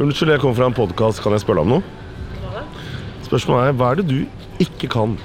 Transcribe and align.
Unnskyld, 0.00 0.32
jeg 0.32 0.40
kommer 0.40 0.56
fra 0.56 0.68
en 0.70 0.76
podkast. 0.76 1.20
Kan 1.22 1.34
jeg 1.36 1.42
spørre 1.44 1.60
deg 1.60 1.68
om 1.68 1.74
noe? 1.76 1.82
Spørsmålet 3.26 3.68
er 3.72 3.76
hva 3.76 3.90
er 3.92 4.00
det 4.00 4.06
du 4.08 4.18
ikke 4.62 4.88
kan? 4.92 5.18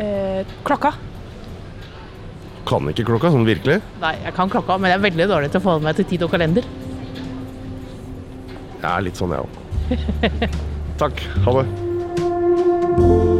Eh, 0.00 0.42
klokka? 0.64 0.94
Kan 2.66 2.88
ikke 2.90 3.06
klokka, 3.08 3.30
sånn 3.32 3.46
virkelig? 3.48 3.78
Nei, 4.02 4.14
jeg 4.24 4.34
kan 4.36 4.50
klokka, 4.52 4.76
men 4.80 4.90
jeg 4.90 4.98
er 4.98 5.06
veldig 5.06 5.28
dårlig 5.30 5.52
til 5.52 5.60
å 5.60 5.66
forholde 5.68 5.86
meg 5.86 6.00
til 6.00 6.08
tid 6.12 6.26
og 6.26 6.32
kalender. 6.32 6.68
Jeg 8.80 8.90
er 8.90 9.06
litt 9.06 9.20
sånn, 9.20 9.36
jeg 9.36 9.44
òg. 9.44 9.52
Takk. 11.02 11.24
Ha 11.46 11.58
det. 11.60 13.35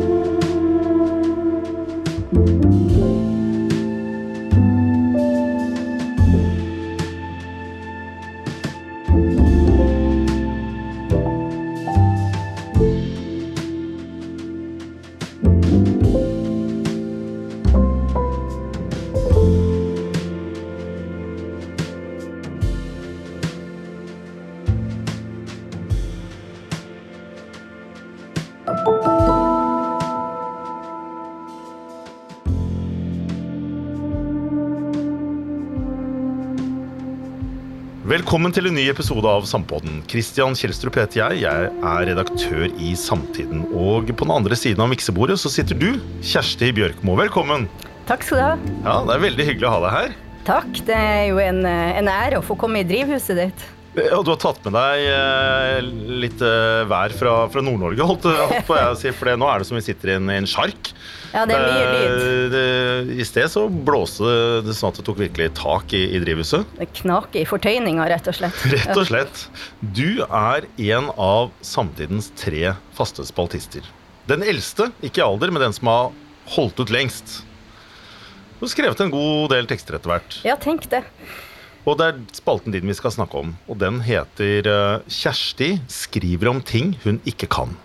Velkommen 38.46 38.62
til 38.62 38.70
en 38.70 38.77
ny 38.78 38.82
episode 38.92 39.27
av 39.27 39.47
Sampodden. 39.50 39.97
Kristian 40.06 40.55
Kjelstrup 40.55 40.94
heter 41.00 41.19
jeg. 41.19 41.41
Jeg 41.42 41.70
er 41.91 42.05
redaktør 42.06 42.69
i 42.78 42.92
Samtiden. 42.94 43.64
Og 43.75 44.12
på 44.12 44.22
den 44.22 44.34
andre 44.36 44.55
siden 44.55 44.84
av 44.84 44.92
miksebordet 44.92 45.34
så 45.42 45.50
sitter 45.50 45.75
du, 45.75 45.89
Kjersti 46.22 46.69
Bjørkmo. 46.77 47.17
Velkommen. 47.19 47.64
Takk 48.06 48.22
skal 48.22 48.39
du 48.39 48.44
ha. 48.44 48.52
Ja, 48.84 48.94
Det 49.02 49.17
er 49.17 49.24
veldig 49.24 49.47
hyggelig 49.48 49.67
å 49.67 49.72
ha 49.72 49.80
deg 49.83 49.97
her. 49.97 50.14
Takk. 50.47 50.70
Det 50.86 50.94
er 50.94 51.24
jo 51.33 51.42
en, 51.42 51.58
en 51.67 52.12
ære 52.12 52.39
å 52.39 52.47
få 52.47 52.55
komme 52.61 52.84
i 52.84 52.86
drivhuset 52.86 53.41
ditt. 53.41 53.67
Ja, 53.98 54.22
du 54.22 54.30
har 54.30 54.39
tatt 54.39 54.62
med 54.62 54.78
deg 54.78 55.08
eh, 55.11 55.91
litt 56.22 56.47
eh, 56.47 56.86
vær 56.86 57.19
fra, 57.19 57.34
fra 57.50 57.67
Nord-Norge, 57.67 58.06
holdt, 58.06 58.30
holdt 58.30 58.70
på 58.70 58.78
jeg 58.78 58.94
å 58.94 58.98
si. 59.02 59.11
For 59.11 59.34
nå 59.42 59.50
er 59.50 59.64
det 59.64 59.67
som 59.72 59.80
vi 59.80 59.89
sitter 59.89 60.14
i 60.14 60.19
en, 60.20 60.30
en 60.36 60.47
sjark. 60.47 60.94
Ja, 61.37 61.42
det 61.45 61.56
er 61.59 61.67
mye 61.69 61.89
lyd. 61.92 62.20
Det- 62.23 62.51
det- 62.56 63.19
I 63.20 63.25
sted 63.29 63.51
så 63.53 63.67
blåste 63.69 64.25
det 64.65 64.73
sånn 64.75 64.89
at 64.95 64.97
det 64.97 65.05
tok 65.05 65.19
virkelig 65.20 65.51
tak 65.59 65.92
i, 65.92 66.01
i 66.17 66.20
drivhuset. 66.23 66.65
Det 66.79 66.89
knaker 67.03 67.42
i 67.42 67.45
fortøyninga, 67.45 68.06
rett 68.09 68.27
og 68.33 68.34
slett. 68.39 68.62
Rett 68.73 68.97
og 68.97 69.06
slett. 69.06 69.42
Du 69.83 70.23
er 70.25 70.64
en 70.97 71.11
av 71.20 71.51
samtidens 71.61 72.31
tre 72.41 72.73
faste 72.97 73.27
spaltister. 73.29 73.84
Den 74.27 74.42
eldste, 74.42 74.89
ikke 75.05 75.20
i 75.20 75.27
alder, 75.29 75.53
men 75.53 75.62
den 75.62 75.77
som 75.77 75.87
har 75.92 76.12
holdt 76.57 76.81
ut 76.81 76.91
lengst. 76.95 77.42
Du 78.59 78.64
har 78.64 78.73
skrevet 78.73 79.01
en 79.05 79.12
god 79.12 79.51
del 79.53 79.67
tekster 79.69 79.95
etter 79.98 80.09
hvert. 80.14 80.41
Ja, 80.48 80.57
tenk 80.57 80.89
det. 80.89 81.03
Og 81.87 81.98
det 82.01 82.07
er 82.09 82.20
spalten 82.34 82.73
din 82.75 82.89
vi 82.89 82.95
skal 82.98 83.12
snakke 83.14 83.39
om. 83.39 83.53
Og 83.69 83.77
den 83.79 84.01
heter 84.03 84.67
eh, 84.67 85.01
'Kjersti 85.07 85.77
skriver 85.87 86.48
om 86.51 86.62
ting 86.62 86.97
hun 87.05 87.20
ikke 87.29 87.47
kan'. 87.47 87.77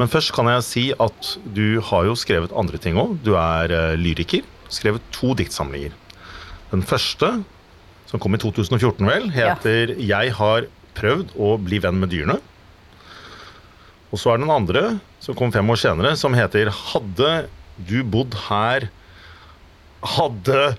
Men 0.00 0.08
først 0.08 0.32
kan 0.32 0.48
jeg 0.48 0.64
si 0.64 0.84
at 0.96 1.34
du 1.44 1.80
har 1.84 2.06
jo 2.08 2.16
skrevet 2.16 2.54
andre 2.56 2.80
ting 2.80 2.96
òg. 2.96 3.18
Du 3.20 3.34
er 3.36 3.68
eh, 3.68 3.96
lyriker. 4.00 4.46
Skrevet 4.72 5.04
to 5.12 5.34
diktsamlinger. 5.36 5.92
Den 6.70 6.84
første, 6.86 7.34
som 8.08 8.22
kom 8.22 8.32
i 8.34 8.40
2014 8.40 9.04
vel, 9.04 9.28
heter 9.34 9.92
'Jeg 9.98 10.32
har 10.38 10.70
prøvd 10.96 11.34
å 11.36 11.58
bli 11.60 11.82
venn 11.84 12.00
med 12.00 12.14
dyrene'. 12.14 12.40
Og 14.10 14.18
så 14.18 14.32
er 14.32 14.40
den 14.40 14.50
andre, 14.50 15.00
som 15.20 15.36
kom 15.36 15.52
fem 15.52 15.68
år 15.68 15.78
senere, 15.78 16.16
som 16.16 16.32
heter 16.34 16.72
'Hadde 16.72 17.50
du 17.76 18.02
bodd 18.04 18.34
her 18.48 18.88
Hadde 20.00 20.76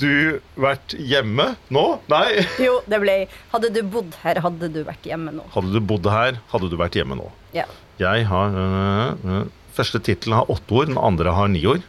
du 0.00 0.40
vært 0.58 0.96
hjemme 0.98 1.54
nå? 1.70 2.00
Nei. 2.10 2.42
Jo, 2.66 2.80
det 2.90 2.98
ble 2.98 3.14
Hadde 3.52 3.70
du 3.70 3.82
bodd 3.86 4.16
her, 4.24 4.40
hadde 4.42 4.68
du 4.74 4.82
vært 4.82 5.06
hjemme 5.06 5.30
nå. 5.30 5.44
Hadde 5.54 5.70
du 5.70 5.80
bodd 5.80 6.06
her, 6.10 6.40
hadde 6.50 6.70
du 6.72 6.76
vært 6.76 6.98
hjemme 6.98 7.14
nå. 7.14 7.30
Ja. 7.54 7.68
Jeg 8.00 8.26
har 8.28 8.56
øh, 8.62 9.12
øh, 9.24 9.44
Første 9.76 10.00
tittel 10.00 10.32
har 10.32 10.50
åtte 10.50 10.72
ord, 10.72 10.88
den 10.88 10.98
andre 11.00 11.34
har 11.36 11.48
ni 11.52 11.60
ord. 11.68 11.84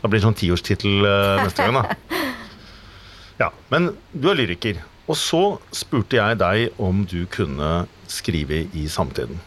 Da 0.00 0.08
blir 0.08 0.20
det 0.20 0.26
sånn 0.26 0.36
tiårstittel 0.36 1.04
øh, 1.08 1.40
neste 1.44 1.64
gang, 1.64 1.80
da. 1.80 2.18
Ja, 3.40 3.48
Men 3.72 3.94
du 4.12 4.28
er 4.28 4.36
lyriker. 4.36 4.82
Og 5.08 5.16
så 5.16 5.42
spurte 5.72 6.18
jeg 6.18 6.36
deg 6.38 6.76
om 6.78 7.06
du 7.08 7.24
kunne 7.32 7.70
skrive 8.10 8.66
i 8.76 8.84
samtiden. 8.92 9.40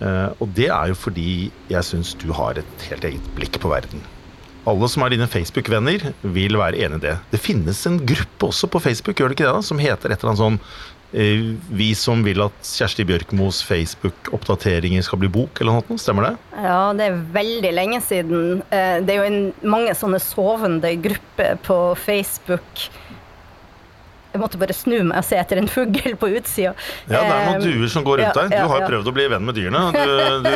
Uh, 0.00 0.32
og 0.40 0.54
det 0.56 0.70
er 0.72 0.88
jo 0.88 0.96
fordi 0.96 1.50
jeg 1.68 1.84
syns 1.84 2.14
du 2.16 2.30
har 2.32 2.56
et 2.56 2.84
helt 2.88 3.04
eget 3.04 3.26
blikk 3.36 3.58
på 3.60 3.68
verden. 3.68 4.00
Alle 4.68 4.88
som 4.92 5.04
er 5.04 5.12
dine 5.12 5.28
Facebook-venner, 5.28 6.06
vil 6.22 6.56
være 6.60 6.80
enig 6.84 7.00
i 7.00 7.04
det. 7.08 7.14
Det 7.32 7.40
finnes 7.40 7.82
en 7.88 7.98
gruppe 8.08 8.48
også 8.48 8.70
på 8.72 8.80
Facebook 8.80 9.20
gjør 9.20 9.32
det 9.32 9.36
ikke 9.36 9.48
det 9.48 9.54
da, 9.58 9.66
som 9.66 9.80
heter 9.82 10.12
et 10.12 10.20
eller 10.20 10.32
annet 10.32 10.42
sånn 10.44 10.58
Vi 11.12 11.88
som 11.98 12.22
vil 12.22 12.38
at 12.44 12.58
Kjersti 12.62 13.02
Bjørkmos 13.08 13.62
Facebook-oppdateringer 13.66 15.02
skal 15.02 15.18
bli 15.22 15.30
bok, 15.32 15.60
eller 15.60 15.80
noe. 15.80 15.98
Stemmer 15.98 16.28
det? 16.28 16.32
ja, 16.62 16.92
det 16.94 17.08
er 17.08 17.18
veldig 17.34 17.72
lenge 17.74 18.00
siden. 18.04 18.62
Eh, 18.70 19.00
Det 19.02 19.16
er 19.16 19.24
jo 19.26 19.68
mange 19.68 19.94
sånne 19.98 20.20
sovende 20.22 20.92
grupper 21.02 21.58
på 21.66 21.78
Facebook. 21.98 22.86
Jeg 24.30 24.40
måtte 24.42 24.58
bare 24.60 24.74
snu 24.76 25.00
meg 25.08 25.18
og 25.18 25.26
se 25.26 25.38
etter 25.40 25.58
en 25.58 25.68
fugl 25.70 26.14
på 26.20 26.28
utsida. 26.38 26.72
Ja, 27.10 27.22
det 27.24 27.34
er 27.34 27.46
noen 27.48 27.60
Eh, 27.60 27.64
duer 27.66 27.90
som 27.90 28.04
går 28.06 28.20
rundt 28.22 28.38
deg. 28.38 28.52
Du 28.52 28.70
har 28.70 28.82
jo 28.82 28.88
prøvd 28.92 29.10
å 29.10 29.14
bli 29.16 29.24
venn 29.32 29.46
med 29.46 29.56
dyrene. 29.58 29.80
Du, 29.94 30.12
du, 30.46 30.52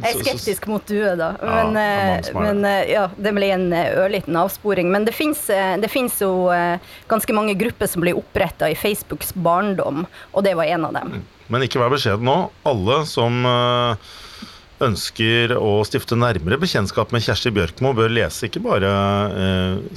Jeg 0.00 0.14
er 0.14 0.22
skeptisk 0.24 0.68
mot 0.70 0.86
duer, 0.88 1.18
da. 1.20 1.32
Ja, 1.40 1.58
Men, 1.68 1.76
det 1.76 1.82
mange 1.82 1.82
eh, 1.84 2.30
er 2.30 2.38
men 2.40 2.64
eh, 2.68 2.92
ja, 2.94 3.04
det 3.16 3.34
ble 3.36 3.50
en 3.52 3.66
ørliten 3.76 4.38
avsporing. 4.40 4.88
Men 4.92 5.04
det 5.08 5.14
fins 5.16 6.22
jo 6.22 6.32
ganske 7.10 7.36
mange 7.36 7.56
grupper 7.60 7.90
som 7.90 8.04
blir 8.04 8.18
oppretta 8.18 8.70
i 8.70 8.78
Facebooks 8.78 9.34
barndom, 9.36 10.06
og 10.32 10.46
det 10.46 10.56
var 10.58 10.70
en 10.72 10.88
av 10.88 10.96
dem. 10.96 11.20
Men 11.52 11.66
ikke 11.66 11.82
vær 11.82 11.92
beskjeden 11.92 12.24
nå. 12.24 12.38
Alle 12.68 13.02
som 13.10 13.42
ønsker 14.80 15.52
å 15.60 15.82
stifte 15.84 16.16
nærmere 16.16 16.56
bekjentskap 16.62 17.12
med 17.12 17.26
Kjersti 17.26 17.52
Bjørkmo, 17.52 17.92
bør 17.98 18.12
lese 18.14 18.48
ikke 18.48 18.62
bare 18.64 18.92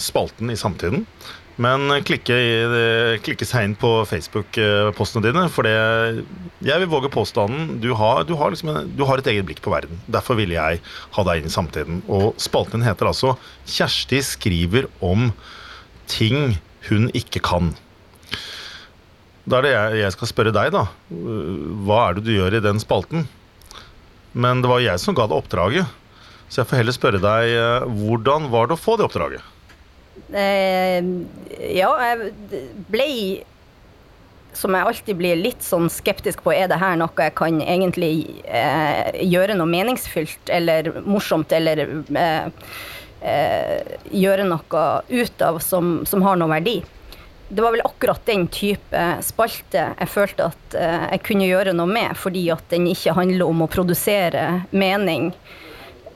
spalten 0.02 0.52
i 0.52 0.60
Samtiden, 0.60 1.06
men 1.62 1.86
klikke, 2.08 2.34
i- 2.34 3.18
klikke 3.22 3.46
seg 3.46 3.68
inn 3.68 3.76
på 3.78 3.90
Facebook-postene 4.10 5.22
dine. 5.28 5.44
For 5.54 5.64
det, 5.68 6.26
jeg 6.66 6.80
vil 6.82 6.90
våge 6.90 7.12
påstanden 7.14 7.80
du 7.84 7.92
har, 7.94 8.24
du, 8.26 8.34
har 8.40 8.50
liksom 8.56 8.96
du 8.98 9.04
har 9.06 9.18
et 9.22 9.30
eget 9.30 9.46
blikk 9.46 9.62
på 9.62 9.74
verden. 9.74 10.00
Derfor 10.10 10.36
ville 10.40 10.56
jeg 10.58 10.82
ha 11.14 11.24
deg 11.28 11.42
inn 11.44 11.52
i 11.52 11.54
Samtiden. 11.54 12.02
Og 12.10 12.34
spalten 12.42 12.80
din 12.82 12.88
heter 12.90 13.12
altså 13.12 13.36
'Kjersti 13.68 14.24
skriver 14.26 14.90
om 15.02 15.32
ting 16.08 16.58
hun 16.90 17.10
ikke 17.14 17.40
kan'. 17.44 17.76
Da 19.46 19.58
er 19.60 19.62
det 19.62 19.72
jeg, 19.76 19.96
jeg 20.02 20.12
skal 20.16 20.28
spørre 20.32 20.54
deg, 20.56 20.72
da. 20.72 20.86
Hva 21.12 22.10
er 22.10 22.14
det 22.16 22.24
du 22.26 22.32
gjør 22.32 22.56
i 22.58 22.64
den 22.64 22.80
spalten? 22.80 23.28
Men 24.34 24.62
det 24.64 24.70
var 24.72 24.80
jeg 24.82 24.98
som 25.04 25.14
ga 25.14 25.28
deg 25.28 25.38
oppdraget. 25.38 25.86
Så 26.50 26.62
jeg 26.62 26.70
får 26.70 26.80
heller 26.80 26.96
spørre 26.96 27.20
deg 27.22 27.50
eh, 27.54 27.86
hvordan 27.86 28.50
var 28.50 28.68
det 28.68 28.78
å 28.78 28.82
få 28.82 28.96
det 28.98 29.06
oppdraget? 29.06 29.42
Eh, 30.34 31.00
ja, 31.74 31.90
jeg 32.06 32.64
ble 32.90 33.10
som 34.54 34.76
jeg 34.76 34.86
alltid 34.88 35.18
blir 35.18 35.40
litt 35.40 35.64
sånn 35.66 35.90
skeptisk 35.90 36.44
på, 36.46 36.54
er 36.54 36.70
det 36.70 36.80
her 36.82 36.98
noe 37.00 37.26
jeg 37.26 37.36
kan 37.38 37.60
egentlig 37.62 38.42
eh, 38.46 39.16
gjøre 39.26 39.58
noe 39.58 39.70
meningsfylt 39.70 40.52
eller 40.54 40.92
morsomt, 41.10 41.54
eller 41.56 41.82
eh, 42.14 42.50
eh, 43.22 43.96
gjøre 44.14 44.48
noe 44.50 44.84
ut 45.10 45.46
av 45.46 45.58
som, 45.64 45.96
som 46.10 46.26
har 46.26 46.38
noe 46.40 46.54
verdi? 46.54 46.80
Det 47.54 47.62
var 47.62 47.74
vel 47.76 47.86
akkurat 47.86 48.24
den 48.26 48.48
type 48.50 49.02
spalte 49.26 49.90
jeg 49.92 50.10
følte 50.10 50.48
at 50.54 50.78
eh, 50.80 51.10
jeg 51.16 51.26
kunne 51.28 51.50
gjøre 51.50 51.76
noe 51.78 51.90
med, 51.90 52.14
fordi 52.18 52.48
at 52.54 52.64
den 52.74 52.88
ikke 52.94 53.18
handler 53.18 53.50
om 53.50 53.66
å 53.66 53.72
produsere 53.72 54.64
mening. 54.72 55.32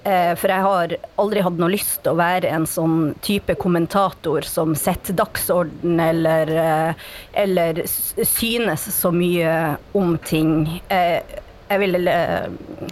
Eh, 0.03 0.33
For 0.39 0.51
jeg 0.51 0.63
har 0.63 0.93
aldri 1.19 1.41
hatt 1.43 1.57
noe 1.59 1.73
lyst 1.73 2.01
til 2.03 2.13
å 2.13 2.19
være 2.19 2.51
en 2.53 2.67
sånn 2.69 3.15
type 3.25 3.55
kommentator 3.59 4.45
som 4.47 4.75
setter 4.77 5.17
dagsorden 5.17 5.99
eller, 5.99 6.51
eh, 6.63 6.93
eller 7.33 7.81
synes 7.87 8.87
så 8.95 9.11
mye 9.11 9.77
om 9.97 10.17
ting. 10.17 10.81
Eh, 10.89 11.21
Jeg 11.69 11.79
vil 11.79 12.07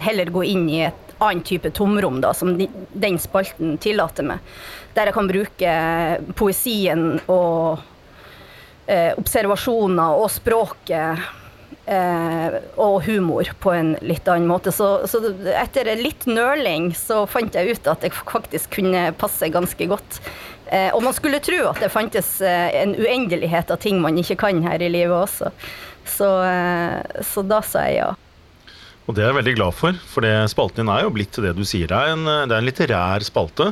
heller 0.04 0.26
gå 0.26 0.42
inn 0.44 0.66
i 0.68 0.82
et 0.84 1.14
annet 1.18 1.46
type 1.48 1.70
tomrom, 1.72 2.20
da, 2.20 2.34
som 2.34 2.58
den 2.58 3.16
spalten 3.18 3.78
tillater 3.80 4.22
meg. 4.22 4.38
Der 4.94 5.06
jeg 5.06 5.14
kan 5.14 5.26
bruke 5.30 5.70
poesien 6.36 7.18
og 7.26 7.78
observasjoner 8.86 10.20
og 10.20 10.28
språket 10.30 11.24
eh, 11.86 12.58
og 12.76 13.00
humor 13.06 13.48
på 13.62 13.72
en 13.74 13.94
litt 14.02 14.28
annen 14.28 14.50
måte. 14.50 14.74
Så, 14.74 15.06
så 15.10 15.22
etter 15.54 15.94
litt 15.98 16.28
nøling 16.28 16.92
så 16.98 17.24
fant 17.30 17.56
jeg 17.56 17.78
ut 17.78 17.90
at 17.90 18.04
jeg 18.06 18.14
faktisk 18.18 18.78
kunne 18.78 19.08
passe 19.18 19.50
ganske 19.54 19.90
godt 19.90 20.20
Eh, 20.66 20.90
og 20.94 21.02
man 21.04 21.14
skulle 21.14 21.38
tro 21.42 21.60
at 21.70 21.78
det 21.82 21.92
fantes 21.94 22.40
eh, 22.42 22.74
en 22.82 22.96
uendelighet 22.98 23.70
av 23.70 23.78
ting 23.82 24.00
man 24.02 24.18
ikke 24.18 24.38
kan 24.40 24.64
her 24.66 24.82
i 24.82 24.90
livet 24.90 25.14
også. 25.14 25.52
Så, 26.06 26.30
eh, 26.42 27.22
så 27.26 27.44
da 27.46 27.60
sa 27.66 27.86
jeg 27.86 28.00
ja. 28.00 28.08
Og 29.06 29.14
det 29.14 29.22
er 29.22 29.30
jeg 29.30 29.38
veldig 29.38 29.54
glad 29.54 29.74
for, 29.78 29.98
for 30.10 30.26
det, 30.26 30.34
spalten 30.50 30.82
din 30.82 30.90
er 30.90 31.04
jo 31.04 31.12
blitt 31.14 31.30
til 31.34 31.46
det 31.46 31.54
du 31.54 31.62
sier. 31.66 31.86
Det 31.86 31.94
er, 31.94 32.14
en, 32.16 32.26
det 32.26 32.50
er 32.50 32.58
en 32.58 32.66
litterær 32.66 33.26
spalte. 33.26 33.68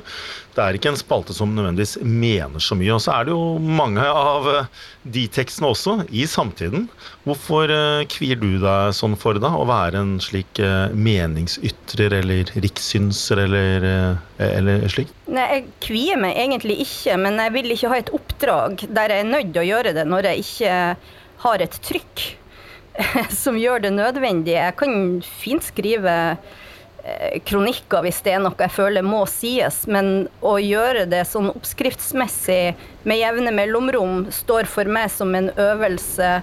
Det 0.55 0.63
er 0.63 0.77
ikke 0.79 0.93
en 0.93 0.99
spalte 0.99 1.35
som 1.35 1.51
nødvendigvis 1.57 1.97
mener 2.07 2.63
så 2.63 2.77
mye. 2.79 2.93
Og 2.95 3.03
så 3.03 3.17
er 3.17 3.27
det 3.27 3.35
jo 3.35 3.57
mange 3.59 4.05
av 4.07 4.47
eh, 4.53 4.69
de 5.17 5.25
tekstene 5.35 5.73
også 5.75 5.97
i 6.15 6.23
samtiden. 6.31 6.87
Hvorfor 7.27 7.73
uh, 7.73 8.05
kvier 8.13 8.39
du 8.39 8.61
deg 8.63 8.95
sånn 8.95 9.17
for 9.19 9.41
da, 9.43 9.51
å 9.59 9.67
være 9.67 10.05
en 10.05 10.15
slik 10.23 10.63
uh, 10.63 10.95
meningsytrer 10.95 12.15
eller 12.21 12.55
rikssynser 12.55 13.43
eller, 13.49 13.89
eller 14.39 14.87
slik? 14.93 15.11
Nei, 15.27 15.49
jeg 15.51 15.67
kvier 15.83 16.23
meg 16.23 16.39
egentlig 16.45 16.79
ikke, 16.87 17.19
men 17.27 17.43
jeg 17.43 17.57
vil 17.59 17.75
ikke 17.75 17.91
ha 17.91 18.01
et 18.05 18.15
oppdrag 18.15 18.87
der 18.87 19.17
jeg 19.17 19.27
er 19.27 19.31
nødt 19.35 19.51
til 19.51 19.65
å 19.65 19.69
gjøre 19.73 19.97
det 19.99 20.07
når 20.07 20.31
jeg 20.31 20.47
ikke 20.47 20.81
har 21.45 21.67
et 21.67 21.83
trykk. 21.91 22.27
som 23.43 23.59
gjør 23.59 23.83
det 23.85 23.93
nødvendig. 23.95 24.55
Jeg 24.57 24.77
kan 24.79 25.21
fint 25.27 25.65
skrive 25.67 26.15
eh, 27.05 27.39
kronikker 27.47 28.05
hvis 28.07 28.21
det 28.27 28.37
er 28.37 28.43
noe 28.45 28.59
jeg 28.59 28.75
føler 28.75 29.07
må 29.07 29.25
sies, 29.31 29.85
men 29.91 30.29
å 30.45 30.57
gjøre 30.63 31.07
det 31.11 31.25
sånn 31.29 31.51
oppskriftsmessig 31.53 32.75
med 33.09 33.21
jevne 33.21 33.55
mellomrom 33.55 34.29
står 34.35 34.71
for 34.71 34.91
meg 34.91 35.11
som 35.13 35.35
en 35.37 35.51
øvelse 35.55 36.37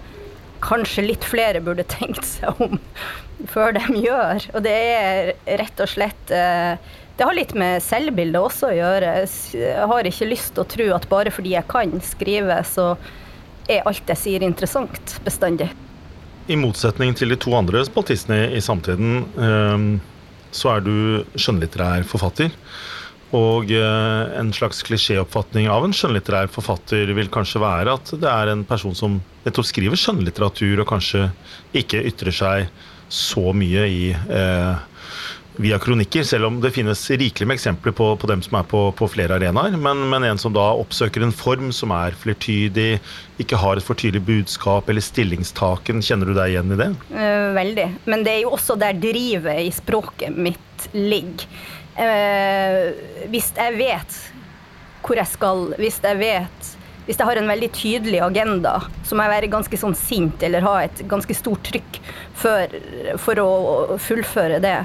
kanskje 0.62 1.08
litt 1.08 1.26
flere 1.26 1.62
burde 1.64 1.88
tenkt 1.96 2.26
seg 2.28 2.60
om 2.62 2.80
før 3.50 3.74
de 3.78 4.02
gjør. 4.04 4.50
Og 4.54 4.66
det 4.66 4.76
er 4.76 5.32
rett 5.62 5.80
og 5.82 5.90
slett 5.90 6.36
eh, 6.36 6.76
Det 7.18 7.26
har 7.28 7.38
litt 7.38 7.54
med 7.58 7.84
selvbildet 7.86 8.42
også 8.42 8.72
å 8.72 8.76
gjøre. 8.76 9.16
Jeg 9.54 9.88
har 9.92 10.08
ikke 10.10 10.30
lyst 10.30 10.56
til 10.56 10.64
å 10.64 10.70
tro 10.70 10.88
at 10.96 11.08
bare 11.10 11.34
fordi 11.34 11.56
jeg 11.56 11.70
kan 11.70 11.96
skrive, 12.06 12.60
så 12.66 12.96
er 13.70 13.86
alt 13.88 14.10
jeg 14.10 14.20
sier 14.20 14.44
interessant 14.44 15.16
bestandig 15.24 15.70
i 16.50 16.58
motsetning 16.60 17.14
til 17.18 17.34
de 17.34 17.38
to 17.40 17.54
andre 17.58 17.84
spaltistene 17.86 18.48
i 18.56 18.62
samtiden, 18.64 19.26
ehm, 19.38 19.92
så 20.52 20.76
er 20.76 20.84
du 20.86 20.96
skjønnlitterær 21.36 22.08
forfatter. 22.08 22.52
Og 23.38 23.72
eh, 23.72 24.24
en 24.40 24.52
slags 24.52 24.82
klisjéoppfatning 24.84 25.70
av 25.72 25.86
en 25.88 25.94
skjønnlitterær 25.96 26.50
forfatter 26.52 27.14
vil 27.16 27.32
kanskje 27.32 27.62
være 27.64 27.94
at 27.96 28.12
det 28.20 28.28
er 28.28 28.52
en 28.52 28.66
person 28.68 28.96
som 28.98 29.22
nettopp 29.46 29.70
skriver 29.70 30.00
skjønnlitteratur 30.00 30.84
og 30.84 30.90
kanskje 30.90 31.30
ikke 31.80 32.04
ytrer 32.12 32.36
seg 32.36 32.90
så 33.12 33.54
mye 33.56 33.88
i 33.88 34.04
eh, 34.12 34.91
via 35.56 35.80
kronikker, 35.80 36.24
selv 36.24 36.48
om 36.48 36.60
det 36.64 36.72
finnes 36.72 37.02
rikelig 37.12 37.48
med 37.48 37.58
eksempler 37.58 37.94
på, 37.96 38.08
på 38.18 38.30
dem 38.30 38.42
som 38.46 38.58
er 38.60 38.68
på, 38.72 38.84
på 38.98 39.10
flere 39.12 39.36
arenaer. 39.36 39.76
Men, 39.78 40.06
men, 40.12 40.26
en 40.28 40.40
som 40.42 40.54
da 40.56 40.70
oppsøker 40.80 41.26
en 41.26 41.36
form 41.36 41.72
som 41.76 41.94
er 41.96 42.16
flertydig, 42.18 43.02
ikke 43.42 43.60
har 43.60 43.80
et 43.80 43.86
for 43.86 44.00
tydelig 44.00 44.24
budskap 44.28 44.90
eller 44.90 45.04
stillingstaken. 45.04 46.02
Kjenner 46.06 46.32
du 46.32 46.36
deg 46.38 46.54
igjen 46.54 46.76
i 46.76 46.80
det? 46.80 46.90
Uh, 47.12 47.52
veldig. 47.58 47.88
Men 48.08 48.26
det 48.28 48.38
er 48.38 48.44
jo 48.46 48.56
også 48.56 48.80
der 48.80 48.98
drivet 49.02 49.66
i 49.68 49.72
språket 49.76 50.36
mitt 50.36 50.90
ligger. 50.96 51.48
Uh, 51.92 52.94
hvis 53.34 53.52
jeg 53.58 53.80
vet 53.80 54.22
hvor 55.02 55.18
jeg 55.18 55.28
skal, 55.28 55.66
hvis 55.82 55.98
jeg 56.04 56.22
vet 56.22 56.70
hvis 57.08 57.18
jeg 57.18 57.26
har 57.26 57.40
en 57.42 57.50
veldig 57.50 57.68
tydelig 57.74 58.20
agenda, 58.24 58.76
så 59.04 59.18
må 59.18 59.26
jeg 59.26 59.34
være 59.34 59.48
ganske 59.52 59.78
sånn 59.82 59.96
sint 59.98 60.44
eller 60.46 60.64
ha 60.64 60.76
et 60.86 61.02
ganske 61.10 61.34
stort 61.36 61.64
trykk 61.66 61.98
for, 62.38 62.76
for 63.20 63.42
å 63.42 63.98
fullføre 64.00 64.62
det. 64.64 64.78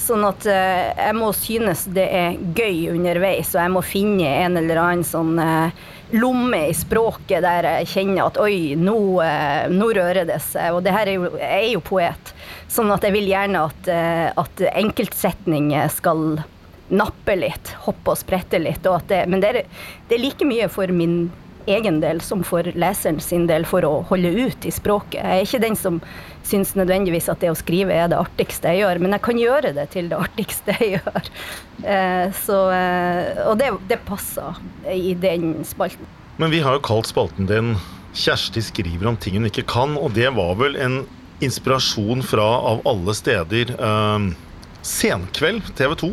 Sånn 0.00 0.24
at 0.24 0.46
eh, 0.48 0.90
jeg 0.96 1.16
må 1.18 1.30
synes 1.36 1.84
det 1.92 2.06
er 2.16 2.38
gøy 2.56 2.94
underveis, 2.94 3.52
og 3.52 3.60
jeg 3.60 3.72
må 3.74 3.82
finne 3.84 4.28
en 4.46 4.56
eller 4.60 4.80
annen 4.80 5.04
sånn 5.04 5.34
eh, 5.42 5.74
lomme 6.16 6.62
i 6.70 6.74
språket 6.74 7.44
der 7.44 7.68
jeg 7.68 7.90
kjenner 7.92 8.30
at 8.30 8.40
oi, 8.40 8.78
nå, 8.80 8.96
eh, 9.24 9.66
nå 9.72 9.90
rører 9.98 10.24
det 10.30 10.40
seg. 10.46 10.72
Og 10.76 10.80
det 10.86 10.94
her 10.96 11.10
er 11.10 11.18
jo, 11.18 11.34
jeg 11.36 11.58
er 11.58 11.68
jo 11.74 11.84
poet, 11.84 12.32
sånn 12.72 12.92
at 12.94 13.04
jeg 13.04 13.16
vil 13.18 13.28
gjerne 13.28 13.66
at, 13.68 13.92
at 14.40 14.64
enkeltsetninger 14.72 15.92
skal 15.92 16.40
nappe 16.90 17.36
litt, 17.38 17.74
hoppe 17.84 18.14
og 18.14 18.18
sprette 18.18 18.58
litt. 18.62 18.86
Og 18.88 19.04
det, 19.10 19.24
men 19.30 19.44
det 19.44 19.52
er, 19.52 19.62
det 20.08 20.16
er 20.16 20.24
like 20.24 20.48
mye 20.48 20.70
for 20.72 20.90
min 20.94 21.22
egen 21.66 22.00
del 22.02 22.20
som 22.24 22.42
for 22.46 22.66
leseren 22.78 23.20
sin 23.22 23.46
del 23.50 23.66
for 23.68 23.84
å 23.86 24.00
holde 24.08 24.30
ut 24.46 24.66
i 24.66 24.72
språket. 24.74 25.20
Jeg 25.20 25.40
er 25.40 25.46
ikke 25.46 25.62
den 25.64 25.78
som 25.78 26.00
syns 26.46 26.72
nødvendigvis 26.78 27.28
at 27.32 27.42
det 27.42 27.52
å 27.52 27.58
skrive 27.58 27.94
er 27.94 28.10
det 28.12 28.18
artigste 28.20 28.72
jeg 28.72 28.84
gjør, 28.84 29.02
men 29.04 29.16
jeg 29.16 29.24
kan 29.26 29.40
gjøre 29.40 29.74
det 29.76 29.86
til 29.94 30.10
det 30.10 30.18
artigste 30.18 30.76
jeg 30.80 30.98
gjør. 30.98 31.30
Eh, 31.84 32.26
så, 32.42 32.58
eh, 32.74 33.44
og 33.46 33.56
det, 33.60 33.70
det 33.90 34.00
passer 34.08 34.60
i 34.92 35.14
den 35.18 35.60
spalten. 35.68 36.08
Men 36.40 36.52
vi 36.52 36.62
har 36.64 36.78
jo 36.78 36.84
kalt 36.84 37.10
spalten 37.10 37.48
din 37.50 37.74
'Kjersti 38.10 38.62
skriver 38.64 39.06
om 39.06 39.16
ting 39.16 39.36
hun 39.38 39.46
ikke 39.46 39.68
kan', 39.70 39.94
og 39.96 40.16
det 40.16 40.32
var 40.34 40.56
vel 40.58 40.74
en 40.76 41.04
inspirasjon 41.40 42.24
fra, 42.26 42.46
av 42.72 42.82
alle 42.88 43.14
steder, 43.14 43.76
eh, 43.76 44.30
Senkveld 44.82 45.74
TV 45.76 45.94
2 46.00 46.10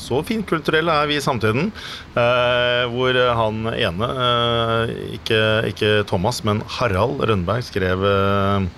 så 0.00 0.22
finkulturelle 0.26 0.96
er 1.02 1.10
vi 1.10 1.18
i 1.18 1.22
samtiden. 1.24 1.70
Eh, 2.18 2.82
hvor 2.90 3.20
han 3.40 3.62
ene, 3.74 4.10
eh, 4.26 4.96
ikke, 5.20 5.40
ikke, 5.70 5.94
Thomas, 6.10 6.42
men 6.48 6.64
Harald 6.80 7.22
Rønneberg, 7.22 7.64
skrev 7.68 8.04
eh, 8.08 8.68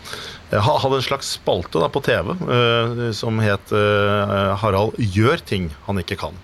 hadde 0.52 0.98
en 0.98 1.04
slags 1.04 1.34
spalte 1.38 1.80
da, 1.80 1.88
på 1.88 2.02
TV 2.04 2.34
eh, 2.36 3.10
som 3.16 3.40
het 3.40 3.72
eh, 3.72 4.56
'Harald 4.60 4.98
gjør 4.98 5.40
ting 5.48 5.70
han 5.86 6.02
ikke 6.02 6.20
kan'. 6.20 6.40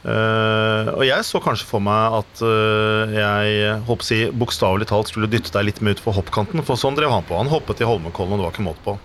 Uh, 0.00 0.96
og 0.96 1.02
jeg 1.04 1.24
så 1.28 1.42
kanskje 1.44 1.66
for 1.68 1.84
meg 1.84 2.14
at 2.22 2.40
uh, 2.40 3.10
jeg 3.12 3.74
håper 3.84 4.06
si, 4.06 4.20
bokstavelig 4.32 4.88
talt 4.88 5.10
skulle 5.10 5.28
dytte 5.28 5.52
deg 5.52 5.66
litt 5.66 5.82
med 5.84 5.98
utfor 5.98 6.16
hoppkanten, 6.16 6.64
for 6.64 6.80
sånn 6.80 6.96
drev 6.96 7.12
han 7.12 7.26
på. 7.28 7.36
Han 7.36 7.52
hoppet 7.52 7.82
i 7.84 7.88
Holmenkollen, 7.88 8.32
og 8.32 8.40
det 8.40 8.46
var 8.46 8.54
ikke 8.54 8.64
måte 8.64 8.86
på. 8.86 8.96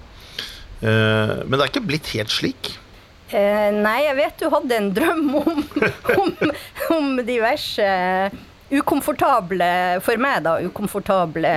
Uh, 0.80 1.44
men 1.44 1.58
det 1.58 1.66
er 1.66 1.74
ikke 1.74 1.84
blitt 1.90 2.14
helt 2.16 2.32
slik. 2.32 2.72
Eh, 3.30 3.72
nei, 3.74 4.04
jeg 4.06 4.18
vet 4.20 4.42
du 4.42 4.50
hadde 4.54 4.78
en 4.78 4.92
drøm 4.94 5.30
om, 5.40 5.64
om, 6.22 6.52
om 6.94 7.16
diverse 7.26 7.88
ukomfortable, 8.70 9.70
for 10.06 10.22
meg 10.22 10.44
da, 10.46 10.58
ukomfortable 10.66 11.54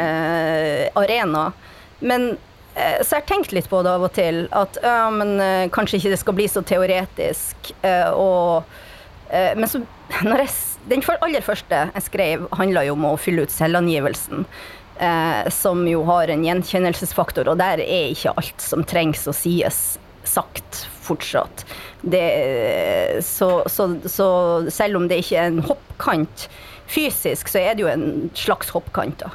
arenaer. 0.99 1.53
Men 2.01 2.31
eh, 2.75 3.01
så 3.03 3.19
jeg 3.19 3.23
har 3.23 3.29
tenkt 3.29 3.55
litt 3.57 3.69
på 3.69 3.83
det 3.85 3.93
av 3.93 4.07
og 4.09 4.15
til. 4.17 4.47
At 4.57 4.81
ja, 4.85 5.09
men 5.13 5.37
eh, 5.43 5.69
kanskje 5.75 6.01
ikke 6.01 6.15
det 6.15 6.23
skal 6.23 6.39
bli 6.41 6.49
så 6.49 6.65
teoretisk. 6.65 7.73
Eh, 7.83 8.11
og, 8.17 8.69
eh, 9.29 9.53
men 9.59 9.69
så 9.69 9.85
jeg, 10.09 10.51
Den 10.89 11.05
aller 11.21 11.45
første 11.45 11.85
jeg 11.93 12.05
skrev, 12.07 12.49
handla 12.57 12.87
jo 12.89 12.97
om 12.97 13.11
å 13.11 13.17
fylle 13.21 13.45
ut 13.45 13.53
selvangivelsen. 13.53 14.47
Eh, 14.99 15.49
som 15.55 15.85
jo 15.87 16.01
har 16.09 16.33
en 16.33 16.45
gjenkjennelsesfaktor, 16.47 17.47
og 17.53 17.61
der 17.61 17.83
er 17.85 18.15
ikke 18.15 18.33
alt 18.41 18.65
som 18.65 18.83
trengs 18.89 19.29
å 19.31 19.37
sies 19.37 19.99
sagt 20.27 20.87
fortsatt. 21.09 21.67
Det, 22.03 22.25
så, 23.27 23.51
så, 23.67 23.91
så, 24.07 24.31
selv 24.73 25.01
om 25.01 25.09
det 25.11 25.23
ikke 25.25 25.43
er 25.43 25.53
en 25.53 25.65
hoppkant 25.67 26.49
fysisk, 26.89 27.51
så 27.53 27.61
er 27.65 27.77
det 27.77 27.85
jo 27.85 27.93
en 27.93 28.09
slags 28.37 28.73
hoppkant. 28.77 29.25
da. 29.25 29.35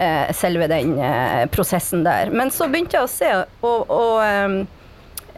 Eh, 0.00 0.32
selve 0.32 0.64
den 0.70 0.94
eh, 0.98 1.46
prosessen 1.52 2.04
der. 2.06 2.30
Men 2.32 2.48
så 2.54 2.70
begynte 2.70 2.96
jeg 2.96 3.04
å 3.04 3.10
se, 3.12 3.32
og, 3.60 3.90
og 3.92 4.14
ehm, 4.24 4.54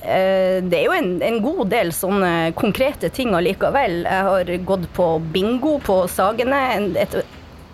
eh, 0.05 0.61
det 0.62 0.79
er 0.79 0.85
jo 0.87 0.95
en, 0.95 1.09
en, 1.26 1.41
god 1.43 1.64
del 1.73 1.91
sånne 1.97 2.52
konkrete 2.55 3.11
ting 3.11 3.35
allikevel. 3.35 4.05
Jeg 4.07 4.29
har 4.29 4.52
gått 4.69 4.87
på 4.95 5.09
bingo 5.35 5.81
på 5.83 6.05
Sagene, 6.12 6.61
et 6.95 7.19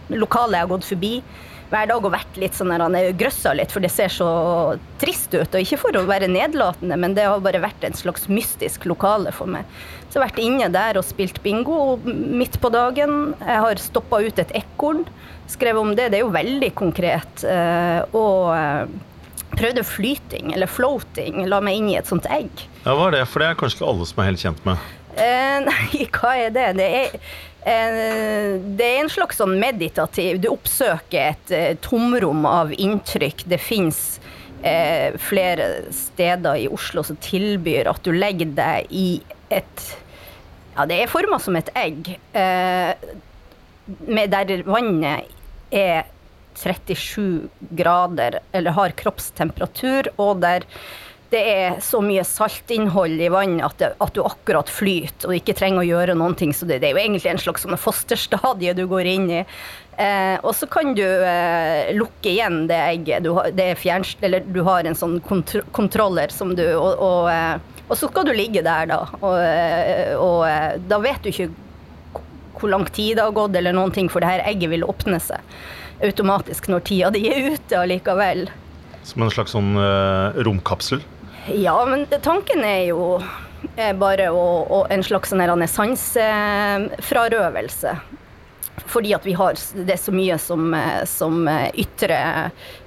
lokale 0.08 0.56
jeg 0.56 0.64
har 0.64 0.72
gått 0.72 0.88
forbi 0.88 1.12
hver 1.68 1.88
dag 1.90 2.04
og 2.04 2.12
vært 2.14 2.38
litt 2.40 2.56
sånn 2.56 2.72
han 2.72 2.96
er 2.96 3.12
grøssa 3.18 3.52
litt, 3.56 3.72
for 3.74 3.84
det 3.84 3.90
ser 3.92 4.12
så 4.12 4.28
trist 5.00 5.34
ut. 5.34 5.52
Og 5.52 5.60
ikke 5.60 5.80
for 5.82 5.98
å 5.98 6.04
være 6.08 6.30
nedlatende, 6.30 6.96
men 7.00 7.16
det 7.16 7.26
har 7.28 7.42
bare 7.44 7.60
vært 7.62 7.84
en 7.84 7.96
slags 7.96 8.28
mystisk 8.32 8.86
lokale 8.88 9.32
for 9.36 9.50
meg. 9.50 9.68
Så 10.08 10.16
jeg 10.16 10.22
har 10.22 10.28
vært 10.30 10.40
inne 10.44 10.70
der 10.72 11.00
og 11.00 11.04
spilt 11.04 11.42
bingo 11.44 11.98
midt 12.04 12.56
på 12.62 12.70
dagen. 12.72 13.34
Jeg 13.42 13.64
har 13.66 13.82
stoppa 13.82 14.22
ut 14.24 14.40
et 14.40 14.54
ekorn, 14.56 15.04
skrevet 15.50 15.82
om 15.82 15.92
det. 15.98 16.08
Det 16.12 16.20
er 16.22 16.24
jo 16.24 16.32
veldig 16.32 16.72
konkret. 16.78 17.44
Eh, 17.44 18.00
og 18.16 18.54
eh, 18.56 18.96
prøvde 19.58 19.84
flyting, 19.84 20.54
eller 20.56 20.70
floating. 20.70 21.44
La 21.50 21.60
meg 21.64 21.82
inn 21.82 21.92
i 21.92 21.98
et 22.00 22.08
sånt 22.08 22.28
egg. 22.32 22.64
Ja, 22.86 22.94
Hva 22.94 23.10
er 23.10 23.18
det? 23.18 23.26
For 23.28 23.44
det 23.44 23.50
er 23.50 23.60
kanskje 23.60 23.82
ikke 23.82 23.90
alle 23.92 24.08
som 24.08 24.22
er 24.22 24.30
helt 24.30 24.44
kjent 24.46 24.64
med? 24.68 24.88
Eh, 25.16 25.58
nei, 25.68 26.08
hva 26.12 26.34
er 26.36 26.50
det? 26.54 26.72
Det 26.78 26.88
er 27.02 27.20
Eh, 27.68 28.56
det 28.78 28.86
er 28.86 29.00
en 29.02 29.10
slags 29.10 29.40
sånn 29.40 29.56
meditativ 29.60 30.38
Du 30.40 30.48
oppsøker 30.52 31.32
et 31.34 31.54
eh, 31.54 31.72
tomrom 31.84 32.46
av 32.48 32.72
inntrykk. 32.72 33.44
Det 33.50 33.58
fins 33.60 34.20
eh, 34.62 35.16
flere 35.20 35.88
steder 35.94 36.62
i 36.62 36.68
Oslo 36.72 37.04
som 37.04 37.18
tilbyr 37.24 37.90
at 37.90 38.04
du 38.06 38.12
legger 38.14 38.54
deg 38.56 38.94
i 38.94 39.08
et 39.50 39.88
Ja, 40.76 40.86
det 40.86 41.00
er 41.02 41.10
forma 41.10 41.40
som 41.42 41.56
et 41.58 41.72
egg, 41.74 42.12
med 44.06 44.30
der 44.30 44.60
vannet 44.62 45.26
er 45.74 46.04
37 46.54 47.48
grader, 47.74 48.36
eller 48.54 48.76
har 48.76 48.94
kroppstemperatur, 49.00 50.12
og 50.22 50.44
der 50.44 50.68
det 51.28 51.40
er 51.44 51.80
så 51.84 52.00
mye 52.00 52.22
saltinnhold 52.24 53.20
i 53.20 53.28
vann 53.32 53.58
at, 53.64 53.82
at 53.84 54.14
du 54.16 54.22
akkurat 54.24 54.70
flyter 54.72 55.28
og 55.28 55.36
ikke 55.36 55.56
trenger 55.58 55.82
å 55.82 55.88
gjøre 55.88 56.14
noen 56.16 56.36
ting. 56.38 56.54
Så 56.56 56.64
det, 56.68 56.80
det 56.80 56.88
er 56.88 56.96
jo 56.96 57.02
egentlig 57.02 57.32
en 57.34 57.42
slags 57.42 57.66
sånn 57.66 57.76
fosterstadie 57.76 58.72
du 58.78 58.86
går 58.88 59.10
inn 59.10 59.28
i. 59.40 59.42
Eh, 59.98 60.36
og 60.40 60.54
så 60.56 60.68
kan 60.70 60.94
du 60.96 61.04
eh, 61.04 61.90
lukke 61.98 62.32
igjen 62.32 62.62
det 62.70 62.78
egget. 62.80 63.26
Du 63.26 63.34
har, 63.36 63.50
det 63.52 63.74
fjernst, 63.82 64.24
du 64.24 64.60
har 64.64 64.88
en 64.88 64.96
sånn 64.96 65.18
kontro 65.26 65.64
kontroller 65.76 66.32
som 66.32 66.54
du 66.56 66.64
og, 66.70 66.94
og, 66.96 67.28
eh, 67.32 67.82
og, 67.88 67.96
så 67.98 68.08
skal 68.08 68.28
du 68.28 68.32
ligge 68.32 68.62
der, 68.64 68.88
da. 68.88 69.02
Og, 69.20 69.34
eh, 69.42 70.14
og 70.16 70.46
eh, 70.48 70.78
da 70.88 71.00
vet 71.02 71.26
du 71.26 71.32
ikke 71.32 71.50
hvor 72.58 72.72
lang 72.72 72.88
tid 72.90 73.18
det 73.18 73.26
har 73.26 73.36
gått, 73.36 73.54
eller 73.58 73.76
noen 73.76 73.92
ting, 73.94 74.08
for 74.10 74.24
det 74.24 74.32
her 74.32 74.46
egget 74.48 74.72
vil 74.72 74.86
åpne 74.86 75.20
seg 75.22 75.44
automatisk 76.02 76.68
når 76.70 76.82
tida 76.86 77.10
di 77.14 77.26
er 77.30 77.52
ute 77.54 77.78
allikevel. 77.78 78.48
Som 79.06 79.24
en 79.24 79.30
slags 79.32 79.54
sånn 79.54 79.72
uh, 79.78 80.34
romkapsel? 80.46 81.02
Ja, 81.54 81.86
men 81.86 82.06
tanken 82.22 82.64
er 82.64 82.84
jo 82.90 83.22
bare 83.98 84.30
å, 84.30 84.64
å, 84.68 84.86
en 84.92 85.02
slags 85.04 85.30
sånn 85.32 85.68
sansefrarøvelse. 85.72 87.96
Fordi 88.88 89.14
at 89.16 89.26
vi 89.26 89.32
har 89.36 89.54
det 89.88 89.96
så 90.00 90.12
mye 90.14 90.38
som, 90.40 90.76
som 91.08 91.48
ytre 91.48 92.18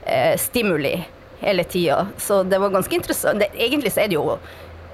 eh, 0.06 0.38
stimuli 0.40 1.06
hele 1.42 1.64
tida. 1.64 2.08
Så 2.18 2.44
det 2.44 2.60
var 2.62 2.70
ganske 2.74 2.96
interessant. 2.96 3.44
Egentlig 3.54 3.92
så 3.94 4.00
er 4.04 4.08
det 4.10 4.16
jo 4.18 4.38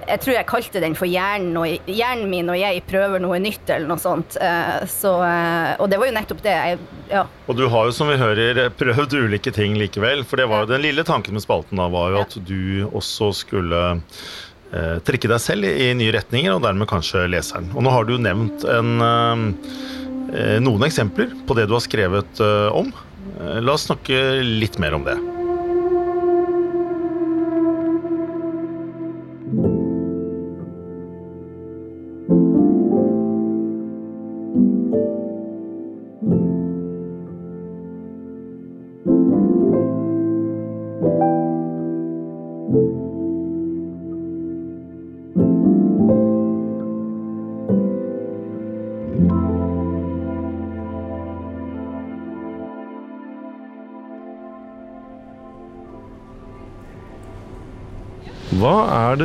jeg 0.08 0.22
tror 0.24 0.34
jeg 0.34 0.48
kalte 0.48 0.82
den 0.82 0.96
for 0.98 1.10
hjernen, 1.10 1.56
og, 1.60 1.88
hjernen 1.88 2.28
min 2.30 2.50
og 2.52 2.58
jeg 2.58 2.82
prøver 2.88 3.22
noe 3.22 3.38
nytt, 3.42 3.64
eller 3.68 3.90
noe 3.90 4.02
sånt. 4.02 4.38
Eh, 4.40 4.84
så, 4.90 5.14
eh, 5.26 5.72
og 5.78 5.90
det 5.92 6.00
var 6.00 6.10
jo 6.10 6.16
nettopp 6.16 6.42
det. 6.44 6.54
Jeg, 6.54 6.80
ja. 7.12 7.24
Og 7.46 7.58
du 7.58 7.66
har 7.70 7.88
jo, 7.88 7.94
som 7.96 8.10
vi 8.10 8.18
hører, 8.20 8.62
prøvd 8.78 9.18
ulike 9.18 9.52
ting 9.54 9.76
likevel. 9.80 10.24
For 10.28 10.40
det 10.40 10.48
var 10.50 10.64
jo 10.64 10.72
den 10.72 10.84
lille 10.84 11.04
tanken 11.06 11.36
med 11.36 11.44
spalten 11.44 11.80
da, 11.80 11.88
var 11.92 12.14
jo 12.14 12.22
at 12.24 12.38
du 12.48 12.60
også 12.88 13.30
skulle 13.44 13.82
eh, 13.94 14.96
trekke 15.06 15.30
deg 15.30 15.42
selv 15.44 15.68
i, 15.68 15.74
i, 15.88 15.90
nye 15.98 16.14
retninger, 16.18 16.54
og 16.56 16.64
dermed 16.66 16.90
kanskje 16.90 17.28
leseren. 17.30 17.70
Og 17.76 17.84
nå 17.84 17.94
har 17.94 18.08
du 18.08 18.16
nevnt 18.20 18.66
en, 18.68 18.94
eh, 20.32 20.58
noen 20.64 20.88
eksempler 20.88 21.34
på 21.46 21.58
det 21.58 21.68
du 21.68 21.76
har 21.76 21.84
skrevet 21.84 22.44
eh, 22.44 22.68
om. 22.72 22.92
Eh, 23.40 23.58
la 23.62 23.76
oss 23.76 23.88
snakke 23.88 24.40
litt 24.44 24.80
mer 24.82 24.96
om 24.98 25.06
det. 25.06 25.18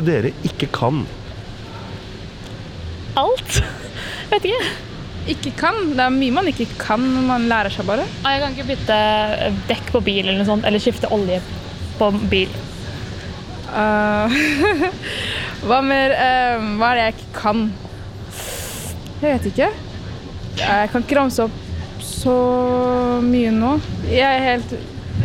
Det 0.06 0.18
dere 0.22 0.34
ikke 0.48 0.70
kan? 0.74 1.04
Alt. 3.20 3.62
Vet 4.32 4.48
ikke. 4.50 4.72
Ikke 5.34 5.54
kan? 5.56 5.78
Det 5.94 6.04
er 6.04 6.14
mye 6.14 6.36
man 6.36 6.50
ikke 6.52 6.68
kan 6.82 7.04
man 7.30 7.48
lærer 7.52 7.72
seg 7.72 7.88
bare. 7.88 8.06
Jeg 8.26 8.42
kan 8.44 8.56
ikke 8.56 8.70
bytte 8.74 9.00
dekk 9.70 9.94
på 9.96 10.04
bil 10.04 10.26
eller 10.26 10.42
noe 10.42 10.50
sånt, 10.50 10.68
eller 10.68 10.84
skifte 10.84 11.12
olje 11.16 11.40
på 12.00 12.10
bil. 12.32 12.52
Uh, 13.74 14.30
hva 15.66 15.80
mer 15.82 16.12
uh, 16.14 16.66
Hva 16.78 16.92
er 16.92 17.00
det 17.00 17.06
jeg 17.06 17.16
ikke 17.16 17.32
kan? 17.40 17.64
Jeg 19.24 19.30
vet 19.30 19.48
ikke. 19.50 19.70
Jeg 20.60 20.92
kan 20.92 21.06
ikke 21.06 21.18
ramse 21.18 21.48
opp 21.48 22.04
så 22.04 22.36
mye 23.24 23.54
nå. 23.56 23.78
Jeg 24.12 24.28
er 24.28 24.44
helt 24.52 24.76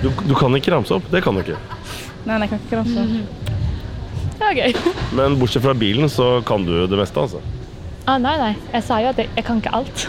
Du, 0.00 0.08
du 0.08 0.34
kan 0.38 0.54
ikke 0.56 0.72
ramse 0.72 0.94
opp? 0.94 1.10
Det 1.12 1.20
kan 1.24 1.36
du 1.36 1.42
ikke. 1.42 1.58
Nei, 2.28 2.38
jeg 2.44 2.52
kan 2.52 2.62
ikke 2.62 2.80
ramse 2.80 3.04
opp. 3.04 3.47
Det 4.48 4.56
er 4.56 4.72
gøy. 4.72 4.92
Men 5.18 5.36
bortsett 5.40 5.64
fra 5.64 5.74
bilen, 5.76 6.08
så 6.08 6.38
kan 6.48 6.64
du 6.64 6.72
det 6.88 6.96
meste, 6.96 7.20
altså? 7.20 7.40
Ah, 8.08 8.16
nei, 8.16 8.32
nei. 8.40 8.52
Jeg 8.72 8.84
sa 8.86 8.96
jo 9.04 9.10
at 9.10 9.18
jeg, 9.20 9.28
jeg 9.36 9.44
kan 9.44 9.58
ikke 9.60 9.72
alt. 9.76 10.04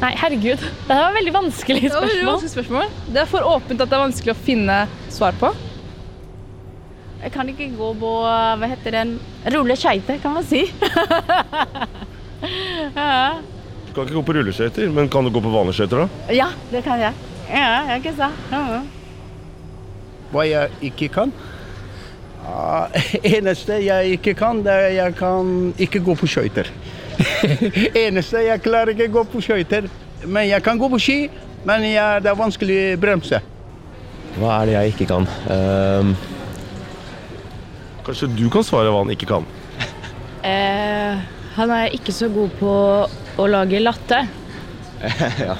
Nei, 0.00 0.10
herregud. 0.18 0.62
Det 0.88 0.96
var 0.98 1.14
veldig 1.14 1.34
vanskelig 1.34 1.82
spørsmål. 1.84 2.10
Det, 2.10 2.26
vanskelig 2.26 2.52
spørsmål. 2.54 2.88
det 3.14 3.20
er 3.22 3.28
for 3.30 3.46
åpent 3.46 3.82
at 3.82 3.90
det 3.90 3.96
er 3.98 4.02
vanskelig 4.02 4.34
å 4.34 4.40
finne 4.48 4.78
svar 5.14 5.38
på. 5.38 5.52
Jeg 7.22 7.32
kan 7.34 7.48
ikke 7.50 7.68
gå 7.74 7.92
på 7.98 8.10
hva 8.22 8.68
heter 8.70 8.94
den 8.94 9.14
rulle 9.54 9.74
skøyter, 9.78 10.18
kan 10.22 10.36
man 10.38 10.46
si. 10.46 10.64
ja. 12.98 13.38
Du 13.86 13.94
kan 13.94 14.06
ikke 14.06 14.18
gå 14.18 14.24
på 14.26 14.36
rulleskøyter, 14.38 14.90
men 14.94 15.10
kan 15.10 15.26
du 15.26 15.30
gå 15.34 15.42
på 15.42 15.54
vanlige 15.54 15.80
skøyter, 15.80 16.04
da? 16.04 16.34
Ja, 16.34 16.48
det 16.70 16.82
kan 16.86 17.02
jeg. 17.02 17.14
Ja, 17.50 17.70
jeg 17.94 18.06
kan. 18.06 18.34
Ja. 18.54 18.82
Hva 20.34 20.46
jeg 20.46 20.74
ikke 20.90 21.10
kan? 21.14 21.34
Uh, 22.48 22.88
eneste 23.36 23.76
jeg 23.84 24.16
ikke 24.16 24.34
kan, 24.38 24.62
det 24.64 24.72
er 24.72 24.94
jeg 24.96 25.16
kan 25.18 25.74
ikke 25.78 26.00
gå 26.04 26.14
på 26.16 26.28
skøyter. 26.30 26.70
eneste 28.06 28.44
jeg 28.46 28.62
klarer 28.64 28.94
ikke 28.94 29.10
å 29.10 29.16
gå 29.18 29.24
på 29.34 29.42
skøyter. 29.44 29.88
Men 30.26 30.48
jeg 30.48 30.64
kan 30.64 30.80
gå 30.80 30.88
på 30.90 31.00
ski, 31.02 31.18
men 31.68 31.84
jeg, 31.86 32.24
det 32.24 32.32
er 32.32 32.38
vanskelig 32.38 32.78
å 32.94 33.00
bremse. 33.02 33.42
Hva 34.38 34.60
er 34.60 34.70
det 34.70 34.76
jeg 34.76 34.94
ikke 34.94 35.08
kan? 35.12 35.28
Um... 35.50 36.16
Kanskje 38.06 38.30
du 38.32 38.46
kan 38.52 38.64
svare 38.64 38.88
hva 38.88 39.02
han 39.02 39.12
ikke 39.12 39.28
kan? 39.28 39.44
uh, 40.40 41.20
han 41.58 41.74
er 41.76 41.92
ikke 41.98 42.14
så 42.16 42.30
god 42.32 42.54
på 42.60 42.72
å 43.38 43.50
lage 43.50 43.82
latte. 43.82 44.24
ja. 45.44 45.58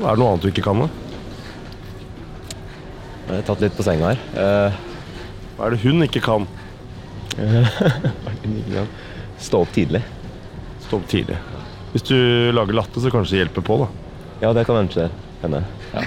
Er 0.00 0.16
det 0.16 0.18
noe 0.18 0.32
annet 0.32 0.44
du 0.44 0.50
ikke 0.50 0.64
kan, 0.64 0.82
da? 0.82 0.90
Jeg 3.30 3.36
har 3.36 3.44
tatt 3.46 3.62
litt 3.62 3.76
på 3.78 3.86
senga 3.86 4.10
her. 4.10 4.30
Uh... 4.34 4.89
Hva 5.60 5.66
er 5.68 5.74
det 5.74 5.84
hun 5.84 6.00
ikke 6.00 6.22
kan? 6.24 6.46
Stå 9.44 9.58
opp 9.60 9.74
tidlig. 9.76 10.00
Stå 10.86 10.96
opp 10.96 11.04
tidlig. 11.12 11.36
Hvis 11.92 12.06
du 12.08 12.16
lager 12.56 12.78
latte, 12.78 12.96
så 12.96 13.12
kanskje 13.12 13.34
det 13.34 13.42
hjelper 13.42 13.66
på, 13.68 13.76
da. 13.82 13.88
Ja, 14.40 14.54
det 14.56 14.64
kan 14.64 14.78
kanskje 14.80 15.10
hende. 15.42 15.60
Ja. 15.92 16.06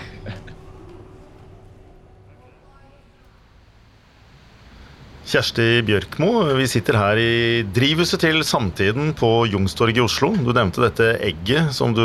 Kjersti 5.34 5.68
Bjørkmo, 5.86 6.32
vi 6.58 6.66
sitter 6.74 6.98
her 6.98 7.22
i 7.22 7.62
drivhuset 7.78 8.26
til 8.26 8.42
Samtiden 8.42 9.14
på 9.18 9.32
Jungstorget 9.54 10.02
i 10.02 10.06
Oslo. 10.08 10.34
Du 10.34 10.50
nevnte 10.50 10.82
dette 10.82 11.14
egget 11.30 11.78
som 11.78 11.94
du 11.94 12.02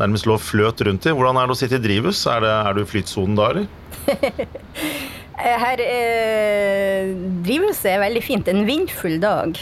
nærmest 0.00 0.24
lå 0.24 0.40
fløt 0.40 0.80
rundt 0.88 1.12
i. 1.12 1.12
Hvordan 1.12 1.44
er 1.44 1.46
det 1.48 1.58
å 1.58 1.60
sitte 1.60 1.76
i 1.76 1.88
drivhus? 1.90 2.24
Er, 2.24 2.40
det, 2.48 2.56
er 2.56 2.72
du 2.72 2.86
i 2.86 2.92
flytsonen 2.96 3.36
da, 3.36 3.52
eller? 3.52 3.68
Her 5.40 5.80
eh, 5.84 7.12
drivhuset 7.44 7.92
er 7.94 8.02
veldig 8.04 8.24
fint. 8.24 8.48
En 8.50 8.66
vindfull 8.68 9.20
dag. 9.22 9.60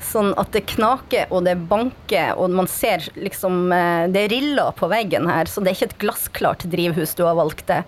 Sånn 0.00 0.30
at 0.40 0.48
det 0.54 0.62
knaker 0.72 1.28
og 1.28 1.44
det 1.44 1.58
banker, 1.68 2.32
og 2.40 2.54
man 2.56 2.68
ser 2.70 3.04
liksom 3.20 3.68
eh, 3.74 4.06
Det 4.12 4.26
riller 4.32 4.72
på 4.76 4.88
veggen 4.88 5.28
her, 5.28 5.50
så 5.50 5.60
det 5.60 5.72
er 5.72 5.76
ikke 5.76 5.90
et 5.90 5.98
glassklart 6.00 6.64
drivhus 6.72 7.12
du 7.18 7.26
har 7.26 7.36
valgt 7.36 7.66
det. 7.68 7.82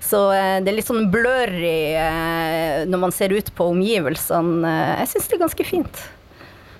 Så 0.00 0.22
eh, 0.32 0.58
det 0.64 0.72
er 0.72 0.78
litt 0.78 0.88
sånn 0.88 1.10
blurry 1.12 1.92
eh, 1.92 2.86
når 2.88 3.04
man 3.04 3.14
ser 3.14 3.36
ut 3.36 3.52
på 3.54 3.68
omgivelsene. 3.74 4.72
Jeg 5.02 5.12
syns 5.12 5.28
det 5.28 5.36
er 5.36 5.44
ganske 5.44 5.68
fint. 5.68 6.04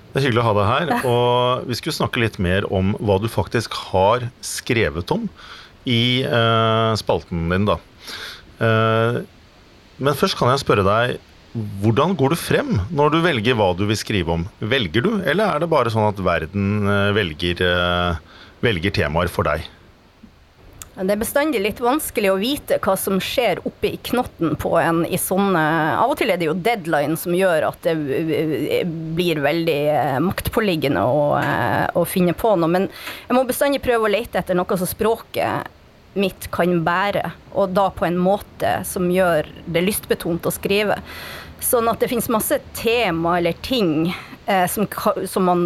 Det 0.09 0.17
er 0.17 0.25
hyggelig 0.25 0.41
å 0.41 0.49
ha 0.49 0.57
deg 0.57 0.69
her. 0.73 0.93
Og 1.13 1.69
vi 1.69 1.77
skulle 1.77 1.99
snakke 1.99 2.25
litt 2.25 2.41
mer 2.41 2.65
om 2.73 2.95
hva 2.97 3.21
du 3.21 3.29
faktisk 3.29 3.77
har 3.91 4.31
skrevet 4.41 5.13
om 5.13 5.29
i 5.89 6.25
spalten 6.99 7.47
din, 7.53 7.69
da. 7.69 7.77
Men 9.99 10.15
først 10.15 10.37
kan 10.39 10.51
jeg 10.53 10.63
spørre 10.63 10.85
deg, 10.87 11.17
hvordan 11.83 12.13
går 12.17 12.35
du 12.35 12.37
frem 12.39 12.75
når 12.93 13.15
du 13.15 13.23
velger 13.25 13.57
hva 13.57 13.71
du 13.75 13.83
vil 13.89 13.97
skrive 13.97 14.35
om? 14.37 14.45
Velger 14.61 15.03
du, 15.05 15.11
eller 15.23 15.55
er 15.55 15.63
det 15.63 15.71
bare 15.71 15.91
sånn 15.91 16.07
at 16.11 16.21
verden 16.23 16.85
eh, 16.85 17.09
velger, 17.17 17.63
eh, 17.65 18.39
velger 18.63 18.95
temaer 18.95 19.31
for 19.33 19.49
deg? 19.49 19.65
Det 20.99 21.13
er 21.15 21.19
bestandig 21.19 21.61
litt 21.63 21.77
vanskelig 21.79 22.27
å 22.27 22.39
vite 22.41 22.75
hva 22.83 22.93
som 22.99 23.21
skjer 23.23 23.61
oppi 23.67 23.93
knotten 24.09 24.57
på 24.59 24.73
en 24.81 25.05
i 25.07 25.15
sånne 25.21 25.61
Av 25.95 26.11
og 26.11 26.17
til 26.19 26.33
er 26.33 26.41
det 26.41 26.49
jo 26.49 26.55
deadline 26.59 27.15
som 27.19 27.37
gjør 27.37 27.69
at 27.69 27.87
det 27.87 27.95
eh, 27.95 28.83
blir 29.17 29.41
veldig 29.43 29.79
maktpåliggende 30.27 31.01
å, 31.03 31.25
å 31.95 32.05
finne 32.07 32.35
på 32.37 32.53
noe. 32.59 32.71
Men 32.71 32.87
jeg 32.91 33.35
må 33.35 33.43
bestandig 33.47 33.81
prøve 33.83 34.07
å 34.07 34.13
lete 34.13 34.43
etter 34.43 34.59
noe 34.59 34.79
som 34.79 34.91
språket 34.91 35.75
mitt 36.13 36.49
kan 36.51 36.79
bære, 36.85 37.31
og 37.53 37.75
da 37.77 37.89
på 37.93 38.07
en 38.07 38.17
måte 38.19 38.79
som 38.87 39.09
gjør 39.11 39.47
det 39.69 39.83
lystbetont 39.85 40.47
å 40.47 40.53
skrive. 40.53 40.97
Sånn 41.59 41.89
at 41.91 42.01
det 42.01 42.09
finnes 42.11 42.29
masse 42.31 42.57
tema 42.77 43.37
eller 43.37 43.57
ting 43.65 44.09
eh, 44.45 44.65
som, 44.71 44.87
som, 45.27 45.45
man 45.45 45.63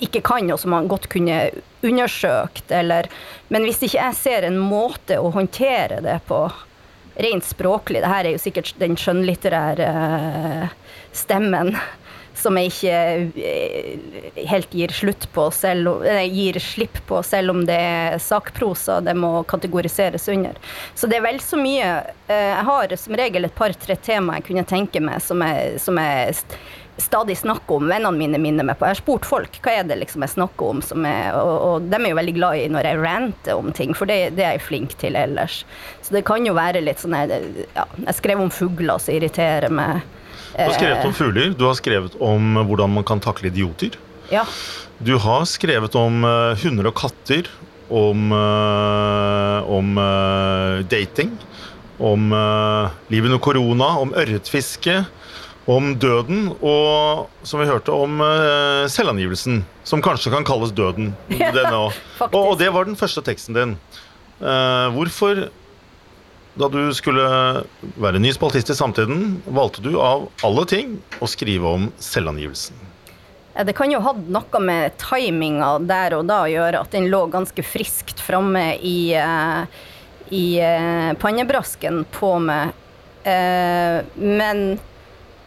ikke 0.00 0.22
kan, 0.24 0.50
og 0.54 0.60
som 0.62 0.72
man 0.74 0.90
godt 0.90 1.10
kunne 1.12 1.44
undersøkt, 1.82 2.70
eller 2.70 3.10
Men 3.52 3.66
hvis 3.66 3.82
ikke 3.82 3.98
jeg 3.98 4.16
ser 4.16 4.46
en 4.46 4.60
måte 4.60 5.18
å 5.20 5.32
håndtere 5.34 6.00
det 6.04 6.20
på, 6.28 6.46
rent 7.14 7.44
språklig. 7.44 8.00
Det 8.00 8.08
her 8.08 8.24
er 8.24 8.32
jo 8.36 8.40
sikkert 8.40 8.72
den 8.80 8.96
skjønnlitterære 8.96 9.88
eh, 9.92 10.70
stemmen 11.12 11.74
som 12.42 12.58
jeg 12.58 12.72
ikke 12.72 12.96
eh, 13.42 14.42
helt 14.50 14.74
gir 14.74 14.94
på, 15.32 15.46
selv, 15.54 16.04
eh, 16.08 16.24
gir 16.26 16.58
slipp 16.62 16.98
på, 17.06 17.22
selv 17.22 17.54
om 17.54 17.64
det 17.68 17.78
er 17.78 18.18
sakprosa 18.18 19.00
det 19.00 19.14
må 19.14 19.42
kategoriseres 19.48 20.28
under. 20.28 20.58
Så 20.94 21.06
det 21.06 21.20
er 21.20 21.26
vel 21.26 21.40
så 21.40 21.58
mye 21.60 21.88
eh, 22.28 22.52
Jeg 22.52 22.66
har 22.68 22.96
som 22.96 23.16
regel 23.18 23.46
et 23.46 23.54
par-tre 23.56 23.96
tema 23.96 24.38
jeg 24.38 24.48
kunne 24.50 24.68
tenke 24.68 25.00
meg 25.02 25.22
som 25.22 25.42
jeg, 25.44 25.78
som 25.82 25.98
jeg 26.00 26.36
stadig 27.00 27.38
snakker 27.38 27.78
om. 27.80 27.88
Vennene 27.88 28.18
mine 28.18 28.38
minner 28.38 28.66
meg 28.66 28.78
på. 28.78 28.86
Jeg 28.86 28.96
har 28.96 29.00
spurt 29.00 29.26
folk 29.28 29.58
hva 29.64 29.76
er 29.78 29.86
det 29.88 29.98
liksom 30.02 30.24
jeg 30.26 30.34
snakker 30.34 30.74
om, 30.74 30.82
er, 31.08 31.36
og, 31.38 31.52
og 31.66 31.86
de 31.88 31.98
er 31.98 32.12
jo 32.12 32.18
veldig 32.20 32.34
glad 32.36 32.60
i 32.60 32.66
når 32.72 32.88
jeg 32.88 33.02
ranter 33.02 33.58
om 33.58 33.72
ting, 33.74 33.94
for 33.96 34.10
det, 34.10 34.34
det 34.36 34.46
er 34.46 34.56
jeg 34.58 34.66
flink 34.68 34.96
til 35.00 35.16
ellers. 35.18 35.62
Så 36.04 36.16
det 36.16 36.26
kan 36.28 36.44
jo 36.46 36.56
være 36.58 36.84
litt 36.84 37.02
sånn 37.02 37.16
her, 37.16 37.32
ja, 37.76 37.86
Jeg 38.06 38.18
skrev 38.20 38.42
om 38.42 38.52
fugler 38.52 39.00
som 39.02 39.16
irriterer 39.16 39.72
meg. 39.72 40.02
Du 40.52 40.62
har 40.62 40.74
skrevet 40.76 41.06
om 41.08 41.14
fugler, 41.16 41.52
du 41.56 41.64
har 41.66 41.76
skrevet 41.78 42.16
om 42.20 42.60
hvordan 42.68 42.92
man 42.98 43.06
kan 43.08 43.22
takle 43.24 43.48
idioter. 43.48 43.96
Ja. 44.32 44.44
Du 45.02 45.16
har 45.20 45.46
skrevet 45.48 45.96
om 45.98 46.22
eh, 46.28 46.52
hunder 46.62 46.90
og 46.90 46.96
katter, 47.00 47.48
om, 47.92 48.30
eh, 48.36 49.72
om 49.78 49.96
eh, 50.00 50.84
dating, 50.88 51.34
om 52.02 52.32
livet 53.12 53.28
under 53.30 53.42
korona, 53.42 53.92
om 54.02 54.14
ørretfiske, 54.18 55.02
om 55.70 55.92
døden, 56.02 56.48
og 56.58 57.28
som 57.46 57.62
vi 57.62 57.68
hørte, 57.68 57.94
om 57.94 58.18
eh, 58.24 58.84
selvangivelsen. 58.90 59.62
Som 59.86 60.02
kanskje 60.02 60.32
kan 60.34 60.46
kalles 60.46 60.74
døden. 60.74 61.12
Ja, 61.30 61.52
og, 61.82 62.34
og 62.34 62.56
det 62.60 62.72
var 62.74 62.88
den 62.88 62.98
første 62.98 63.22
teksten 63.24 63.58
din. 63.58 63.76
Eh, 64.42 64.88
hvorfor, 64.96 65.46
da 66.54 66.68
du 66.68 66.80
skulle 66.92 67.24
være 67.96 68.20
ny 68.20 68.32
spaltist 68.36 68.72
i 68.72 68.76
Samtiden, 68.76 69.38
valgte 69.46 69.84
du 69.84 69.94
av 70.00 70.28
alle 70.44 70.64
ting 70.68 70.98
å 71.24 71.28
skrive 71.30 71.70
om 71.78 71.86
selvangivelsen? 72.02 72.76
Det 73.52 73.74
kan 73.76 73.92
jo 73.92 74.00
ha 74.00 74.12
noe 74.16 74.60
med 74.64 74.94
timinga 75.00 75.74
der 75.84 76.16
og 76.16 76.28
da 76.28 76.42
å 76.44 76.52
gjøre, 76.52 76.84
at 76.84 76.94
den 76.94 77.10
lå 77.12 77.26
ganske 77.32 77.64
friskt 77.64 78.20
framme 78.20 78.78
i, 78.80 79.12
eh, 79.16 79.64
i 80.32 80.44
eh, 80.60 81.12
pannebrasken 81.20 82.06
på 82.16 82.38
meg. 82.40 82.72
Eh, 83.28 84.00
men 84.16 84.64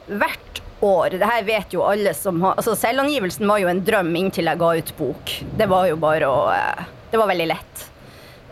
hvert 0.06 0.62
år 0.86 1.16
Det 1.18 1.28
her 1.28 1.42
vet 1.44 1.74
jo 1.74 1.82
alle 1.84 2.14
som 2.16 2.38
har 2.44 2.54
Altså, 2.56 2.72
selvangivelsen 2.80 3.48
var 3.50 3.60
jo 3.60 3.68
en 3.68 3.82
drøm 3.84 4.14
inntil 4.16 4.48
jeg 4.48 4.62
ga 4.62 4.70
ut 4.78 4.94
bok. 5.00 5.34
Det 5.58 5.68
var 5.72 5.90
jo 5.90 5.98
bare 6.00 6.30
å 6.30 6.40
Det 7.12 7.20
var 7.20 7.32
veldig 7.32 7.48
lett. 7.50 7.86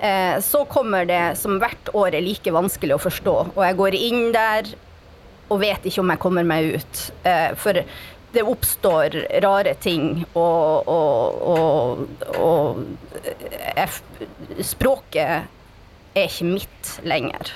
Eh, 0.04 0.40
så 0.40 0.66
kommer 0.66 1.06
det 1.06 1.36
som 1.40 1.62
hvert 1.64 1.90
år 1.96 2.18
er 2.18 2.26
like 2.26 2.52
vanskelig 2.52 2.98
å 2.98 3.04
forstå, 3.06 3.36
og 3.54 3.62
jeg 3.64 3.78
går 3.80 3.96
inn 3.96 4.26
der 4.36 4.74
og 5.48 5.62
vet 5.62 5.86
ikke 5.88 6.04
om 6.04 6.12
jeg 6.12 6.22
kommer 6.24 6.48
meg 6.48 6.74
ut. 6.76 7.04
Eh, 7.24 7.54
for 7.56 7.80
det 8.34 8.44
oppstår 8.44 9.16
rare 9.46 9.76
ting, 9.80 10.26
og, 10.34 10.90
og, 10.92 11.40
og, 11.54 12.26
og 12.36 12.84
eh, 13.24 13.48
jeg, 13.78 14.68
språket 14.74 15.48
er 16.14 16.28
ikke 16.28 16.50
mitt 16.52 16.94
lenger. 17.08 17.54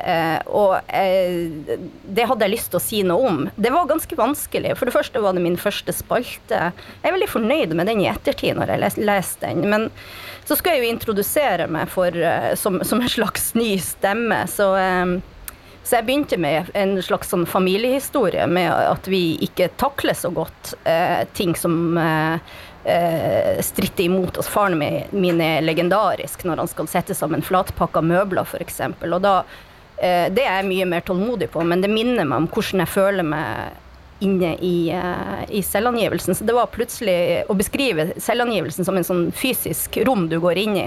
Eh, 0.00 0.38
og 0.46 0.76
eh, 0.94 1.76
det 2.04 2.26
hadde 2.28 2.46
jeg 2.46 2.54
lyst 2.54 2.70
til 2.72 2.80
å 2.80 2.84
si 2.84 3.02
noe 3.06 3.30
om. 3.30 3.42
Det 3.56 3.72
var 3.74 3.88
ganske 3.90 4.18
vanskelig. 4.18 4.74
For 4.78 4.88
det 4.88 4.96
første 4.96 5.22
var 5.22 5.36
det 5.36 5.44
min 5.44 5.58
første 5.60 5.94
spalte. 5.96 6.70
Jeg 6.70 7.08
er 7.08 7.16
veldig 7.16 7.32
fornøyd 7.32 7.76
med 7.78 7.90
den 7.90 8.04
i 8.04 8.10
ettertid 8.10 8.58
når 8.58 8.74
jeg 8.74 8.84
les, 8.84 8.98
leser 9.10 9.46
den. 9.46 9.64
Men 9.72 9.88
så 10.46 10.56
skulle 10.56 10.76
jeg 10.76 10.84
jo 10.84 10.92
introdusere 10.94 11.66
meg 11.70 11.90
for, 11.90 12.14
eh, 12.14 12.52
som, 12.58 12.78
som 12.86 13.02
en 13.02 13.10
slags 13.10 13.50
ny 13.58 13.72
stemme. 13.82 14.42
Så, 14.50 14.68
eh, 14.78 15.16
så 15.86 15.98
jeg 16.00 16.06
begynte 16.06 16.38
med 16.42 16.70
en 16.74 16.96
slags 17.02 17.30
sånn 17.30 17.46
familiehistorie 17.46 18.46
med 18.50 18.72
at 18.74 19.06
vi 19.10 19.36
ikke 19.46 19.70
takler 19.78 20.18
så 20.18 20.32
godt 20.34 20.74
eh, 20.82 21.22
ting 21.38 21.54
som 21.58 21.94
eh, 21.98 22.56
stritter 23.62 24.04
imot 24.04 24.38
oss. 24.38 24.50
Faren 24.50 24.78
min, 24.78 25.40
er 25.40 25.62
legendarisk 25.62 26.42
når 26.46 26.62
han 26.62 26.70
skal 26.70 26.90
sette 26.90 27.14
sammen 27.14 27.42
flatpakka 27.42 28.02
møbler, 28.02 28.46
f.eks. 28.46 28.82
Og 29.06 29.18
da 29.22 29.40
Det 29.96 30.42
er 30.44 30.58
jeg 30.60 30.66
mye 30.68 30.86
mer 30.90 31.04
tålmodig 31.06 31.46
på, 31.54 31.62
men 31.64 31.80
det 31.80 31.88
minner 31.88 32.26
meg 32.28 32.42
om 32.42 32.48
hvordan 32.52 32.82
jeg 32.82 32.92
føler 32.92 33.24
meg 33.24 33.76
inne 34.18 34.56
i, 34.60 34.90
eh, 34.90 35.44
i 35.48 35.62
selvangivelsen. 35.62 36.34
Så 36.34 36.44
det 36.44 36.54
var 36.56 36.70
plutselig 36.72 37.44
å 37.48 37.56
beskrive 37.56 38.12
selvangivelsen 38.20 38.86
som 38.86 38.96
en 38.96 39.04
sånn 39.04 39.26
fysisk 39.36 39.98
rom 40.08 40.28
du 40.28 40.38
går 40.40 40.60
inn 40.62 40.76
i, 40.76 40.86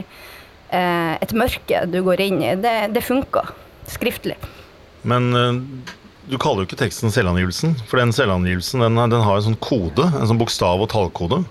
eh, 0.70 1.14
et 1.22 1.34
mørke 1.34 1.86
du 1.92 2.02
går 2.04 2.22
inn 2.26 2.42
i, 2.42 2.56
det, 2.56 2.94
det 2.94 3.06
funka 3.06 3.46
skriftlig. 3.90 4.38
Men 5.02 5.34
eh, 5.34 5.62
du 6.30 6.38
kaller 6.38 6.64
jo 6.64 6.70
ikke 6.70 6.82
teksten 6.82 7.14
selvangivelsen, 7.14 7.78
for 7.88 8.02
den 8.02 8.14
selvangivelsen 8.16 8.86
den, 8.86 8.98
den 9.14 9.26
har 9.26 9.38
en 9.38 9.48
sånn 9.52 9.62
kode, 9.62 10.10
en 10.10 10.30
sånn 10.30 10.42
bokstav- 10.42 10.82
og 10.82 10.90
tallkode. 10.90 11.44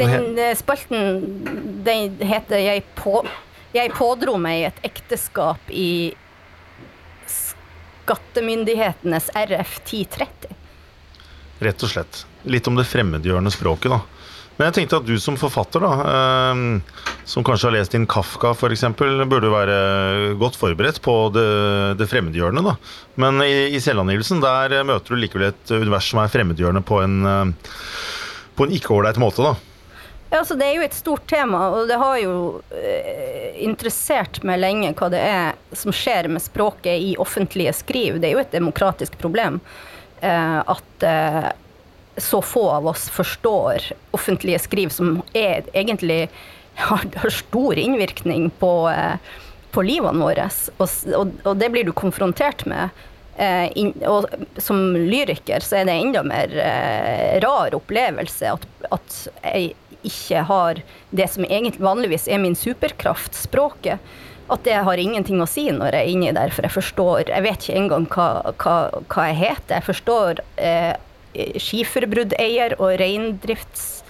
Den 0.00 0.34
eh, 0.38 0.56
spalten 0.58 1.22
den 1.84 2.18
heter 2.24 2.58
jeg, 2.58 2.84
på, 2.98 3.22
'Jeg 3.70 3.92
pådro 3.94 4.34
meg 4.34 4.64
et 4.66 4.78
ekteskap 4.82 5.60
i 5.70 6.10
skattemyndighetenes 8.10 9.30
RF 9.34 9.80
1030'. 9.84 10.56
Rett 11.60 11.84
og 11.84 11.92
slett. 11.92 12.24
Litt 12.50 12.66
om 12.66 12.78
det 12.78 12.88
fremmedgjørende 12.88 13.52
språket, 13.54 13.92
da. 13.92 14.00
Men 14.56 14.68
jeg 14.68 14.76
tenkte 14.80 14.98
at 15.00 15.06
du 15.08 15.14
som 15.22 15.38
forfatter, 15.40 15.80
da, 15.80 15.92
eh, 16.10 17.04
som 17.28 17.44
kanskje 17.46 17.68
har 17.68 17.76
lest 17.78 17.94
inn 17.96 18.08
Kafka 18.10 18.50
f.eks., 18.56 18.82
burde 18.98 19.52
være 19.52 19.76
godt 20.40 20.58
forberedt 20.60 21.00
på 21.04 21.14
det, 21.32 21.46
det 22.00 22.08
fremmedgjørende, 22.10 22.64
da. 22.66 22.74
Men 23.20 23.40
i, 23.46 23.70
i 23.76 23.80
selvangivelsen, 23.80 24.42
der 24.42 24.82
møter 24.88 25.14
du 25.14 25.20
likevel 25.20 25.48
et 25.52 25.72
univers 25.72 26.10
som 26.10 26.20
er 26.20 26.32
fremmedgjørende 26.32 26.82
på 26.84 27.00
en, 27.04 27.16
eh, 27.30 27.72
på 28.58 28.66
en 28.66 28.76
ikke 28.76 28.96
ålreit 28.98 29.20
måte, 29.22 29.46
da. 29.46 29.54
Ja, 30.30 30.38
altså 30.38 30.54
Det 30.54 30.66
er 30.66 30.76
jo 30.78 30.84
et 30.86 30.94
stort 30.94 31.24
tema, 31.26 31.64
og 31.74 31.88
det 31.90 31.96
har 31.98 32.18
jo 32.22 32.34
eh, 32.70 33.56
interessert 33.66 34.38
meg 34.46 34.60
lenge 34.62 34.92
hva 34.94 35.08
det 35.10 35.22
er 35.26 35.58
som 35.74 35.90
skjer 35.94 36.28
med 36.30 36.42
språket 36.44 37.02
i 37.02 37.16
offentlige 37.18 37.72
skriv. 37.74 38.20
Det 38.22 38.30
er 38.30 38.36
jo 38.36 38.44
et 38.44 38.54
demokratisk 38.54 39.18
problem 39.18 39.58
eh, 40.22 40.60
at 40.62 41.06
eh, 41.06 41.50
så 42.20 42.42
få 42.46 42.62
av 42.76 42.86
oss 42.86 43.08
forstår 43.10 43.90
offentlige 44.14 44.62
skriv 44.62 44.94
som 44.94 45.18
er, 45.34 45.66
egentlig 45.74 46.28
har, 46.78 47.04
har 47.16 47.34
stor 47.34 47.78
innvirkning 47.78 48.52
på, 48.62 48.72
eh, 48.90 49.18
på 49.74 49.82
livene 49.82 50.22
våre. 50.22 50.46
Og, 50.78 50.88
og, 51.10 51.34
og 51.42 51.58
det 51.58 51.74
blir 51.74 51.90
du 51.90 51.94
konfrontert 51.96 52.66
med. 52.70 52.94
Eh, 53.34 53.66
inn, 53.78 53.94
og 54.06 54.30
som 54.60 54.92
lyriker 54.94 55.64
så 55.64 55.80
er 55.80 55.86
det 55.88 55.98
enda 55.98 56.22
mer 56.26 56.54
eh, 56.60 57.38
rar 57.42 57.74
opplevelse 57.78 58.50
at, 58.52 58.66
at 58.92 59.20
jeg 59.42 59.72
ikke 60.06 60.42
har 60.48 60.80
det 61.10 61.28
som 61.32 61.46
egentlig 61.46 61.84
vanligvis 61.84 62.28
er 62.28 62.42
min 62.42 62.56
superkraft, 62.58 63.36
språket. 63.38 64.02
At 64.50 64.64
det 64.66 64.80
har 64.82 64.98
ingenting 64.98 65.38
å 65.42 65.48
si 65.48 65.68
når 65.70 65.94
jeg 65.94 66.02
er 66.02 66.10
inni 66.10 66.32
der, 66.34 66.50
for 66.50 66.66
jeg 66.66 66.74
forstår 66.74 67.28
Jeg 67.30 67.44
vet 67.44 67.62
ikke 67.62 67.78
engang 67.78 68.08
hva, 68.10 68.28
hva, 68.58 68.76
hva 69.06 69.26
jeg 69.30 69.38
heter. 69.44 69.76
Jeg 69.78 69.86
forstår 69.86 70.42
eh, 70.58 70.94
skiferbruddeier 71.62 72.74
og 72.80 72.96
reindrifts 72.98 74.00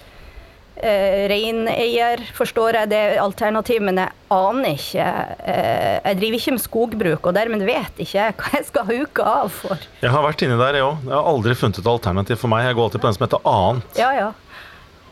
eh, 0.80 1.28
reineier, 1.30 2.22
forstår 2.36 2.80
jeg 2.80 2.90
det 2.92 3.02
alternativet, 3.20 3.28
alternativ, 3.30 3.82
men 3.86 4.00
jeg 4.00 4.16
aner 4.34 4.78
ikke 4.78 5.06
eh, 5.52 5.96
Jeg 6.06 6.18
driver 6.20 6.38
ikke 6.40 6.54
med 6.56 6.64
skogbruk, 6.64 7.26
og 7.28 7.36
dermed 7.36 7.64
vet 7.68 8.02
ikke 8.04 8.16
jeg 8.16 8.36
hva 8.40 8.52
jeg 8.56 8.68
skal 8.70 8.88
huke 8.88 9.26
av 9.36 9.50
for. 9.60 9.88
Jeg 10.00 10.14
har 10.14 10.24
vært 10.24 10.44
inni 10.46 10.58
der, 10.60 10.80
jeg 10.80 10.86
òg. 10.86 11.04
Jeg 11.04 11.16
har 11.16 11.32
aldri 11.34 11.56
funnet 11.58 11.82
et 11.82 11.90
alternativ 11.94 12.40
for 12.40 12.52
meg. 12.52 12.64
Jeg 12.68 12.78
går 12.78 12.88
alltid 12.88 13.02
på 13.02 13.10
den 13.10 13.18
som 13.18 13.26
heter 13.26 13.50
annet. 13.52 14.00
Ja, 14.00 14.12
ja. 14.16 14.30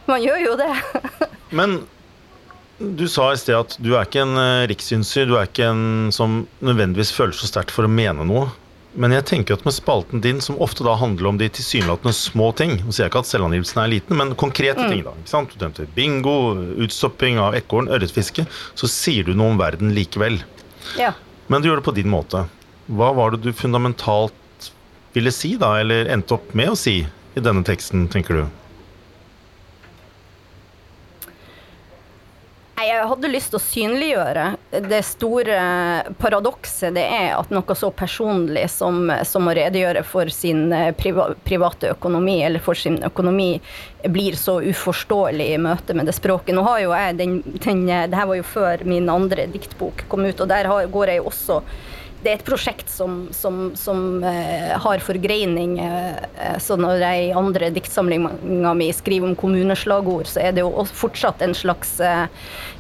Man 0.09 0.25
gjør 0.25 0.43
jo 0.43 0.57
det. 0.59 0.73
Men 1.59 1.81
du 2.79 3.09
sa 3.11 3.33
i 3.33 3.39
sted 3.41 3.57
at 3.59 3.75
du 3.83 3.93
er 3.97 4.07
ikke 4.07 4.23
en 4.23 4.39
uh, 4.39 4.67
rikssynser, 4.71 5.27
du 5.27 5.35
er 5.37 5.49
ikke 5.49 5.67
en 5.73 6.15
som 6.15 6.45
nødvendigvis 6.65 7.11
føler 7.15 7.35
så 7.35 7.49
sterkt 7.51 7.75
for 7.75 7.89
å 7.89 7.93
mene 7.93 8.27
noe. 8.29 8.49
Men 8.99 9.13
jeg 9.13 9.27
tenker 9.29 9.59
at 9.59 9.65
med 9.67 9.75
spalten 9.77 10.23
din, 10.25 10.41
som 10.43 10.57
ofte 10.65 10.83
da 10.87 10.95
handler 10.99 11.29
om 11.31 11.39
de 11.39 11.47
tilsynelatende 11.53 12.15
små 12.17 12.49
ting 12.57 12.79
Nå 12.81 12.91
sier 12.91 13.05
jeg 13.05 13.13
ikke 13.13 13.21
at 13.21 13.29
selvangivelsen 13.29 13.83
er 13.83 13.91
liten, 13.93 14.17
men 14.19 14.33
konkrete 14.39 14.87
ting, 14.89 15.03
da. 15.07 15.13
ikke 15.13 15.31
sant? 15.31 15.53
Du 15.53 15.63
nevnte 15.63 15.87
bingo, 15.95 16.35
utstopping 16.87 17.39
av 17.43 17.55
ekorn, 17.59 17.91
ørretfiske. 17.93 18.47
Så 18.79 18.91
sier 18.91 19.29
du 19.29 19.35
noe 19.37 19.53
om 19.53 19.61
verden 19.61 19.93
likevel. 19.95 20.41
Ja. 20.99 21.13
Men 21.53 21.63
du 21.63 21.69
gjør 21.69 21.83
det 21.83 21.89
på 21.91 21.95
din 21.99 22.11
måte. 22.11 22.47
Hva 22.89 23.13
var 23.17 23.35
det 23.35 23.43
du 23.45 23.53
fundamentalt 23.53 24.71
ville 25.15 25.33
si, 25.35 25.55
da, 25.61 25.75
eller 25.83 26.09
endte 26.15 26.39
opp 26.39 26.55
med 26.57 26.73
å 26.73 26.79
si 26.79 27.03
i 27.05 27.45
denne 27.45 27.63
teksten, 27.67 28.09
tenker 28.13 28.41
du? 28.41 28.68
Jeg 32.87 33.07
hadde 33.11 33.31
lyst 33.31 33.51
til 33.53 33.59
å 33.59 33.65
synliggjøre 33.65 34.45
det 34.87 35.01
store 35.07 35.59
paradokset 36.21 36.95
det 36.95 37.05
er 37.05 37.33
at 37.35 37.51
noe 37.55 37.77
så 37.79 37.91
personlig 37.95 38.67
som, 38.71 39.11
som 39.27 39.49
å 39.49 39.55
redegjøre 39.57 40.05
for 40.07 40.31
sin 40.33 40.73
eh, 40.75 40.93
priva, 40.97 41.31
private 41.49 41.93
økonomi, 41.97 42.39
eller 42.47 42.63
for 42.63 42.79
sin 42.79 43.01
økonomi, 43.05 43.51
blir 44.07 44.39
så 44.39 44.59
uforståelig 44.63 45.49
i 45.55 45.61
møte 45.63 45.97
med 45.99 46.07
det 46.07 46.15
språket. 46.17 46.55
Nå 46.55 46.63
har 46.69 46.83
jo 46.85 46.95
jeg 46.95 47.19
den, 47.19 47.39
den 47.65 47.87
Det 47.89 48.19
her 48.19 48.29
var 48.31 48.39
jo 48.39 48.47
før 48.47 48.85
min 48.87 49.09
andre 49.11 49.49
diktbok 49.51 50.07
kom 50.09 50.27
ut, 50.29 50.41
og 50.41 50.51
der 50.51 50.71
har, 50.71 50.91
går 50.93 51.15
jeg 51.15 51.23
jo 51.23 51.31
også 51.33 51.63
det 52.23 52.31
er 52.31 52.39
et 52.41 52.47
prosjekt 52.47 52.89
som, 52.91 53.29
som, 53.35 53.71
som 53.79 54.25
uh, 54.25 54.75
har 54.83 55.03
forgreining. 55.05 55.77
Uh, 55.79 56.59
så 56.59 56.75
når 56.81 57.03
jeg 57.05 57.29
i 57.29 57.37
andre 57.39 57.71
diktsamlinga 57.75 58.73
mi 58.75 58.89
skriver 58.95 59.31
om 59.31 59.37
kommuneslagord, 59.39 60.27
så 60.27 60.43
er 60.43 60.57
det 60.57 60.65
jo 60.65 60.85
fortsatt 60.89 61.45
en 61.47 61.55
slags 61.55 61.95
uh, 62.03 62.27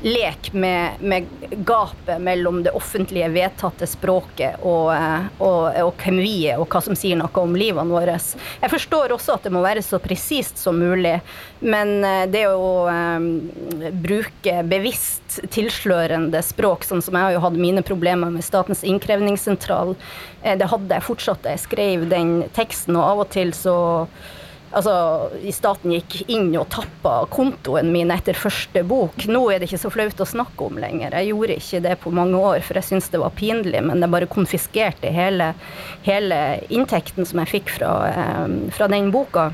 lek 0.02 0.50
med, 0.52 0.98
med, 1.00 1.28
gapet 1.68 2.18
mellom 2.22 2.62
det 2.66 2.74
offentlige 2.74 3.30
vedtatte 3.34 3.86
språket 3.88 4.58
og, 4.66 4.90
og, 5.38 5.62
og 5.86 6.04
er, 6.08 6.58
og 6.58 6.66
hva 6.70 6.82
som 6.82 6.98
sier 6.98 7.18
noe 7.18 7.42
om 7.42 7.56
livene 7.58 7.94
våre. 7.94 8.18
Jeg 8.18 8.72
forstår 8.72 9.14
også 9.14 9.36
at 9.36 9.46
det 9.46 9.54
må 9.54 9.62
være 9.62 9.82
så 9.86 10.00
presist 10.02 10.58
som 10.58 10.78
mulig, 10.78 11.18
men 11.60 11.98
det 12.30 12.44
å 12.50 12.86
bruke 13.92 14.62
bevisst 14.70 15.27
tilslørende 15.54 16.40
språk, 16.44 16.86
sånn 16.86 17.02
som 17.04 17.16
jeg 17.16 17.26
har 17.26 17.36
jo 17.36 17.44
hatt 17.44 17.60
mine 17.60 17.84
problemer 17.86 18.32
med 18.32 18.46
Statens 18.46 18.84
innkrevingssentral. 18.86 19.94
Eh, 20.42 20.56
det 20.58 20.70
hadde 20.72 20.98
jeg 20.98 21.08
fortsatt 21.08 21.48
jeg 21.48 21.64
skrev 21.64 22.08
den 22.10 22.42
teksten, 22.56 22.98
og 22.98 23.06
av 23.12 23.24
og 23.26 23.32
til 23.36 23.54
så 23.56 23.78
Altså, 24.68 24.92
staten 25.54 25.94
gikk 25.94 26.26
inn 26.28 26.50
og 26.60 26.66
tappa 26.68 27.22
kontoen 27.32 27.88
min 27.88 28.10
etter 28.12 28.36
første 28.36 28.82
bok. 28.84 29.24
Nå 29.24 29.40
er 29.48 29.62
det 29.62 29.70
ikke 29.70 29.80
så 29.80 29.92
flaut 29.94 30.20
å 30.20 30.26
snakke 30.28 30.66
om 30.66 30.76
lenger. 30.76 31.16
Jeg 31.16 31.30
gjorde 31.30 31.56
ikke 31.56 31.80
det 31.86 31.94
på 32.02 32.12
mange 32.12 32.36
år, 32.36 32.60
for 32.66 32.76
jeg 32.76 32.88
syntes 32.90 33.08
det 33.14 33.22
var 33.22 33.32
pinlig. 33.38 33.80
Men 33.80 34.04
jeg 34.04 34.12
bare 34.12 34.28
konfiskerte 34.28 35.08
hele, 35.14 35.54
hele 36.04 36.42
inntekten 36.68 37.24
som 37.24 37.40
jeg 37.40 37.52
fikk 37.54 37.72
fra, 37.78 37.94
eh, 38.12 38.44
fra 38.76 38.90
den 38.92 39.08
boka 39.14 39.48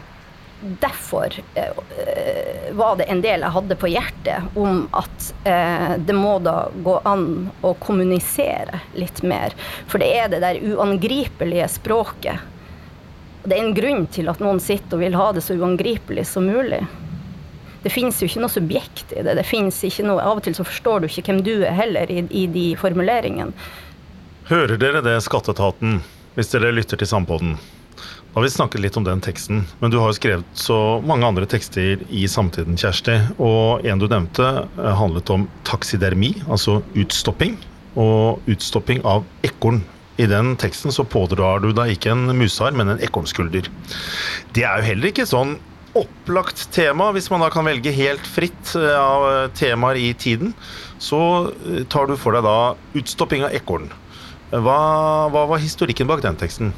derfor 0.81 1.33
eh, 1.55 2.72
var 2.72 2.96
det 2.96 3.05
en 3.05 3.20
del 3.24 3.44
jeg 3.44 3.55
hadde 3.57 3.77
på 3.77 3.90
hjertet 3.92 4.57
om 4.59 4.87
at 4.96 5.29
eh, 5.44 5.94
det 6.00 6.16
må 6.16 6.38
da 6.42 6.68
gå 6.85 6.96
an 7.05 7.27
å 7.61 7.74
kommunisere 7.83 8.81
litt 8.96 9.22
mer. 9.22 9.55
For 9.87 10.03
det 10.03 10.11
er 10.16 10.33
det 10.33 10.42
der 10.44 10.61
uangripelige 10.74 11.68
språket. 11.68 12.50
Det 13.44 13.57
er 13.57 13.66
en 13.66 13.77
grunn 13.77 14.07
til 14.09 14.31
at 14.33 14.40
noen 14.40 14.61
sitter 14.62 14.96
og 14.96 15.05
vil 15.05 15.18
ha 15.20 15.31
det 15.37 15.44
så 15.44 15.57
uangripelig 15.59 16.24
som 16.31 16.48
mulig. 16.48 16.81
Det 17.85 17.92
fins 17.92 18.22
jo 18.22 18.31
ikke 18.31 18.40
noe 18.40 18.53
subjekt 18.53 19.12
i 19.12 19.20
det. 19.27 19.37
det 19.37 19.44
ikke 19.44 20.07
noe, 20.09 20.22
Av 20.24 20.38
og 20.38 20.44
til 20.46 20.57
så 20.57 20.64
forstår 20.64 21.05
du 21.05 21.11
ikke 21.11 21.29
hvem 21.29 21.42
du 21.44 21.55
er 21.61 21.77
heller 21.77 22.09
i, 22.11 22.24
i 22.33 22.46
de 22.48 22.70
formuleringene. 22.81 23.53
Hører 24.48 24.81
dere 24.81 25.05
det, 25.05 25.18
Skatteetaten, 25.24 26.00
hvis 26.37 26.53
dere 26.53 26.72
lytter 26.72 27.00
til 27.00 27.09
Sampodden? 27.09 27.59
Nå 28.35 28.40
har 28.40 28.49
vi 28.49 28.51
snakket 28.51 28.81
litt 28.83 28.97
om 28.99 29.05
den 29.07 29.20
teksten, 29.23 29.61
men 29.79 29.92
du 29.92 30.01
har 30.03 30.09
jo 30.11 30.16
skrevet 30.16 30.57
så 30.59 30.77
mange 31.07 31.23
andre 31.23 31.47
tekster 31.47 32.01
i 32.11 32.25
samtiden, 32.27 32.75
Kjersti. 32.75 33.14
Og 33.38 33.85
en 33.87 34.01
du 34.03 34.09
nevnte, 34.11 34.49
eh, 34.75 34.94
handlet 34.99 35.31
om 35.31 35.44
taksidermi, 35.62 36.33
altså 36.51 36.81
utstopping. 36.99 37.55
Og 37.94 38.42
utstopping 38.51 39.05
av 39.07 39.23
ekorn. 39.47 39.85
I 40.18 40.27
den 40.27 40.57
teksten 40.59 40.90
så 40.90 41.07
pådrar 41.07 41.62
du 41.62 41.70
deg 41.73 41.94
ikke 41.94 42.11
en 42.11 42.35
musehar, 42.35 42.75
men 42.75 42.88
en 42.88 42.99
ekornskulder. 42.99 43.68
Det 44.53 44.64
er 44.66 44.83
jo 44.83 44.88
heller 44.88 45.12
ikke 45.12 45.31
sånn 45.31 45.61
opplagt 45.94 46.73
tema, 46.75 47.12
hvis 47.14 47.31
man 47.31 47.38
da 47.47 47.53
kan 47.55 47.70
velge 47.70 47.94
helt 47.94 48.27
fritt 48.27 48.75
eh, 48.75 48.99
av 48.99 49.55
temaer 49.55 49.94
i 49.94 50.11
tiden. 50.12 50.57
Så 50.99 51.55
eh, 51.70 51.85
tar 51.87 52.11
du 52.11 52.16
for 52.16 52.35
deg 52.35 52.42
da 52.42 52.75
utstopping 52.99 53.47
av 53.47 53.55
ekorn. 53.55 53.87
Hva, 54.51 55.31
hva 55.31 55.47
var 55.47 55.62
historikken 55.62 56.11
bak 56.11 56.27
den 56.27 56.35
teksten? 56.35 56.75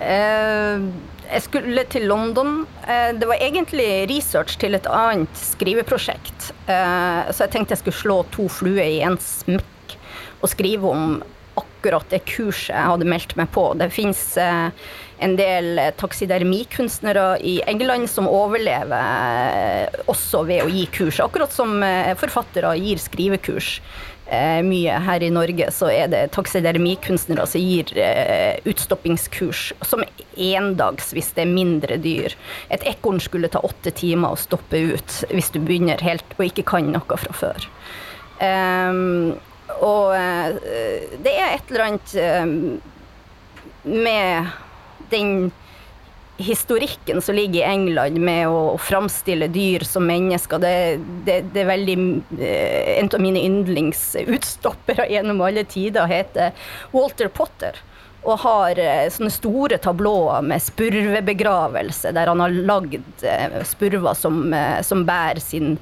Eh, 0.00 0.84
jeg 1.30 1.42
skulle 1.44 1.84
til 1.92 2.08
London. 2.08 2.64
Eh, 2.88 3.12
det 3.16 3.28
var 3.28 3.40
egentlig 3.40 4.08
research 4.10 4.56
til 4.60 4.76
et 4.78 4.88
annet 4.88 5.34
skriveprosjekt. 5.36 6.52
Eh, 6.66 7.28
så 7.30 7.44
jeg 7.44 7.52
tenkte 7.54 7.76
jeg 7.76 7.84
skulle 7.84 8.00
slå 8.00 8.22
to 8.34 8.48
fluer 8.50 8.86
i 8.86 9.02
én 9.04 9.20
smekk 9.20 9.98
og 10.40 10.48
skrive 10.48 10.88
om 10.88 11.20
akkurat 11.60 12.06
det 12.08 12.22
kurset 12.28 12.72
jeg 12.72 12.88
hadde 12.88 13.08
meldt 13.08 13.34
meg 13.36 13.50
på. 13.52 13.66
Det 13.76 13.90
fins 13.92 14.22
en 14.40 15.34
del 15.36 15.80
taksidermikunstnere 16.00 17.34
i 17.44 17.58
England 17.68 18.08
som 18.08 18.28
overlever 18.30 19.90
også 20.08 20.44
ved 20.48 20.64
å 20.64 20.70
gi 20.72 20.86
kurs, 20.94 21.18
akkurat 21.20 21.52
som 21.52 21.82
forfattere 22.20 22.72
gir 22.80 23.02
skrivekurs 23.02 23.74
mye 24.62 24.98
her 25.04 25.22
i 25.26 25.30
Norge, 25.34 25.70
så 25.74 25.88
er 25.90 26.10
det 26.12 26.30
taksidermikunstnere 26.36 27.46
som 27.50 27.62
gir 27.62 27.90
eh, 27.98 28.60
utstoppingskurs 28.70 29.72
som 29.86 30.04
endags 30.36 31.10
hvis 31.16 31.32
det 31.36 31.44
er 31.44 31.50
mindre 31.50 31.98
dyr. 32.00 32.36
Et 32.70 32.84
ekorn 32.92 33.20
skulle 33.22 33.50
ta 33.50 33.62
åtte 33.66 33.90
timer 33.96 34.34
å 34.34 34.40
stoppe 34.40 34.78
ut 34.92 35.16
hvis 35.32 35.50
du 35.54 35.58
begynner 35.58 36.02
helt 36.06 36.36
og 36.38 36.46
ikke 36.46 36.66
kan 36.70 36.92
noe 36.94 37.20
fra 37.24 37.34
før. 37.36 37.66
Um, 38.40 39.34
og 39.84 40.14
uh, 40.14 40.54
det 41.24 41.34
er 41.34 41.56
et 41.56 41.72
eller 41.72 41.86
annet 41.90 42.14
med 43.84 44.54
den 45.10 45.50
historikken 46.40 47.22
som 47.22 47.34
ligger 47.34 47.60
i 47.60 47.72
England 47.72 48.18
med 48.18 48.48
å 48.48 48.78
framstille 48.80 49.48
dyr 49.52 49.84
som 49.84 50.06
mennesker, 50.08 50.60
det, 50.62 50.74
det, 51.26 51.40
det 51.54 51.62
er 51.64 51.70
veldig 51.70 51.96
eh, 52.38 52.98
En 53.00 53.10
av 53.12 53.22
mine 53.22 53.42
yndlingsutstoppere 53.44 55.08
gjennom 55.10 55.40
alle 55.44 55.64
tider 55.68 56.10
heter 56.10 56.52
Walter 56.92 57.30
Potter. 57.32 57.78
Og 58.20 58.42
har 58.42 58.78
eh, 58.80 59.06
sånne 59.12 59.32
store 59.32 59.80
tablåer 59.80 60.44
med 60.44 60.62
spurvebegravelse, 60.64 62.12
der 62.16 62.32
han 62.32 62.42
har 62.44 62.56
lagd 62.72 63.24
eh, 63.24 63.60
spurver 63.68 64.16
som, 64.18 64.42
som 64.86 65.06
bærer 65.08 65.42
sin 65.44 65.76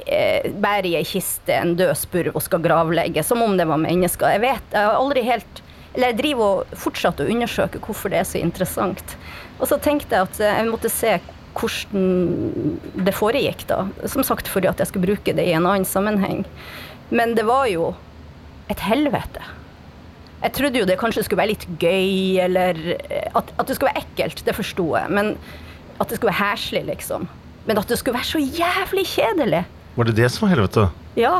bærer 0.00 0.86
i 0.86 0.94
ei 0.96 1.04
kiste 1.04 1.52
en 1.52 1.74
død 1.76 1.90
spurv 1.98 2.36
og 2.38 2.44
skal 2.46 2.62
gravlegge, 2.64 3.20
som 3.26 3.42
om 3.44 3.56
det 3.58 3.66
var 3.68 3.82
mennesker. 3.82 4.30
Jeg 4.32 4.40
vet, 4.46 4.70
jeg 4.72 4.86
har 4.86 4.96
aldri 4.96 5.24
helt 5.26 5.60
Eller 5.90 6.12
jeg 6.12 6.18
driver 6.20 6.60
og 6.62 6.74
fortsatt 6.78 7.20
å 7.20 7.26
undersøke 7.26 7.80
hvorfor 7.82 8.12
det 8.12 8.20
er 8.20 8.28
så 8.30 8.38
interessant. 8.38 9.16
Og 9.60 9.68
så 9.68 9.78
tenkte 9.82 10.16
jeg 10.16 10.28
at 10.28 10.42
jeg 10.42 10.68
måtte 10.70 10.90
se 10.92 11.18
hvordan 11.60 12.74
det 13.04 13.14
foregikk, 13.16 13.66
da. 13.68 13.84
Som 14.08 14.24
sagt 14.26 14.48
fordi 14.48 14.70
at 14.70 14.80
jeg 14.80 14.90
skulle 14.90 15.10
bruke 15.10 15.34
det 15.36 15.46
i 15.46 15.54
en 15.56 15.66
annen 15.66 15.88
sammenheng. 15.88 16.44
Men 17.10 17.34
det 17.36 17.44
var 17.48 17.66
jo 17.70 17.92
et 18.70 18.80
helvete. 18.86 19.42
Jeg 20.40 20.54
trodde 20.56 20.80
jo 20.80 20.86
det 20.88 20.96
kanskje 21.00 21.26
skulle 21.26 21.42
være 21.42 21.52
litt 21.52 21.66
gøy, 21.82 22.38
eller 22.46 22.78
at, 23.36 23.50
at 23.50 23.66
det 23.68 23.76
skulle 23.76 23.90
være 23.90 24.04
ekkelt, 24.06 24.44
det 24.46 24.56
forsto 24.56 24.86
jeg. 24.96 25.12
Men 25.12 25.34
at 26.00 26.08
det 26.08 26.16
skulle 26.16 26.32
være 26.32 26.52
heslig, 26.54 26.84
liksom. 26.88 27.26
Men 27.68 27.80
at 27.80 27.90
det 27.90 27.98
skulle 28.00 28.16
være 28.16 28.30
så 28.30 28.40
jævlig 28.40 29.04
kjedelig. 29.10 29.64
Var 29.98 30.08
det 30.08 30.16
det 30.16 30.30
som 30.32 30.46
var 30.46 30.54
helvete? 30.54 30.86
Ja. 31.18 31.34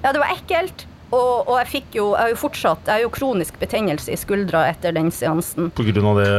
Ja, 0.00 0.14
det 0.14 0.22
var 0.22 0.32
ekkelt. 0.32 0.86
Og, 1.08 1.48
og, 1.48 1.54
jeg 1.62 1.68
fikk 1.72 1.94
jo 1.96 2.10
Jeg 2.12 2.20
har 2.20 2.30
jo 2.34 2.36
fortsatt 2.36 2.82
Jeg 2.84 2.92
har 2.92 3.00
jo 3.00 3.08
kronisk 3.08 3.54
betennelse 3.56 4.12
i 4.12 4.18
skuldra 4.20 4.66
etter 4.68 4.92
den 4.92 5.08
seansen. 5.08 5.70
På 5.72 5.86
grunn 5.86 6.08
av 6.10 6.20
det 6.20 6.32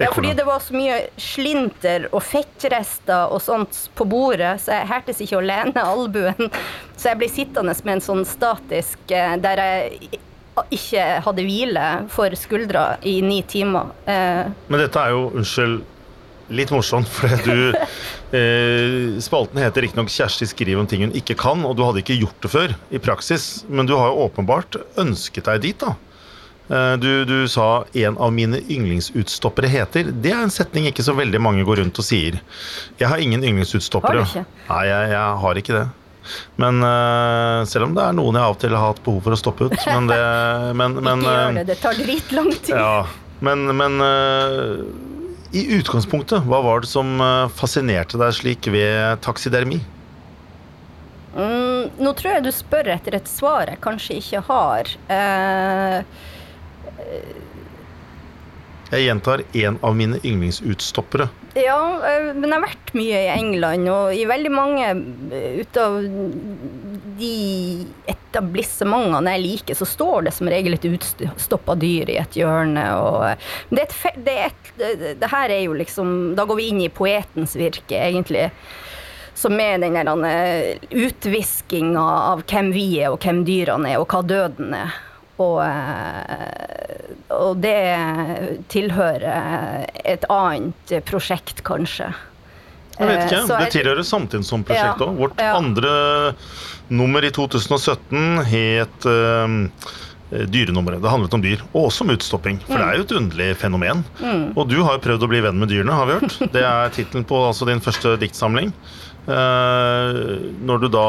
ja, 0.00 0.14
fordi 0.14 0.32
det 0.36 0.46
var 0.48 0.62
så 0.64 0.76
mye 0.76 0.96
slinter 1.20 2.08
og 2.10 2.22
fettrester 2.24 3.34
og 3.34 3.42
sånt 3.44 3.82
på 3.98 4.06
bordet, 4.08 4.54
så 4.64 4.78
jeg 4.78 4.88
hertes 4.88 5.20
ikke 5.20 5.38
å 5.40 5.44
lene 5.44 5.84
albuen. 5.84 6.48
Så 6.96 7.12
jeg 7.12 7.20
ble 7.20 7.28
sittende 7.32 7.76
med 7.84 7.98
en 7.98 8.04
sånn 8.04 8.26
statisk 8.28 9.12
eh, 9.12 9.36
der 9.40 9.60
jeg 9.60 10.20
ikke 10.72 11.04
hadde 11.24 11.44
hvile 11.46 11.86
for 12.12 12.34
skuldra 12.36 12.84
i 13.06 13.20
ni 13.24 13.40
timer. 13.48 13.92
Eh. 14.08 14.50
Men 14.68 14.82
dette 14.82 15.00
er 15.00 15.14
jo, 15.14 15.30
unnskyld, 15.40 15.80
litt 16.50 16.72
morsomt, 16.74 17.08
for 17.16 17.30
du 17.46 17.70
eh, 18.36 19.20
Spalten 19.22 19.60
heter 19.62 19.86
riktignok 19.86 20.10
'Kjersti 20.10 20.48
skriver 20.50 20.82
om 20.82 20.88
ting 20.90 21.04
hun 21.06 21.16
ikke 21.16 21.38
kan', 21.38 21.64
og 21.66 21.76
du 21.78 21.84
hadde 21.86 22.02
ikke 22.02 22.18
gjort 22.18 22.40
det 22.42 22.52
før 22.52 22.76
i 22.90 23.02
praksis, 23.02 23.50
men 23.68 23.88
du 23.88 23.96
har 23.98 24.10
jo 24.10 24.26
åpenbart 24.26 24.80
ønsket 25.00 25.50
deg 25.50 25.66
dit, 25.68 25.84
da. 25.84 25.94
Eh, 26.70 26.92
du, 27.02 27.24
du, 27.24 27.48
sa 27.48 27.84
'en 27.92 28.18
av 28.18 28.32
mine 28.32 28.60
yndlingsutstoppere 28.68 29.66
heter'. 29.66 30.12
Det 30.22 30.30
er 30.30 30.42
en 30.44 30.52
setning 30.54 30.86
ikke 30.86 31.02
så 31.02 31.16
veldig 31.18 31.40
mange 31.42 31.64
går 31.66 31.82
rundt 31.82 31.98
og 31.98 32.06
sier. 32.06 32.38
Jeg 33.00 33.10
har 33.10 33.18
ingen 33.18 33.42
yndlingsutstoppere. 33.42 34.22
Har? 34.22 34.46
Nei, 34.68 34.84
jeg, 34.86 35.10
jeg 35.10 35.40
har 35.44 35.62
ikke 35.62 35.78
det. 35.80 35.88
Men 36.62 36.78
uh, 36.84 37.66
selv 37.66 37.88
om 37.88 37.94
det 37.96 38.04
er 38.04 38.14
noen 38.14 38.36
jeg 38.38 38.44
av 38.44 38.54
og 38.54 38.60
til 38.62 38.76
har 38.76 38.92
hatt 38.92 39.02
behov 39.02 39.24
for 39.24 39.34
å 39.34 39.40
stoppe 39.40 39.66
ut. 39.66 39.78
Men 39.88 40.06
det 40.06 40.20
men, 40.78 40.98
men, 41.06 41.24
Ikke 41.24 41.34
gjør 41.34 41.56
det, 41.58 41.66
det 41.72 41.78
tar 41.82 41.98
dritlang 41.98 42.50
tid. 42.54 42.74
Ja, 42.76 43.06
men, 43.42 43.66
men 43.74 43.98
uh, 44.04 44.84
i 45.50 45.64
utgangspunktet, 45.80 46.46
hva 46.46 46.60
var 46.62 46.84
det 46.84 46.92
som 46.92 47.18
fascinerte 47.50 48.20
deg 48.20 48.36
slik 48.36 48.68
ved 48.70 49.18
taksidermi? 49.24 49.80
Mm, 51.34 51.90
nå 51.98 52.12
tror 52.18 52.36
jeg 52.36 52.44
du 52.46 52.52
spør 52.54 52.92
etter 52.94 53.16
et 53.18 53.26
svar 53.30 53.70
jeg 53.70 53.82
kanskje 53.82 54.20
ikke 54.22 54.44
har. 54.46 54.92
Uh, 55.10 56.28
jeg 58.90 59.04
gjentar 59.06 59.42
en 59.54 59.76
av 59.86 59.94
mine 59.94 60.18
yndlingsutstoppere. 60.26 61.28
Ja, 61.54 61.78
eh, 62.06 62.32
men 62.34 62.48
jeg 62.48 62.56
har 62.56 62.64
vært 62.64 62.92
mye 62.98 63.20
i 63.22 63.28
England, 63.36 63.86
og 63.90 64.14
i 64.14 64.24
veldig 64.26 64.50
mange 64.50 64.88
eh, 65.30 65.60
ut 65.62 65.78
av 65.78 66.00
de 67.20 67.34
etablissementene 68.10 69.34
jeg 69.36 69.44
liker, 69.44 69.78
så 69.78 69.86
står 69.86 70.26
det 70.26 70.34
som 70.34 70.50
regel 70.50 70.74
et 70.74 70.88
utstoppa 70.90 71.76
dyr 71.78 72.10
i 72.10 72.18
et 72.18 72.38
hjørne. 72.40 72.86
Og 72.98 73.70
det, 73.70 73.84
er 73.84 73.86
et, 73.86 74.18
det, 74.26 74.34
er 74.34 74.50
et, 74.50 74.72
det, 75.22 75.30
her 75.30 75.54
er 75.54 75.62
jo 75.68 75.76
liksom 75.78 76.32
Da 76.38 76.46
går 76.48 76.58
vi 76.58 76.70
inn 76.72 76.80
i 76.82 76.90
poetens 76.90 77.54
virke, 77.58 77.94
egentlig. 77.94 78.48
Som 79.38 79.54
er 79.62 79.78
den 79.78 80.26
eh, 80.26 80.82
utviskinga 80.90 82.02
av 82.32 82.42
hvem 82.42 82.74
vi 82.74 82.88
er, 83.04 83.14
og 83.14 83.22
hvem 83.22 83.44
dyrene 83.46 83.94
er, 83.94 84.02
og 84.02 84.10
hva 84.10 84.24
døden 84.26 84.74
er. 84.82 84.98
Og, 85.40 85.60
eh, 85.64 87.14
og 87.32 87.62
det 87.64 87.76
tilhører 88.72 89.86
et 90.04 90.26
annet 90.28 90.98
prosjekt, 91.08 91.64
kanskje. 91.66 92.10
Jeg 93.00 93.08
vet 93.08 93.24
ikke, 93.24 93.38
Eh, 93.40 93.46
så 93.48 93.58
Det 93.58 93.72
tilhører 93.72 94.04
samtidig 94.04 94.44
som 94.44 94.64
prosjekt 94.64 95.00
Ja. 95.00 95.06
Vårt 95.06 95.38
ja. 95.40 95.56
andre 95.56 96.34
nummer 96.88 97.24
i 97.24 97.30
2017 97.30 98.44
het 98.44 99.06
eh, 99.06 99.48
Dyrenummeret. 100.30 101.02
Det 101.02 101.10
handlet 101.10 101.34
om 101.34 101.42
dyr, 101.42 101.62
og 101.72 101.88
også 101.88 102.04
om 102.04 102.12
utstopping. 102.14 102.60
For 102.62 102.78
det 102.78 102.86
er 102.86 102.98
jo 103.00 103.02
et 103.02 103.14
underlig 103.18 103.48
fenomen. 103.58 104.04
Mm. 104.20 104.52
Og 104.54 104.68
du 104.70 104.76
har 104.84 104.94
jo 104.94 105.02
prøvd 105.02 105.26
å 105.26 105.30
bli 105.32 105.40
venn 105.42 105.58
med 105.58 105.72
dyrene, 105.72 105.90
har 105.90 106.06
vi 106.06 106.18
hørt. 106.20 106.36
Det 106.54 106.62
er 106.62 106.92
tittelen 106.94 107.26
på 107.26 107.40
altså, 107.48 107.66
din 107.66 107.82
første 107.82 108.14
diktsamling. 108.20 108.70
Eh, 109.26 110.20
når 110.62 110.84
du 110.84 110.88
da 110.94 111.08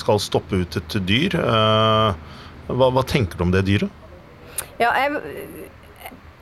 skal 0.00 0.22
stoppe 0.22 0.62
ut 0.62 0.80
et 0.80 0.96
dyr, 1.04 1.36
eh, 1.36 2.37
hva, 2.68 2.90
hva 2.94 3.04
tenker 3.06 3.38
du 3.38 3.46
om 3.48 3.54
det 3.54 3.64
dyret? 3.68 4.04
Ja, 4.78 4.92
jeg, 4.94 5.18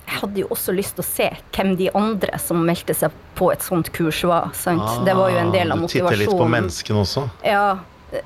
jeg 0.07 0.21
hadde 0.21 0.43
jo 0.43 0.49
også 0.55 0.75
lyst 0.77 0.97
til 0.97 1.05
å 1.05 1.09
se 1.09 1.29
hvem 1.57 1.75
de 1.79 1.91
andre 1.97 2.39
som 2.43 2.63
meldte 2.67 2.95
seg 2.97 3.15
på 3.39 3.51
et 3.53 3.65
sånt 3.65 3.91
kurs 3.97 4.23
var. 4.29 4.53
Sant? 4.57 5.05
det 5.07 5.17
var 5.19 5.33
jo 5.33 5.43
en 5.43 5.53
del 5.55 5.75
av 5.75 5.83
motivasjonen. 5.83 6.13
Du 6.13 6.17
titter 6.17 6.25
litt 6.25 6.43
på 6.43 6.49
menneskene 6.57 7.03
også. 7.03 7.27
Ja, 7.47 7.69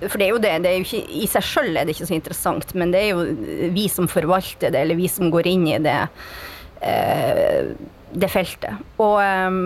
for 0.04 0.20
det 0.20 0.26
er 0.26 0.34
jo 0.34 0.42
det. 0.42 0.52
det 0.64 0.72
er 0.72 0.76
jo 0.78 0.86
ikke, 0.86 1.04
I 1.22 1.28
seg 1.30 1.46
sjøl 1.46 1.70
er 1.72 1.86
det 1.86 1.96
ikke 1.96 2.10
så 2.10 2.16
interessant, 2.18 2.74
men 2.78 2.92
det 2.94 3.04
er 3.04 3.14
jo 3.14 3.70
vi 3.74 3.86
som 3.92 4.10
forvalter 4.10 4.74
det, 4.74 4.84
eller 4.84 4.98
vi 4.98 5.08
som 5.10 5.32
går 5.32 5.48
inn 5.50 5.64
i 5.70 5.78
det, 5.82 5.96
eh, 6.84 7.72
det 8.12 8.30
feltet. 8.30 8.84
Og 9.00 9.16
eh, 9.24 9.58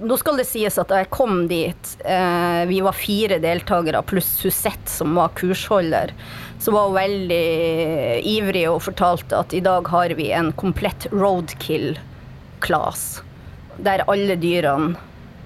nå 0.00 0.16
skal 0.16 0.38
det 0.40 0.46
sies 0.48 0.78
at 0.80 0.88
da 0.88 1.02
jeg 1.02 1.10
kom 1.12 1.44
dit, 1.50 1.96
eh, 2.04 2.64
vi 2.70 2.80
var 2.84 2.92
fire 2.96 3.38
deltakere 3.42 4.02
pluss 4.08 4.30
Susette, 4.40 4.90
som 4.90 5.14
var 5.18 5.28
kursholder, 5.36 6.14
så 6.62 6.72
var 6.72 6.88
hun 6.88 6.96
veldig 6.96 8.24
ivrig 8.32 8.64
og 8.70 8.82
fortalte 8.86 9.36
at 9.44 9.54
i 9.54 9.64
dag 9.64 9.88
har 9.92 10.10
vi 10.16 10.30
en 10.32 10.52
komplett 10.52 11.06
roadkill-class, 11.12 13.22
der 13.82 14.04
alle 14.08 14.36
dyrene 14.40 14.96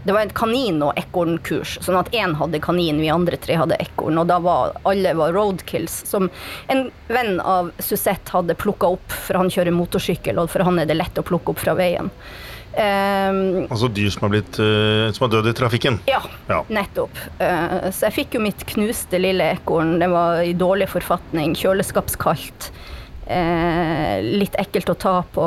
det 0.06 0.14
var 0.14 0.22
et 0.22 0.38
kanin- 0.38 0.84
og 0.86 0.94
ekornkurs, 0.94 1.82
sånn 1.82 1.98
at 1.98 2.12
én 2.14 2.36
hadde 2.38 2.62
kanin, 2.62 3.00
vi 3.02 3.10
andre 3.10 3.34
tre 3.42 3.56
hadde 3.58 3.74
ekorn. 3.82 4.14
Og 4.20 4.28
da 4.30 4.38
var 4.38 4.76
alle 4.86 5.10
var 5.18 5.34
roadkills, 5.34 6.06
som 6.06 6.30
en 6.70 6.92
venn 7.10 7.40
av 7.42 7.72
Susette 7.82 8.30
hadde 8.30 8.54
plukka 8.54 8.86
opp, 8.94 9.10
for 9.10 9.34
han 9.34 9.50
kjører 9.50 9.74
motorsykkel, 9.74 10.38
og 10.38 10.46
for 10.52 10.62
han 10.62 10.78
er 10.78 10.86
det 10.86 10.94
lett 10.94 11.18
å 11.18 11.26
plukke 11.26 11.50
opp 11.50 11.58
fra 11.64 11.74
veien. 11.74 12.14
Ehm, 12.76 13.66
Altså 13.70 13.88
dyr 13.88 14.10
som 14.12 14.26
har, 14.26 14.32
blitt, 14.34 14.58
uh, 14.60 15.08
som 15.16 15.24
har 15.26 15.30
dødd 15.36 15.48
i 15.48 15.54
trafikken. 15.56 15.98
ja, 16.06 16.20
Ja. 16.48 16.62
nettopp. 16.68 17.16
Uh, 17.40 17.88
så 17.90 18.06
jeg 18.10 18.12
fikk 18.18 18.34
jo 18.36 18.40
mitt 18.44 18.66
knuste 18.68 19.18
lille 19.20 19.46
ekorn. 19.56 19.98
Det 19.98 20.08
var 20.12 20.42
i 20.44 20.52
dårlig 20.52 20.88
forfatning, 20.92 21.54
kjøleskapskaldt. 21.56 22.70
Uh, 23.30 24.20
litt 24.22 24.54
ekkelt 24.60 24.90
å 24.92 24.98
ta 24.98 25.14
på. 25.34 25.46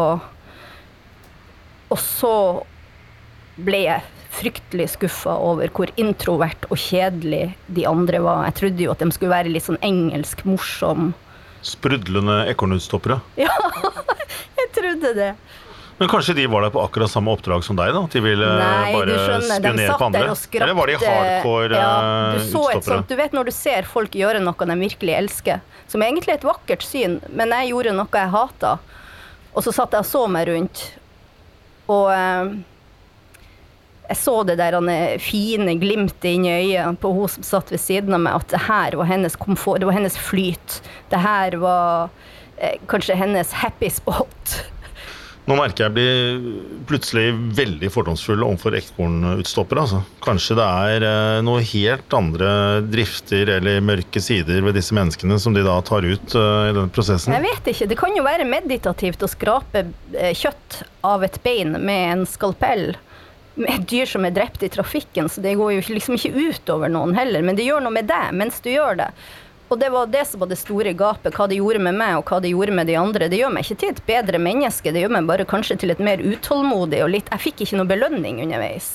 Og 1.90 1.98
så 2.02 2.34
ble 3.58 3.84
jeg 3.86 4.02
fryktelig 4.30 4.90
skuffa 4.94 5.34
over 5.42 5.72
hvor 5.74 5.90
introvert 5.98 6.66
og 6.70 6.78
kjedelig 6.78 7.54
de 7.68 7.86
andre 7.90 8.20
var. 8.24 8.44
Jeg 8.50 8.58
trodde 8.60 8.84
jo 8.86 8.92
at 8.94 9.00
de 9.02 9.10
skulle 9.12 9.34
være 9.34 9.50
litt 9.54 9.66
sånn 9.66 9.80
engelsk, 9.86 10.44
morsom. 10.46 11.14
Sprudlende 11.66 12.46
ekornutstoppere. 12.52 13.20
Ja, 13.38 13.50
Jeg 14.60 14.70
trodde 14.76 15.14
det. 15.18 15.32
Men 16.00 16.08
kanskje 16.08 16.34
de 16.34 16.46
var 16.48 16.64
der 16.64 16.72
på 16.72 16.82
akkurat 16.82 17.12
samme 17.12 17.32
oppdrag 17.36 17.64
som 17.64 17.76
deg? 17.76 17.92
da? 17.92 18.06
At 18.08 18.14
de 18.16 18.22
ville 18.24 18.52
Nei, 18.56 18.92
bare 18.96 19.10
du 19.10 19.18
skjønner, 19.18 19.58
spionere 19.60 19.98
på 20.00 20.06
andre? 20.08 20.36
Skrapt. 20.40 20.64
Eller 20.64 20.78
var 20.78 20.88
de 20.88 20.96
hardcore 21.02 21.82
ja, 21.82 21.90
du, 22.00 22.40
eh, 22.40 22.46
så 22.54 22.62
et 22.72 22.88
sånt, 22.88 23.12
du 23.12 23.20
vet 23.20 23.36
når 23.36 23.50
du 23.50 23.54
ser 23.56 23.90
folk 23.90 24.16
gjøre 24.16 24.40
noe 24.44 24.70
de 24.72 24.78
virkelig 24.80 25.18
elsker, 25.18 25.60
som 25.92 26.06
egentlig 26.06 26.38
er 26.38 26.40
et 26.40 26.48
vakkert 26.48 26.88
syn, 26.88 27.20
men 27.36 27.52
jeg 27.58 27.74
gjorde 27.74 27.98
noe 28.00 28.24
jeg 28.24 28.34
hata, 28.38 28.78
og 29.52 29.66
så 29.66 29.76
satt 29.76 29.98
jeg 29.98 30.08
og 30.08 30.10
så 30.14 30.24
meg 30.32 30.48
rundt, 30.48 30.86
og 31.92 32.08
eh, 32.16 32.56
jeg 34.10 34.18
så 34.24 34.40
det 34.48 34.56
der 34.64 34.80
eh, 34.80 35.20
fine 35.22 35.76
glimtet 35.84 36.32
inni 36.32 36.56
øyet 36.56 37.04
på 37.04 37.12
hun 37.14 37.30
som 37.36 37.46
satt 37.46 37.76
ved 37.76 37.84
siden 37.84 38.16
av 38.16 38.24
meg, 38.24 38.40
at 38.40 38.56
det 38.56 38.66
her 38.66 38.98
var 39.04 39.12
hennes 39.12 39.36
komfort, 39.38 39.84
det 39.84 39.92
var 39.92 40.00
hennes 40.00 40.18
flyt. 40.18 40.80
Det 41.12 41.20
her 41.22 41.60
var 41.62 42.10
eh, 42.58 42.80
kanskje 42.88 43.20
hennes 43.20 43.52
happy 43.52 43.92
spot. 43.94 44.62
Nå 45.50 45.56
merker 45.58 45.88
jeg 45.88 45.94
blir 45.96 46.42
plutselig 46.86 47.32
veldig 47.58 47.90
fordomsfull 47.90 48.44
overfor 48.46 48.76
ekornutstoppere. 48.78 49.82
Altså. 49.88 50.02
Kanskje 50.22 50.60
det 50.60 50.68
er 50.86 51.06
eh, 51.08 51.38
noe 51.46 51.64
helt 51.66 52.14
andre 52.14 52.52
drifter 52.86 53.50
eller 53.56 53.82
mørke 53.82 54.22
sider 54.22 54.62
ved 54.62 54.78
disse 54.78 54.94
menneskene 54.94 55.40
som 55.42 55.58
de 55.58 55.66
da 55.66 55.80
tar 55.86 56.06
ut 56.06 56.38
eh, 56.38 56.70
i 56.70 56.76
denne 56.76 56.94
prosessen. 56.94 57.34
Jeg 57.34 57.48
vet 57.48 57.72
ikke. 57.74 57.90
Det 57.90 57.98
kan 57.98 58.14
jo 58.14 58.28
være 58.28 58.46
meditativt 58.46 59.26
å 59.26 59.32
skrape 59.32 59.88
eh, 60.14 60.38
kjøtt 60.38 60.84
av 61.10 61.26
et 61.26 61.42
bein 61.42 61.80
med 61.82 62.06
en 62.12 62.26
skalpell. 62.30 62.92
Med 63.58 63.74
et 63.74 63.90
dyr 63.90 64.08
som 64.08 64.30
er 64.30 64.38
drept 64.38 64.62
i 64.64 64.70
trafikken, 64.72 65.34
så 65.34 65.42
det 65.42 65.58
går 65.58 65.80
jo 65.80 65.98
liksom 65.98 66.20
ikke 66.20 66.46
utover 66.54 66.94
noen 66.94 67.18
heller. 67.18 67.42
Men 67.42 67.58
det 67.58 67.66
gjør 67.66 67.82
noe 67.88 67.98
med 67.98 68.06
deg 68.12 68.38
mens 68.38 68.62
du 68.62 68.70
gjør 68.70 69.02
det. 69.02 69.10
Og 69.70 69.78
det 69.78 69.90
var 69.94 70.10
det 70.10 70.24
som 70.26 70.42
var 70.42 70.50
det 70.50 70.58
store 70.58 70.94
gapet. 70.98 71.36
Hva 71.36 71.46
det 71.50 71.60
gjorde 71.60 71.82
med 71.86 71.98
meg, 72.00 72.18
og 72.18 72.30
hva 72.30 72.40
det 72.42 72.54
gjorde 72.54 72.74
med 72.74 72.90
de 72.90 72.98
andre. 72.98 73.30
Det 73.30 73.38
gjør 73.38 73.54
meg 73.54 73.68
ikke 73.68 73.82
til 73.84 73.94
et 73.94 74.02
bedre 74.08 74.42
menneske, 74.42 74.94
det 74.94 75.04
gjør 75.04 75.14
meg 75.20 75.30
bare 75.30 75.46
kanskje 75.50 75.78
til 75.84 75.94
et 75.94 76.02
mer 76.02 76.24
utålmodig 76.24 77.04
og 77.06 77.14
litt 77.14 77.30
Jeg 77.30 77.46
fikk 77.46 77.64
ikke 77.66 77.78
noe 77.78 77.90
belønning 77.90 78.42
underveis. 78.46 78.90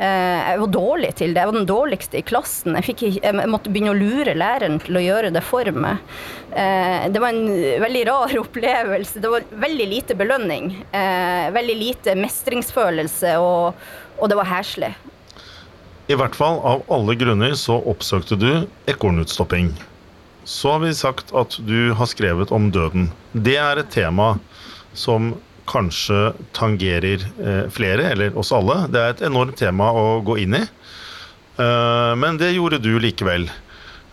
Eh, 0.00 0.38
jeg 0.48 0.60
var 0.62 0.72
dårlig 0.72 1.10
til 1.18 1.34
det. 1.34 1.42
Jeg 1.42 1.50
var 1.50 1.58
den 1.58 1.68
dårligste 1.68 2.16
i 2.16 2.24
klassen. 2.24 2.78
Jeg, 2.78 2.94
ikke, 2.94 3.10
jeg 3.20 3.50
måtte 3.52 3.72
begynne 3.72 3.92
å 3.92 3.98
lure 3.98 4.32
læreren 4.32 4.80
til 4.80 4.96
å 4.96 5.04
gjøre 5.04 5.32
det 5.34 5.42
for 5.44 5.68
meg. 5.76 6.00
Eh, 6.56 7.04
det 7.12 7.20
var 7.20 7.36
en 7.36 7.84
veldig 7.84 8.06
rar 8.08 8.34
opplevelse. 8.46 9.20
Det 9.20 9.34
var 9.36 9.44
veldig 9.68 9.90
lite 9.92 10.16
belønning. 10.16 10.72
Eh, 10.96 11.52
veldig 11.52 11.76
lite 11.76 12.16
mestringsfølelse, 12.16 13.36
og, 13.44 13.84
og 14.16 14.32
det 14.32 14.40
var 14.40 14.48
heslig. 14.54 14.94
I 16.10 16.16
hvert 16.18 16.34
fall 16.34 16.56
av 16.66 16.88
alle 16.90 17.14
grunner 17.20 17.52
så 17.54 17.76
oppsøkte 17.92 18.40
du 18.40 18.50
ekornutstopping. 18.90 19.74
Så 20.44 20.72
har 20.72 20.82
vi 20.82 20.94
sagt 20.96 21.34
at 21.36 21.58
du 21.66 21.92
har 21.96 22.08
skrevet 22.08 22.52
om 22.52 22.70
døden. 22.72 23.10
Det 23.32 23.58
er 23.60 23.80
et 23.80 23.92
tema 23.92 24.34
som 24.96 25.34
kanskje 25.70 26.32
tangerer 26.56 27.22
eh, 27.22 27.66
flere, 27.70 28.10
eller 28.14 28.36
oss 28.38 28.52
alle. 28.54 28.86
Det 28.90 29.00
er 29.00 29.14
et 29.14 29.26
enormt 29.28 29.58
tema 29.60 29.90
å 29.94 30.20
gå 30.26 30.40
inn 30.42 30.56
i. 30.58 30.62
Eh, 31.60 32.12
men 32.18 32.40
det 32.40 32.54
gjorde 32.54 32.80
du 32.82 32.94
likevel. 33.02 33.48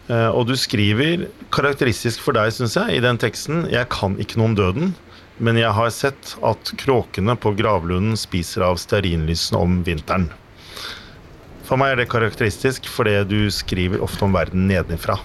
Eh, 0.08 0.30
og 0.30 0.48
du 0.50 0.56
skriver, 0.60 1.28
karakteristisk 1.54 2.22
for 2.24 2.38
deg, 2.38 2.54
syns 2.56 2.78
jeg, 2.78 2.98
i 2.98 3.04
den 3.04 3.20
teksten 3.20 3.66
'Jeg 3.72 3.90
kan 3.94 4.18
ikke 4.22 4.40
noe 4.40 4.52
om 4.52 4.58
døden', 4.58 4.94
men 5.40 5.58
jeg 5.58 5.72
har 5.74 5.90
sett 5.94 6.36
at 6.44 6.72
kråkene 6.82 7.36
på 7.38 7.54
gravlunden 7.58 8.18
spiser 8.18 8.66
av 8.66 8.78
stearinlysene 8.82 9.60
om 9.60 9.82
vinteren. 9.86 10.30
For 11.68 11.78
meg 11.78 11.92
er 11.92 12.02
det 12.02 12.10
karakteristisk 12.10 12.88
fordi 12.88 13.20
du 13.28 13.52
skriver 13.52 14.02
ofte 14.02 14.24
om 14.24 14.34
verden 14.34 14.70
nedenifra. 14.70 15.20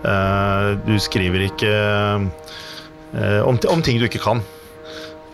Eh, 0.00 0.68
du 0.86 0.94
skriver 1.02 1.44
ikke 1.44 1.70
eh, 1.70 3.40
om, 3.44 3.58
om 3.68 3.82
ting 3.84 4.00
du 4.00 4.06
ikke 4.08 4.22
kan. 4.22 4.42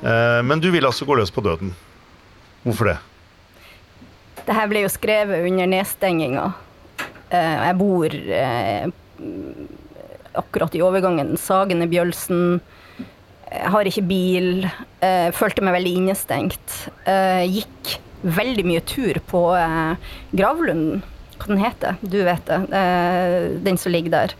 Eh, 0.02 0.40
men 0.46 0.62
du 0.62 0.72
vil 0.74 0.86
altså 0.86 1.06
gå 1.06 1.18
løs 1.18 1.32
på 1.34 1.44
døden. 1.44 1.74
Hvorfor 2.66 2.90
det? 2.90 2.96
Det 4.46 4.54
her 4.54 4.70
ble 4.70 4.84
jo 4.84 4.92
skrevet 4.92 5.46
under 5.46 5.70
nedstenginga. 5.70 6.50
Jeg 7.26 7.74
bor 7.80 8.12
akkurat 10.38 10.76
i 10.78 10.82
overgangen 10.86 11.32
Sagene 11.42 11.88
Bjølsen. 11.90 12.60
Jeg 13.50 13.72
har 13.74 13.90
ikke 13.90 14.04
bil. 14.06 14.68
Følte 15.34 15.64
meg 15.66 15.74
veldig 15.74 15.94
innestengt. 15.98 16.76
Gikk 17.50 17.96
veldig 18.38 18.66
mye 18.70 18.84
tur 18.86 19.18
på 19.26 19.42
Gravlunden. 20.38 21.02
Hva 21.38 21.46
den 21.52 21.58
heter 21.64 21.96
Du 22.02 22.22
vet 22.24 22.46
det. 22.46 22.60
Eh, 22.72 23.50
den 23.66 23.76
som 23.78 23.92
ligger 23.92 24.10
der. 24.10 24.34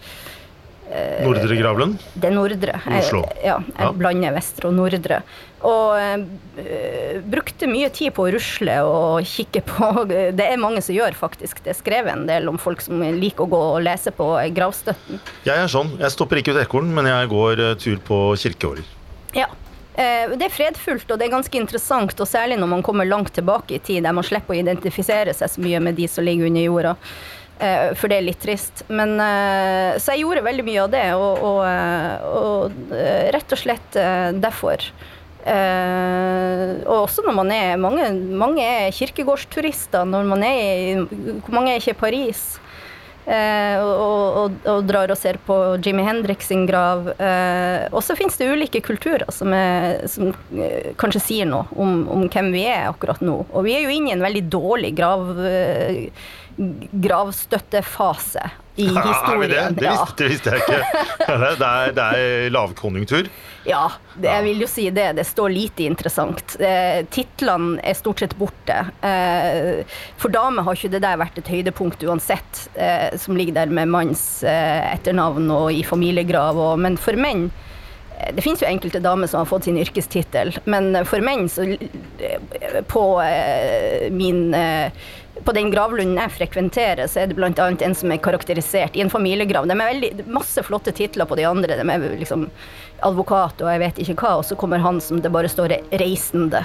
Nordre 1.27 1.57
Gravlund? 1.59 1.97
Det 2.15 2.29
er 2.29 2.35
Nordre. 2.37 2.77
Jeg, 2.87 3.01
Oslo. 3.03 3.25
ja, 3.43 3.57
jeg 3.59 3.83
Ja. 3.83 3.89
blander 3.93 4.33
Vestre 4.37 4.69
og 4.69 4.75
Nordre. 4.77 5.19
Og 5.67 5.97
eh, 5.99 7.19
brukte 7.27 7.67
mye 7.67 7.89
tid 7.91 8.15
på 8.15 8.23
å 8.29 8.33
rusle 8.37 8.77
og 8.87 9.25
kikke 9.27 9.65
på 9.67 9.89
Det 10.39 10.47
er 10.47 10.57
mange 10.63 10.81
som 10.87 10.95
gjør, 10.95 11.17
faktisk. 11.19 11.59
Det 11.65 11.73
er 11.75 11.81
skrevet 11.81 12.13
en 12.15 12.27
del 12.31 12.47
om 12.49 12.57
folk 12.63 12.81
som 12.81 13.03
liker 13.03 13.45
å 13.45 13.51
gå 13.51 13.63
og 13.75 13.83
lese 13.83 14.13
på 14.15 14.29
gravstøtten. 14.55 15.19
Jeg 15.45 15.59
er 15.59 15.67
sånn. 15.67 15.91
Jeg 15.99 16.15
stopper 16.15 16.39
ikke 16.41 16.55
ut 16.55 16.63
ekorn, 16.63 16.95
men 16.95 17.11
jeg 17.11 17.29
går 17.35 17.65
eh, 17.73 17.75
tur 17.83 17.99
på 18.07 18.21
kirkeårer. 18.39 18.85
Ja. 19.35 19.49
Eh, 19.97 20.29
Det 20.37 20.45
er 20.45 20.53
fredfullt, 20.53 21.09
og 21.11 21.19
det 21.19 21.27
er 21.27 21.33
ganske 21.33 21.59
interessant, 21.59 22.21
og 22.21 22.29
særlig 22.29 22.59
når 22.61 22.69
man 22.69 22.85
kommer 22.85 23.09
langt 23.09 23.33
tilbake 23.37 23.79
i 23.79 23.81
tid, 23.81 24.05
der 24.05 24.13
man 24.13 24.27
slipper 24.27 24.55
å 24.55 24.61
identifisere 24.61 25.33
seg 25.35 25.49
så 25.51 25.65
mye 25.65 25.81
med 25.81 25.97
de 25.97 26.09
som 26.11 26.25
ligger 26.27 26.51
under 26.51 26.67
jorda. 26.67 26.95
Eh, 27.59 27.95
for 27.97 28.13
det 28.13 28.19
er 28.19 28.27
litt 28.27 28.43
trist. 28.45 28.85
Men, 28.93 29.17
eh, 29.21 29.97
så 29.97 30.13
jeg 30.13 30.27
gjorde 30.27 30.45
veldig 30.45 30.67
mye 30.69 30.83
av 30.85 30.91
det, 30.93 31.07
og, 31.17 31.45
og, 31.51 31.61
og 32.43 32.97
rett 33.33 33.57
og 33.57 33.63
slett 33.63 34.03
derfor. 34.37 34.85
Uh, 35.47 36.83
og 36.91 37.05
også 37.05 37.23
når 37.23 37.35
man 37.37 37.51
er 37.55 37.77
Mange, 37.79 38.09
mange 38.35 38.65
er 38.67 38.91
kirkegårdsturister 38.91 40.03
når 40.03 40.25
man 40.27 40.43
er 40.43 41.05
Hvor 41.07 41.55
mange 41.55 41.71
er 41.71 41.79
ikke 41.79 41.93
i 41.95 42.01
Paris? 42.01 42.41
Eh, 43.27 43.81
og, 43.83 44.37
og, 44.39 44.59
og 44.71 44.85
drar 44.87 45.11
og 45.11 45.19
ser 45.19 45.41
på 45.43 45.57
Jimmy 45.83 46.05
Hendrix 46.07 46.47
sin 46.47 46.62
grav. 46.69 47.09
Eh, 47.19 47.87
og 47.91 48.05
så 48.07 48.15
finnes 48.19 48.39
det 48.39 48.47
ulike 48.53 48.83
kulturer 48.87 49.27
som, 49.35 49.51
er, 49.57 50.05
som 50.11 50.31
eh, 50.55 50.93
kanskje 51.01 51.25
sier 51.25 51.51
noe 51.51 51.67
om, 51.75 52.05
om 52.12 52.29
hvem 52.31 52.53
vi 52.55 52.62
er 52.71 52.87
akkurat 52.93 53.23
nå. 53.25 53.41
Og 53.51 53.67
vi 53.67 53.75
er 53.75 53.83
jo 53.83 53.95
inne 53.97 54.12
i 54.12 54.17
en 54.17 54.23
veldig 54.23 54.45
dårlig 54.53 54.93
grav, 54.99 55.33
gravstøttefase 56.57 58.51
i 58.77 58.87
historien. 59.09 59.75
det? 59.75 59.81
Det 59.81 59.90
visste, 59.90 60.14
det 60.19 60.29
visste 60.31 60.55
jeg 60.55 60.64
ikke. 60.64 61.05
Det 61.27 61.66
er, 61.66 61.92
det 61.97 62.03
er 62.05 62.51
lavkonjunktur. 62.55 63.29
Ja, 63.66 63.87
det, 64.14 64.29
jeg 64.29 64.45
vil 64.45 64.61
jo 64.62 64.66
si 64.71 64.85
det. 64.95 65.07
Det 65.19 65.25
står 65.27 65.51
lite 65.51 65.87
interessant. 65.88 66.55
Eh, 66.62 67.01
Titlene 67.11 67.81
er 67.83 67.97
stort 67.99 68.21
sett 68.23 68.37
borte. 68.38 68.77
Eh, 69.03 69.81
for 70.21 70.31
damer 70.31 70.62
har 70.69 70.79
ikke 70.79 70.92
det 70.92 71.01
der 71.03 71.19
vært 71.19 71.40
et 71.40 71.51
høydepunkt 71.51 72.05
uansett, 72.07 72.66
eh, 72.79 73.16
som 73.19 73.35
ligger 73.38 73.57
der 73.59 73.73
med 73.75 73.90
manns 73.90 74.45
eh, 74.47 74.85
etternavn 74.92 75.51
og 75.51 75.73
i 75.75 75.83
familiegrav. 75.88 76.61
Og, 76.69 76.77
men 76.85 77.01
for 77.01 77.19
menn 77.19 77.49
eh, 78.21 78.31
det 78.37 78.45
finnes 78.47 78.62
jo 78.62 78.71
enkelte 78.71 79.03
damer 79.03 79.33
som 79.33 79.42
har 79.42 79.51
fått 79.51 79.66
sin 79.66 79.81
yrkestittel, 79.83 80.55
men 80.71 80.92
for 81.09 81.25
menn 81.27 81.49
så 81.51 81.66
eh, 81.73 82.81
på 82.92 83.07
min 84.14 84.53
på 85.44 85.53
den 85.53 85.70
gravlunden 85.70 86.18
jeg 86.20 86.35
frekventerer, 86.38 87.07
så 87.11 87.22
er 87.22 87.31
det 87.31 87.37
bl.a. 87.38 87.68
en 87.68 87.94
som 87.94 88.12
er 88.12 88.22
karakterisert 88.22 88.96
i 88.96 89.03
en 89.05 89.12
familiegrav. 89.12 89.68
De 89.68 89.77
er 89.77 89.92
veldig, 89.92 90.12
masse 90.33 90.62
flotte 90.66 90.94
titler 90.96 91.29
på 91.29 91.38
de 91.38 91.46
andre. 91.49 91.77
De 91.79 91.85
er 91.85 92.07
liksom 92.20 92.46
advokat 93.05 93.61
og 93.61 93.68
jeg 93.68 93.83
vet 93.83 93.99
ikke 94.03 94.16
hva, 94.22 94.37
og 94.40 94.46
så 94.49 94.57
kommer 94.59 94.81
han 94.85 95.01
som 95.05 95.20
det 95.20 95.33
bare 95.33 95.51
står 95.53 95.77
'reisende'. 95.90 96.64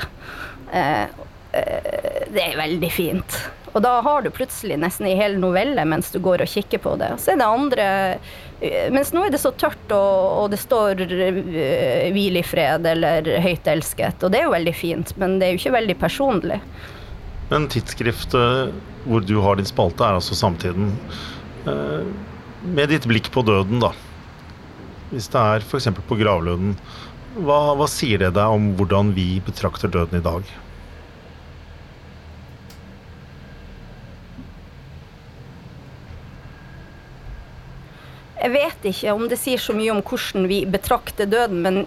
Eh, 0.72 1.04
eh, 1.52 2.22
det 2.32 2.44
er 2.46 2.58
veldig 2.58 2.92
fint. 2.92 3.42
Og 3.74 3.82
da 3.82 4.02
har 4.02 4.22
du 4.22 4.30
plutselig 4.30 4.78
nesten 4.80 5.08
i 5.08 5.16
hel 5.16 5.38
novelle 5.40 5.86
mens 5.86 6.12
du 6.12 6.20
går 6.20 6.44
og 6.44 6.48
kikker 6.48 6.80
på 6.84 6.96
det. 7.00 7.14
Så 7.20 7.32
er 7.32 7.38
det 7.40 7.48
andre 7.48 7.86
eh, 8.62 8.90
Mens 8.92 9.10
nå 9.14 9.24
er 9.26 9.32
det 9.32 9.40
så 9.42 9.52
tørt, 9.52 9.92
og, 9.92 10.44
og 10.44 10.52
det 10.52 10.60
står 10.62 11.02
'hvil 11.02 12.38
i 12.38 12.44
fred' 12.46 12.86
eller 12.86 13.22
'høyt 13.42 13.66
elsket', 13.66 14.24
og 14.24 14.32
det 14.32 14.40
er 14.40 14.44
jo 14.44 14.58
veldig 14.58 14.76
fint, 14.76 15.18
men 15.18 15.40
det 15.40 15.48
er 15.48 15.52
jo 15.52 15.62
ikke 15.64 15.80
veldig 15.80 15.98
personlig. 15.98 16.60
Men 17.52 17.68
tidsskriftet 17.68 18.72
hvor 19.04 19.24
du 19.28 19.36
har 19.44 19.58
din 19.60 19.68
spalte, 19.68 20.06
er 20.06 20.18
altså 20.20 20.38
Samtiden. 20.40 20.94
Eh, 21.68 22.08
Med 22.62 22.92
ditt 22.94 23.08
blikk 23.10 23.32
på 23.34 23.42
døden, 23.42 23.82
da. 23.82 23.90
Hvis 25.12 25.28
det 25.34 25.42
er 25.42 25.64
f.eks. 25.66 25.90
på 26.08 26.18
gravlunden, 26.20 26.76
hva, 27.42 27.74
hva 27.80 27.88
sier 27.90 28.22
det 28.22 28.36
deg 28.38 28.54
om 28.54 28.76
hvordan 28.78 29.12
vi 29.18 29.42
betrakter 29.44 29.92
døden 29.92 30.20
i 30.20 30.24
dag? 30.24 30.46
Jeg 38.42 38.54
vet 38.56 38.88
ikke 38.90 39.14
om 39.14 39.28
det 39.30 39.38
sier 39.42 39.62
så 39.62 39.74
mye 39.78 39.92
om 39.94 40.00
hvordan 40.06 40.48
vi 40.50 40.64
betrakter 40.70 41.28
døden, 41.30 41.62
men 41.66 41.84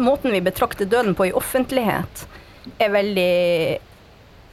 måten 0.00 0.34
vi 0.34 0.42
betrakter 0.44 0.88
døden 0.88 1.14
på 1.16 1.28
i 1.30 1.36
offentlighet, 1.36 2.26
er 2.80 2.92
veldig 2.92 3.32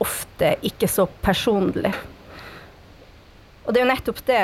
ofte 0.02 0.56
ikke 0.66 0.90
så 0.90 1.08
personlig. 1.22 1.94
Og 3.66 3.72
det 3.74 3.82
er 3.82 3.86
jo 3.86 3.94
nettopp 3.94 4.22
det 4.30 4.44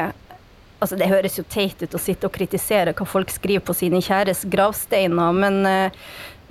Altså, 0.77 0.93
det 0.93 1.07
høres 1.09 1.39
jo 1.39 1.43
teit 1.49 1.79
ut 1.81 1.95
å 1.97 1.97
sitte 1.97 2.27
og 2.29 2.35
kritisere 2.35 2.91
hva 2.93 3.05
folk 3.09 3.31
skriver 3.33 3.63
på 3.65 3.73
sine 3.73 3.97
kjæres 4.05 4.43
gravsteiner, 4.45 5.33
men, 5.33 5.55
eh, 5.65 5.95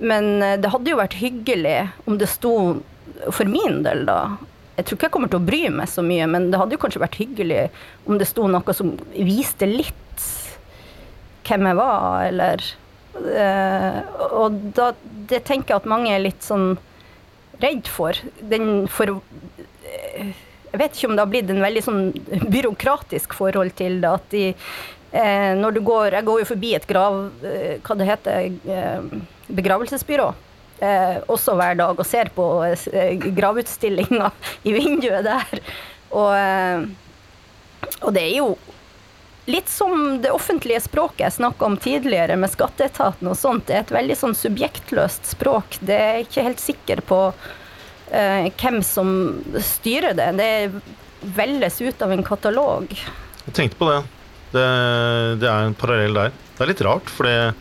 men 0.03 0.27
eh, 0.43 0.57
det 0.59 0.71
hadde 0.73 0.91
jo 0.91 0.97
vært 0.99 1.15
hyggelig 1.15 1.77
om 2.03 2.17
det 2.19 2.27
sto, 2.27 2.51
for 3.31 3.47
min 3.47 3.79
del 3.85 4.03
da 4.09 4.19
Jeg 4.75 4.85
tror 4.85 4.97
ikke 4.97 5.07
jeg 5.07 5.13
kommer 5.15 5.31
til 5.31 5.39
å 5.39 5.47
bry 5.47 5.61
meg 5.73 5.87
så 5.89 6.03
mye, 6.05 6.27
men 6.27 6.51
det 6.51 6.59
hadde 6.59 6.75
jo 6.75 6.81
kanskje 6.83 7.01
vært 7.01 7.15
hyggelig 7.17 7.61
om 8.05 8.19
det 8.19 8.27
sto 8.29 8.49
noe 8.51 8.75
som 8.75 8.91
viste 9.15 9.65
litt 9.65 10.27
hvem 11.47 11.69
jeg 11.71 11.79
var, 11.79 12.27
eller 12.27 12.67
eh, 13.31 14.01
Og 14.27 14.59
da 14.75 14.91
det 15.31 15.45
tenker 15.47 15.73
jeg 15.73 15.85
at 15.85 15.89
mange 15.89 16.11
er 16.13 16.25
litt 16.27 16.43
sånn 16.43 16.75
redd 17.63 17.89
for. 17.91 18.17
Den 18.51 18.85
for 18.91 19.17
eh, 19.17 20.33
Jeg 20.67 20.81
vet 20.81 20.97
ikke 20.97 21.09
om 21.09 21.15
det 21.17 21.23
har 21.23 21.31
blitt 21.31 21.51
en 21.53 21.63
veldig 21.63 21.83
sånn 21.85 22.03
byråkratisk 22.53 23.37
forhold 23.37 23.75
til 23.79 23.99
det. 24.03 24.11
At 24.19 24.27
de 24.33 24.43
eh, 24.51 25.53
Når 25.57 25.77
du 25.77 25.81
går 25.87 26.19
Jeg 26.19 26.27
går 26.27 26.43
jo 26.43 26.51
forbi 26.53 26.75
et 26.77 26.87
grav... 26.89 27.23
Eh, 27.43 27.79
hva 27.81 27.97
det 27.97 28.11
heter 28.11 28.51
eh, 28.77 29.17
Begravelsesbyrå. 29.47 30.31
Eh, 30.83 31.17
også 31.31 31.55
hver 31.57 31.77
dag 31.79 31.97
og 31.97 32.05
ser 32.05 32.29
på 32.35 32.47
eh, 32.67 33.15
gravutstillinga 33.33 34.31
i 34.67 34.73
vinduet 34.75 35.25
der. 35.25 35.61
Og, 36.07 36.87
og 38.01 38.11
det 38.15 38.21
er 38.23 38.35
jo 38.37 38.51
litt 39.47 39.69
som 39.71 40.21
det 40.21 40.31
offentlige 40.35 40.81
språket 40.83 41.23
jeg 41.23 41.37
snakka 41.37 41.65
om 41.65 41.77
tidligere 41.79 42.35
med 42.39 42.51
skatteetaten 42.51 43.29
og 43.31 43.37
sånt. 43.39 43.71
Er 43.71 43.85
et 43.85 43.93
veldig 43.95 44.17
sånn 44.19 44.35
subjektløst 44.35 45.29
språk. 45.31 45.79
Det 45.79 45.95
er 45.95 46.17
jeg 46.17 46.27
ikke 46.27 46.45
helt 46.49 46.63
sikker 46.63 47.01
på 47.07 47.19
eh, 48.11 48.49
hvem 48.59 48.81
som 48.83 49.13
styrer 49.63 50.17
det. 50.19 50.27
Det 50.35 51.31
velges 51.39 51.79
ut 51.81 52.03
av 52.03 52.11
en 52.11 52.25
katalog. 52.27 52.91
Jeg 53.45 53.55
tenkte 53.55 53.79
på 53.79 53.89
det. 53.89 54.01
Det, 54.51 54.67
det 55.39 55.47
er 55.47 55.69
en 55.69 55.79
parallell 55.79 56.19
der. 56.19 56.35
Det 56.57 56.65
er 56.65 56.71
litt 56.73 56.83
rart, 56.83 57.09
for 57.11 57.27
det, 57.27 57.53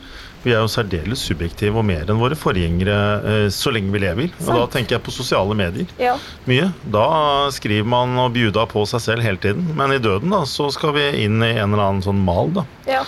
vi 0.47 0.53
er 0.55 0.61
jo 0.63 0.69
særdeles 0.71 1.25
subjektive 1.27 1.81
og 1.81 1.85
mer 1.89 2.05
enn 2.07 2.21
våre 2.21 2.37
forgjengere 2.39 2.97
eh, 3.27 3.47
så 3.51 3.73
lenge 3.75 3.91
vi 3.91 4.01
lever. 4.05 4.29
Og 4.45 4.53
da 4.55 4.67
tenker 4.77 4.97
jeg 4.97 5.03
på 5.07 5.15
sosiale 5.15 5.57
medier 5.59 5.91
Ja. 5.99 6.13
mye. 6.47 6.69
Da 6.95 7.07
skriver 7.55 7.89
man 7.91 8.15
og 8.23 8.31
bjuda 8.37 8.63
på 8.71 8.85
seg 8.87 9.03
selv 9.03 9.27
hele 9.27 9.41
tiden. 9.43 9.67
Men 9.75 9.93
i 9.97 9.99
døden 10.03 10.31
da, 10.31 10.45
så 10.47 10.69
skal 10.75 10.95
vi 10.95 11.09
inn 11.25 11.43
i 11.43 11.51
en 11.57 11.75
eller 11.75 11.83
annen 11.89 12.05
sånn 12.07 12.23
mal, 12.23 12.53
da. 12.61 12.65
ja. 12.87 13.03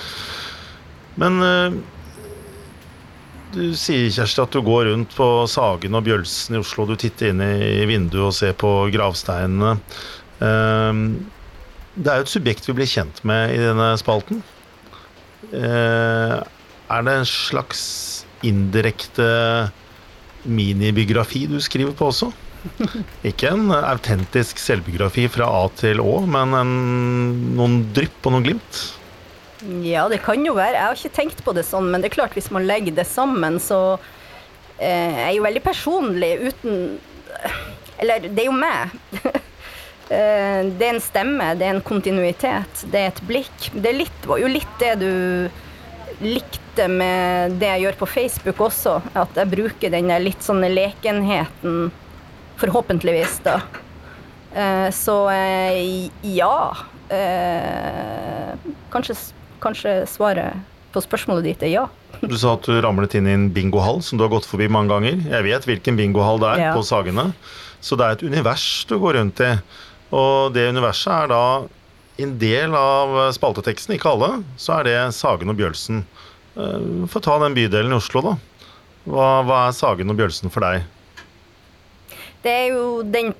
Men 1.18 1.38
eh, 1.42 1.78
du 3.54 3.62
sier, 3.78 4.10
Kjersti, 4.12 4.42
at 4.44 4.52
du 4.54 4.60
går 4.62 4.90
rundt 4.90 5.14
på 5.16 5.26
Sagen 5.50 5.96
og 5.96 6.04
Bjølsen 6.06 6.58
i 6.58 6.60
Oslo. 6.60 6.84
Du 6.90 6.94
titter 7.00 7.30
inn 7.32 7.40
i 7.42 7.86
vinduet 7.88 8.28
og 8.28 8.34
ser 8.36 8.52
på 8.60 8.70
gravsteinene. 8.94 9.76
Eh, 10.42 11.00
det 11.98 12.12
er 12.12 12.20
jo 12.20 12.26
et 12.28 12.34
subjekt 12.34 12.68
vi 12.68 12.76
blir 12.78 12.86
kjent 12.90 13.22
med 13.26 13.54
i 13.56 13.62
denne 13.62 13.88
spalten. 13.98 14.42
Er 16.88 17.04
det 17.04 17.14
en 17.20 17.28
slags 17.28 17.82
indirekte 18.46 19.26
minibiografi 20.48 21.44
du 21.50 21.58
skriver 21.60 21.92
på 21.96 22.08
også? 22.08 22.30
Ikke 23.28 23.52
en 23.52 23.72
autentisk 23.76 24.60
selvbiografi 24.62 25.26
fra 25.30 25.48
A 25.60 25.66
til 25.78 26.00
Å, 26.02 26.14
men 26.26 26.54
en, 26.58 26.72
noen 27.58 27.82
drypp 27.96 28.24
og 28.24 28.34
noen 28.34 28.46
glimt? 28.46 28.80
Ja, 29.82 30.06
det 30.10 30.22
kan 30.22 30.44
jo 30.46 30.54
være. 30.56 30.76
Jeg 30.78 30.86
har 30.86 30.98
ikke 30.98 31.16
tenkt 31.16 31.42
på 31.44 31.52
det 31.56 31.66
sånn, 31.66 31.90
men 31.90 32.02
det 32.02 32.12
er 32.12 32.18
klart 32.20 32.36
hvis 32.38 32.50
man 32.54 32.66
legger 32.68 32.94
det 32.94 33.08
sammen, 33.10 33.58
så 33.62 33.98
eh, 34.78 35.26
er 35.26 35.32
jo 35.34 35.44
veldig 35.46 35.64
personlig 35.64 36.30
uten 36.46 36.98
Eller 37.98 38.28
det 38.28 38.44
er 38.44 38.50
jo 38.50 38.56
meg. 38.56 38.96
Eh, 40.08 40.62
det 40.80 40.86
er 40.86 40.94
en 40.94 41.02
stemme, 41.04 41.46
det 41.60 41.66
er 41.66 41.74
en 41.74 41.82
kontinuitet, 41.84 42.78
det 42.88 42.96
er 42.96 43.10
et 43.10 43.18
blikk. 43.28 43.66
Det 43.74 43.90
er 43.90 43.98
litt, 43.98 44.28
jo 44.40 44.48
litt 44.48 44.78
det 44.80 44.94
du 45.02 45.10
likte 46.24 46.88
med 46.90 47.58
det 47.60 47.68
jeg 47.72 47.84
gjør 47.86 47.98
på 48.00 48.08
Facebook 48.10 48.62
også, 48.68 48.98
at 49.18 49.36
jeg 49.38 49.50
bruker 49.52 49.92
den 49.94 50.10
litt 50.22 50.42
sånne 50.44 50.70
lekenheten, 50.72 51.90
forhåpentligvis, 52.58 53.38
da. 53.46 53.60
Eh, 54.54 54.88
så 54.94 55.18
eh, 55.30 56.08
ja. 56.22 56.54
Eh, 57.08 58.54
kanskje, 58.90 59.14
kanskje 59.62 59.94
svaret 60.10 60.58
på 60.92 61.02
spørsmålet 61.04 61.44
ditt 61.50 61.64
er 61.66 61.74
ja. 61.74 61.86
Du 62.24 62.34
sa 62.40 62.56
at 62.56 62.66
du 62.66 62.80
ramlet 62.82 63.14
inn 63.18 63.28
i 63.28 63.34
en 63.36 63.48
bingohall 63.54 64.00
som 64.02 64.18
du 64.18 64.24
har 64.24 64.32
gått 64.32 64.48
forbi 64.48 64.66
mange 64.72 64.90
ganger. 64.90 65.20
Jeg 65.28 65.46
vet 65.46 65.68
hvilken 65.68 65.98
bingohall 66.00 66.40
det 66.42 66.54
er 66.54 66.62
Ja. 66.68 66.72
på 66.74 66.82
Sagene. 66.82 67.32
Så 67.80 67.96
det 67.96 68.06
er 68.06 68.16
et 68.16 68.26
univers 68.26 68.84
du 68.88 68.98
går 68.98 69.20
rundt 69.20 69.40
i. 69.44 69.52
Og 70.10 70.54
det 70.54 70.70
universet 70.72 71.12
er 71.12 71.28
da 71.30 71.42
en 72.18 72.34
del 72.40 72.74
av 72.74 73.16
spalteteksten, 73.36 73.94
ikke 73.96 74.10
alle, 74.10 74.30
så 74.58 74.78
er 74.78 74.88
det 74.88 74.96
Sagen 75.16 75.52
og 75.52 75.58
Bjølsen. 75.58 76.02
Få 77.10 77.22
ta 77.22 77.36
den 77.44 77.54
bydelen 77.54 77.94
i 77.94 77.98
Oslo, 77.98 78.22
da. 78.24 78.36
Hva, 79.08 79.28
hva 79.46 79.58
er 79.68 79.76
Sagen 79.76 80.10
og 80.10 80.18
Bjølsen 80.18 80.52
for 80.52 80.66
deg? 80.66 80.86
Det 82.42 82.54
er 82.54 82.66
jo 82.74 83.02
den 83.02 83.32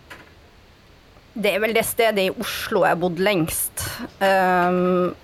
Det 1.39 1.53
er 1.55 1.63
vel 1.63 1.75
det 1.77 1.85
stedet 1.87 2.25
i 2.25 2.35
Oslo 2.43 2.83
jeg 2.83 2.97
har 2.97 3.03
bodd 3.03 3.21
lengst. 3.23 3.85
Um, 4.19 5.15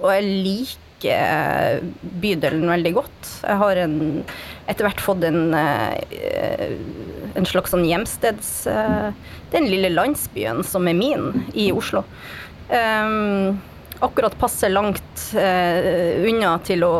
og 0.00 0.08
jeg 0.14 0.28
liker 0.44 1.82
bydelen 2.20 2.68
veldig 2.68 2.92
godt. 2.96 3.30
Jeg 3.42 3.60
har 3.60 3.80
en, 3.82 3.96
etter 4.72 4.88
hvert 4.88 5.02
fått 5.04 5.24
en, 5.28 5.52
eh, 5.52 6.76
en 7.36 7.48
slags 7.48 7.74
sånn 7.74 7.84
hjemsteds... 7.88 8.52
eh, 8.72 9.10
den 9.54 9.68
lille 9.70 9.92
landsbyen 9.92 10.64
som 10.66 10.88
er 10.90 10.96
min 10.98 11.44
i 11.54 11.68
Oslo. 11.70 12.02
Um, 12.68 13.60
akkurat 14.04 14.38
passe 14.38 14.68
langt 14.68 15.34
eh, 15.34 16.28
unna 16.28 16.58
til 16.64 16.84
å, 16.84 16.94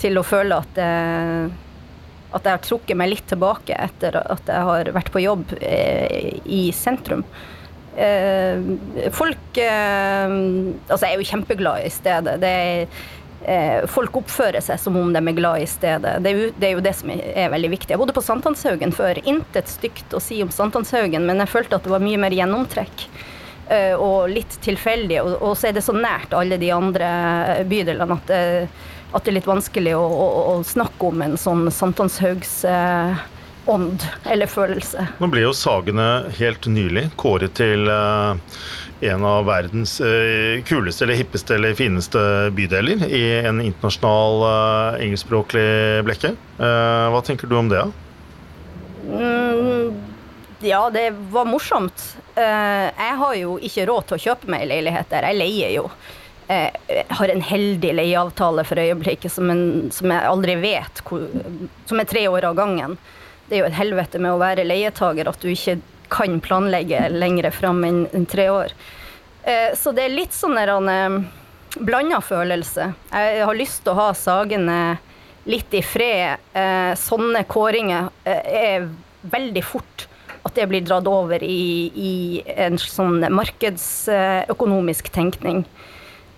til 0.00 0.18
å 0.18 0.24
føle 0.26 0.58
at 0.60 0.80
jeg, 0.80 1.50
at 2.36 2.48
jeg 2.48 2.56
har 2.58 2.64
trukket 2.64 2.98
meg 2.98 3.12
litt 3.14 3.28
tilbake 3.30 3.76
etter 3.86 4.18
at 4.20 4.50
jeg 4.50 4.70
har 4.70 4.90
vært 4.96 5.12
på 5.14 5.22
jobb 5.24 5.56
eh, 5.60 6.34
i 6.44 6.66
sentrum. 6.76 7.24
Eh, 7.96 8.60
folk 9.16 9.56
Altså, 9.56 11.06
jeg 11.06 11.14
er 11.14 11.20
jo 11.22 11.28
kjempeglad 11.30 11.86
i 11.86 11.92
stedet. 11.92 12.34
Det 12.42 12.50
er, 12.52 13.86
folk 13.88 14.18
oppfører 14.20 14.60
seg 14.64 14.76
som 14.82 14.98
om 15.00 15.14
de 15.14 15.22
er 15.22 15.36
glad 15.38 15.62
i 15.62 15.68
stedet. 15.70 16.18
Det 16.20 16.28
er, 16.28 16.36
jo, 16.36 16.50
det 16.60 16.68
er 16.68 16.74
jo 16.74 16.82
det 16.84 16.92
som 16.98 17.12
er 17.14 17.48
veldig 17.54 17.70
viktig. 17.72 17.94
Jeg 17.94 18.00
bodde 18.02 18.16
på 18.16 18.24
Sankthanshaugen 18.26 18.92
før. 18.92 19.22
Intet 19.24 19.72
stygt 19.72 20.12
å 20.12 20.20
si 20.20 20.42
om 20.44 20.52
Sankthanshaugen, 20.52 21.24
men 21.24 21.40
jeg 21.40 21.52
følte 21.54 21.78
at 21.78 21.88
det 21.88 21.94
var 21.94 22.04
mye 22.04 22.20
mer 22.20 22.36
gjennomtrekk. 22.36 23.06
Eh, 23.68 23.94
og 23.94 24.30
litt 24.32 24.58
tilfeldig. 24.64 25.20
Og, 25.22 25.52
så 25.58 25.70
er 25.70 25.78
det 25.78 25.84
så 25.86 25.94
nært 25.96 26.34
alle 26.36 26.58
de 26.60 26.72
andre 26.74 27.08
bydelene 27.68 28.18
at 28.18 28.28
det, 28.30 28.42
at 29.12 29.24
det 29.24 29.32
er 29.32 29.38
litt 29.38 29.48
vanskelig 29.48 29.94
å, 29.96 30.02
å, 30.02 30.26
å 30.52 30.54
snakke 30.66 31.08
om 31.08 31.22
en 31.24 31.36
sånn 31.40 31.68
Sankthanshaugs 31.72 32.58
eh, 32.68 33.26
ånd 33.70 34.02
eller 34.30 34.50
følelse. 34.50 35.06
Nå 35.18 35.30
ble 35.32 35.46
jo 35.46 35.54
Sagene 35.56 36.26
helt 36.38 36.66
nylig 36.70 37.08
kåret 37.18 37.56
til 37.58 37.88
eh, 37.90 38.58
en 39.10 39.24
av 39.28 39.46
verdens 39.48 39.98
eh, 40.00 40.62
kuleste 40.66 41.04
eller 41.04 41.20
hippeste 41.20 41.56
eller 41.56 41.76
fineste 41.78 42.20
bydeler 42.56 43.06
i 43.10 43.24
en 43.42 43.60
internasjonal 43.60 44.44
eh, 44.48 45.04
engelskspråklig 45.06 45.68
blekke. 46.06 46.34
Eh, 46.58 47.06
hva 47.12 47.22
tenker 47.26 47.50
du 47.50 47.56
om 47.58 47.70
det? 47.72 47.84
Mm, 49.06 49.98
ja, 50.60 50.90
det 50.90 51.10
var 51.30 51.44
morsomt. 51.44 52.16
Eh, 52.34 52.86
jeg 52.96 53.16
har 53.20 53.34
jo 53.36 53.56
ikke 53.58 53.86
råd 53.88 54.06
til 54.08 54.16
å 54.18 54.22
kjøpe 54.28 54.50
meg 54.52 54.66
leilighet 54.70 55.10
der. 55.12 55.28
Jeg 55.30 55.38
leier 55.40 55.74
jo. 55.76 55.84
Eh, 56.48 56.70
Jeg 56.88 57.06
har 57.18 57.28
en 57.32 57.42
heldig 57.42 57.92
leieavtale 57.98 58.64
for 58.64 58.78
øyeblikket 58.78 59.32
som, 59.32 59.50
en, 59.50 59.90
som 59.90 60.10
jeg 60.10 60.22
aldri 60.28 60.54
vet 60.62 61.00
Som 61.86 62.00
er 62.00 62.04
tre 62.06 62.26
år 62.30 62.44
av 62.44 62.54
gangen. 62.56 62.96
Det 63.48 63.56
er 63.56 63.64
jo 63.64 63.70
et 63.70 63.78
helvete 63.80 64.18
med 64.22 64.32
å 64.32 64.38
være 64.42 64.64
leietager 64.66 65.28
at 65.28 65.40
du 65.42 65.48
ikke 65.50 65.78
kan 66.08 66.38
planlegge 66.40 67.08
lengre 67.10 67.50
fram 67.50 67.82
enn 67.84 68.26
tre 68.30 68.48
år. 68.50 68.72
Eh, 69.42 69.74
Så 69.74 69.92
det 69.92 70.04
er 70.06 70.14
litt 70.14 70.32
sånn 70.34 70.56
en 70.58 70.88
eh, 70.88 71.18
blanda 71.82 72.20
følelse. 72.22 72.92
Jeg 73.12 73.44
har 73.44 73.54
lyst 73.58 73.82
til 73.84 73.92
å 73.92 74.00
ha 74.00 74.12
Sagene 74.14 74.98
litt 75.46 75.74
i 75.74 75.82
fred. 75.82 76.38
Eh, 76.54 76.94
sånne 76.98 77.44
kåringer 77.46 78.08
eh, 78.24 78.54
er 78.62 78.88
veldig 79.26 79.62
fort 79.66 80.05
at 80.46 80.54
det 80.58 80.68
blir 80.70 80.84
dratt 80.86 81.08
over 81.10 81.42
i, 81.42 81.90
i 81.92 82.14
en 82.56 82.78
sånn 82.80 83.20
markedsøkonomisk 83.34 85.10
tenkning. 85.14 85.64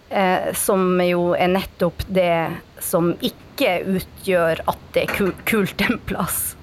Eh, 0.08 0.54
som 0.56 0.96
jo 1.04 1.34
er 1.36 1.50
nettopp 1.52 2.00
det 2.08 2.48
som 2.80 3.10
ikke 3.20 3.74
utgjør 3.98 4.62
at 4.70 4.84
det 4.94 5.02
er 5.04 5.32
kult 5.44 5.82
en 5.84 5.98
plass. 6.08 6.54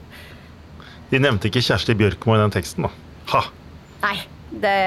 De 1.11 1.19
nevnte 1.21 1.51
ikke 1.51 1.61
Kjersti 1.61 1.93
Bjørkmo 1.99 2.33
i 2.33 2.41
den 2.41 2.53
teksten, 2.55 2.87
da. 2.87 2.93
Ha! 3.35 3.43
Nei, 4.01 4.15
det, 4.49 4.77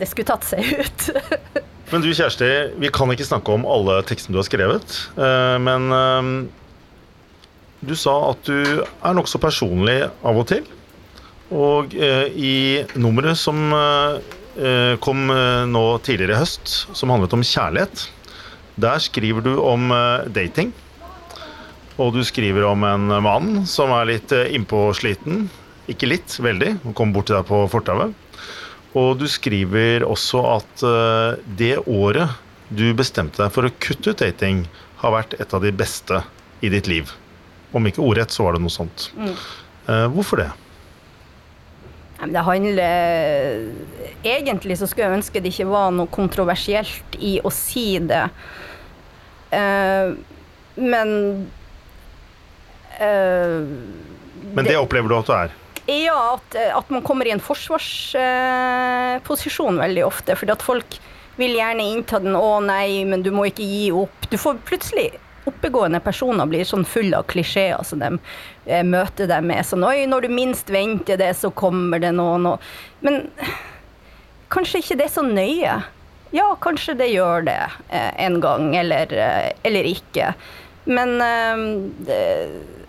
det 0.00 0.08
skulle 0.10 0.26
tatt 0.32 0.48
seg 0.48 0.66
ut. 0.80 1.06
Men 1.92 2.02
du 2.02 2.10
Kjersti, 2.14 2.48
vi 2.82 2.90
kan 2.94 3.10
ikke 3.14 3.28
snakke 3.28 3.54
om 3.54 3.66
alle 3.66 4.00
tekstene 4.06 4.34
du 4.34 4.40
har 4.42 4.48
skrevet. 4.50 4.98
eh, 5.14 5.56
Men 5.62 5.86
eh, 5.94 6.32
du 7.86 7.94
sa 7.96 8.16
at 8.32 8.42
du 8.50 8.82
er 8.82 9.16
nokså 9.16 9.38
personlig 9.42 10.00
av 10.10 10.34
og 10.42 10.50
til. 10.50 10.66
Og 11.50 11.94
eh, 11.98 12.28
i 12.30 12.54
nummeret 13.00 13.38
som 13.38 13.58
eh, 13.74 14.94
kom 15.02 15.30
eh, 15.34 15.66
nå 15.66 15.84
tidligere 16.06 16.36
i 16.36 16.40
høst, 16.42 16.74
som 16.96 17.10
handlet 17.10 17.34
om 17.34 17.44
kjærlighet, 17.46 18.06
der 18.80 19.02
skriver 19.02 19.44
du 19.44 19.54
om 19.60 19.90
dating. 20.32 20.70
Og 22.00 22.14
du 22.14 22.22
skriver 22.24 22.64
om 22.64 22.86
en 22.86 23.10
mann 23.20 23.48
som 23.68 23.90
er 23.92 24.06
litt 24.08 24.32
innpåsliten. 24.32 25.50
Ikke 25.90 26.08
litt, 26.08 26.38
veldig. 26.40 26.78
Han 26.86 26.96
kom 26.96 27.12
bort 27.12 27.28
til 27.28 27.36
deg 27.36 27.44
på 27.50 27.58
fortauet. 27.68 28.14
Og 28.96 29.10
du 29.20 29.26
skriver 29.28 30.06
også 30.06 30.40
at 30.54 30.84
det 31.60 31.74
året 31.84 32.38
du 32.70 32.86
bestemte 32.96 33.42
deg 33.42 33.52
for 33.52 33.66
å 33.66 33.74
kutte 33.82 34.14
ut 34.14 34.22
dating, 34.22 34.64
har 35.02 35.14
vært 35.14 35.36
et 35.42 35.52
av 35.56 35.64
de 35.64 35.74
beste 35.74 36.22
i 36.64 36.70
ditt 36.72 36.88
liv. 36.90 37.10
Om 37.76 37.86
ikke 37.90 38.04
ordrett, 38.04 38.32
så 38.34 38.46
var 38.46 38.56
det 38.56 38.62
noe 38.64 38.72
sånt. 38.72 39.10
Eh, 39.20 40.06
hvorfor 40.14 40.42
det? 40.42 40.50
Det 42.28 42.42
handler 42.44 43.72
Egentlig 44.22 44.78
så 44.78 44.86
skulle 44.86 45.06
jeg 45.08 45.16
ønske 45.20 45.40
det 45.40 45.48
ikke 45.54 45.68
var 45.70 45.90
noe 45.96 46.06
kontroversielt 46.12 47.16
i 47.16 47.40
å 47.40 47.50
si 47.54 47.98
det. 48.04 48.30
Eh, 49.56 50.08
men 50.76 51.08
eh, 53.00 53.60
Men 54.52 54.64
det 54.68 54.76
opplever 54.76 55.08
du 55.08 55.16
at 55.16 55.26
du 55.26 55.32
er. 55.32 55.50
Ja, 55.90 56.36
at, 56.36 56.54
at 56.76 56.90
man 56.92 57.02
kommer 57.02 57.26
i 57.26 57.30
en 57.32 57.40
forsvarsposisjon 57.40 59.78
veldig 59.80 60.04
ofte. 60.06 60.36
Fordi 60.36 60.52
at 60.52 60.62
folk 60.62 60.98
vil 61.40 61.54
gjerne 61.56 61.82
innta 61.94 62.18
den 62.20 62.36
'å 62.36 62.60
nei, 62.60 63.04
men 63.08 63.22
du 63.24 63.30
må 63.32 63.44
ikke 63.48 63.64
gi 63.64 63.90
opp'. 63.96 64.28
Du 64.30 64.36
får 64.38 64.54
plutselig 64.68 65.10
Oppegående 65.48 66.00
personer 66.04 66.48
blir 66.48 66.66
sånn 66.68 66.84
full 66.84 67.14
av 67.16 67.24
klisjeer 67.30 67.80
som 67.86 68.02
de 68.02 68.10
eh, 68.66 68.84
møter 68.84 69.30
deg 69.30 69.46
med. 69.46 69.64
Sånn 69.66 69.86
'oi, 69.86 70.04
når 70.10 70.26
du 70.26 70.34
minst 70.36 70.68
venter 70.72 71.20
det, 71.20 71.32
så 71.38 71.50
kommer 71.50 72.02
det 72.02 72.12
noen', 72.16 72.46
og 72.52 72.60
Men 73.00 73.30
kanskje 74.52 74.82
ikke 74.82 74.98
det 75.00 75.06
er 75.08 75.14
så 75.14 75.24
nøye. 75.24 75.78
Ja, 76.36 76.48
kanskje 76.60 76.94
det 76.98 77.08
gjør 77.14 77.46
det 77.48 77.60
eh, 77.88 78.12
en 78.26 78.40
gang, 78.40 78.74
eller, 78.76 79.12
eh, 79.12 79.52
eller 79.64 79.88
ikke. 79.88 80.34
Men 80.84 81.20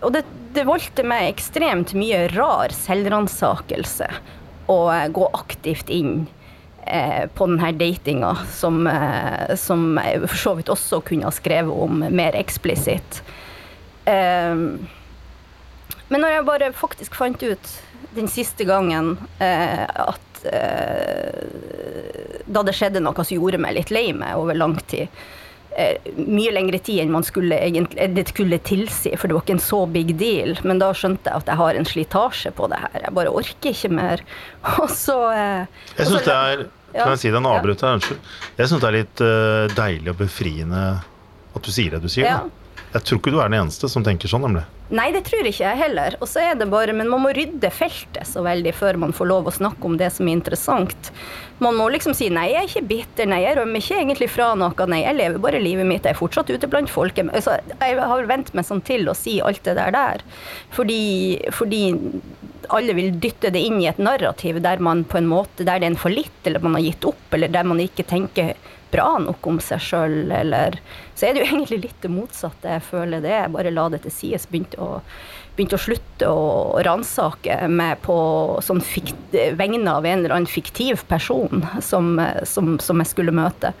Og 0.02 0.12
det, 0.12 0.24
det 0.56 0.64
voldte 0.66 1.04
meg 1.06 1.28
ekstremt 1.28 1.92
mye 1.94 2.24
rar 2.32 2.72
selvransakelse 2.74 4.08
å 4.72 4.78
gå 5.12 5.26
aktivt 5.38 5.92
inn 5.92 6.24
på 7.34 7.46
denne 7.46 7.70
datinga, 7.78 8.32
som, 8.50 8.86
eh, 8.86 9.54
som 9.56 10.00
jeg 10.02 10.24
for 10.26 10.40
så 10.40 10.54
vidt 10.58 10.72
også 10.72 11.02
kunne 11.06 11.28
ha 11.28 11.34
skrevet 11.34 11.84
om 11.86 12.02
mer 12.10 12.36
eksplisitt. 12.38 13.22
Eh, 14.04 14.66
men 16.12 16.20
når 16.20 16.34
jeg 16.34 16.48
bare 16.48 16.72
faktisk 16.76 17.14
fant 17.16 17.42
ut 17.42 17.72
den 18.14 18.28
siste 18.28 18.66
gangen 18.68 19.14
eh, 19.40 19.86
at 19.88 20.42
eh, 20.44 21.46
Da 22.44 22.64
det 22.66 22.74
skjedde 22.76 23.00
noe 23.00 23.24
som 23.24 23.38
gjorde 23.38 23.60
meg 23.62 23.78
litt 23.78 23.92
lei 23.94 24.10
meg 24.12 24.36
over 24.36 24.58
lang 24.58 24.76
tid. 24.90 25.08
Eh, 25.72 26.12
mye 26.20 26.52
lengre 26.52 26.76
tid 26.84 27.00
enn 27.00 27.12
man 27.14 27.24
skulle 27.24 27.56
egentlig, 27.56 27.96
eh, 27.96 28.10
det 28.12 28.26
skulle 28.28 28.58
tilsi, 28.60 29.14
for 29.16 29.28
det 29.30 29.36
var 29.38 29.44
ikke 29.46 29.56
en 29.56 29.64
så 29.64 29.80
big 29.88 30.10
deal. 30.20 30.52
Men 30.68 30.82
da 30.82 30.90
skjønte 30.92 31.30
jeg 31.30 31.44
at 31.44 31.48
jeg 31.48 31.60
har 31.62 31.78
en 31.78 31.88
slitasje 31.88 32.52
på 32.58 32.68
det 32.68 32.80
her. 32.82 32.98
Jeg 33.06 33.14
bare 33.16 33.32
orker 33.32 33.72
ikke 33.72 33.92
mer. 33.96 34.24
Og 34.82 34.90
så 34.92 35.16
eh, 35.32 35.84
Jeg 35.96 36.10
syns 36.10 36.28
det 36.28 36.38
er 36.38 36.66
Ja. 36.92 37.06
Kan 37.06 37.14
jeg 37.14 37.22
si 37.22 37.30
det? 37.32 37.40
Ja. 37.40 37.52
avbryter 37.56 37.86
jeg, 37.88 37.98
unnskyld. 37.98 38.32
Jeg 38.58 38.68
syns 38.68 38.82
det 38.82 38.88
er 38.90 38.96
litt 38.98 39.20
deilig 39.78 40.10
og 40.12 40.18
befriende 40.18 40.80
at 41.56 41.64
du 41.64 41.70
sier 41.72 41.94
det 41.94 42.02
du 42.04 42.10
sier. 42.12 42.26
Ja. 42.28 42.42
Da. 42.44 42.61
Jeg 42.92 43.06
tror 43.08 43.18
ikke 43.20 43.32
du 43.32 43.38
er 43.40 43.48
den 43.48 43.62
eneste 43.62 43.88
som 43.88 44.04
tenker 44.04 44.28
sånn, 44.28 44.42
nemlig. 44.44 44.66
Nei, 44.92 45.06
det 45.14 45.22
tror 45.24 45.46
ikke 45.48 45.64
jeg 45.64 45.78
heller. 45.80 46.18
Og 46.20 46.28
så 46.28 46.42
er 46.44 46.58
det 46.60 46.66
bare, 46.68 46.92
Men 46.92 47.08
man 47.08 47.22
må 47.24 47.30
rydde 47.32 47.70
feltet 47.72 48.28
så 48.28 48.42
veldig 48.44 48.74
før 48.76 48.98
man 49.00 49.14
får 49.16 49.28
lov 49.30 49.48
å 49.48 49.54
snakke 49.54 49.88
om 49.88 49.96
det 49.96 50.10
som 50.12 50.28
er 50.28 50.36
interessant. 50.36 51.08
Man 51.64 51.78
må 51.78 51.86
liksom 51.94 52.12
si 52.16 52.28
nei, 52.28 52.50
jeg 52.52 52.60
er 52.60 52.68
ikke 52.68 52.90
bitter, 52.90 53.30
nei, 53.30 53.40
jeg 53.46 53.56
rømmer 53.56 53.80
ikke 53.80 54.00
egentlig 54.02 54.28
fra 54.34 54.50
noe, 54.58 54.88
nei, 54.92 55.00
jeg 55.06 55.16
lever 55.16 55.40
bare 55.40 55.62
livet 55.62 55.88
mitt, 55.88 56.04
jeg 56.04 56.12
er 56.12 56.20
fortsatt 56.20 56.52
ute 56.52 56.68
blant 56.68 56.92
folket. 56.92 57.32
Altså, 57.32 57.56
jeg 57.80 58.08
har 58.12 58.28
vent 58.28 58.52
meg 58.52 58.68
sånn 58.68 58.84
til 58.84 59.08
å 59.08 59.16
si 59.16 59.38
alt 59.40 59.62
det 59.64 59.78
der 59.78 59.94
der. 59.96 60.26
Fordi, 60.76 61.00
fordi 61.54 61.82
alle 62.76 62.96
vil 62.98 63.16
dytte 63.22 63.52
det 63.54 63.62
inn 63.64 63.80
i 63.80 63.88
et 63.88 64.00
narrativ 64.02 64.60
der 64.64 64.82
man 64.84 65.06
på 65.08 65.22
en 65.22 65.30
måte, 65.30 65.64
der 65.64 65.80
det 65.80 65.88
er 65.88 65.94
en 65.94 66.02
fallitt, 66.04 66.38
eller 66.44 66.60
man 66.64 66.76
har 66.76 66.84
gitt 66.90 67.08
opp, 67.08 67.24
eller 67.32 67.52
der 67.52 67.68
man 67.68 67.80
ikke 67.80 68.04
tenker 68.08 68.52
bra 68.92 69.08
nok 69.22 69.46
om 69.48 69.58
seg 69.62 69.82
sjøl, 69.82 70.16
eller 70.32 70.78
Så 71.14 71.28
er 71.28 71.34
det 71.34 71.42
jo 71.44 71.48
egentlig 71.52 71.80
litt 71.86 72.04
det 72.04 72.12
motsatte 72.12 72.76
jeg 72.76 72.84
føler 72.86 73.24
det. 73.24 73.34
Jeg 73.34 73.54
bare 73.56 73.74
la 73.74 73.88
det 73.92 74.02
til 74.06 74.14
sides, 74.14 74.46
begynte 74.50 74.80
å, 74.82 75.00
begynte 75.56 75.78
å 75.78 75.84
slutte 75.86 76.30
å 76.30 76.46
ransake 76.86 77.58
meg 77.72 78.00
på 78.06 78.16
sånn 78.64 78.82
fikt, 78.84 79.36
vegne 79.58 79.96
av 79.96 80.06
en 80.06 80.20
eller 80.20 80.36
annen 80.36 80.50
fiktiv 80.50 81.04
person 81.10 81.66
som, 81.80 82.14
som, 82.48 82.76
som 82.82 83.02
jeg 83.02 83.12
skulle 83.12 83.34
møte. 83.36 83.74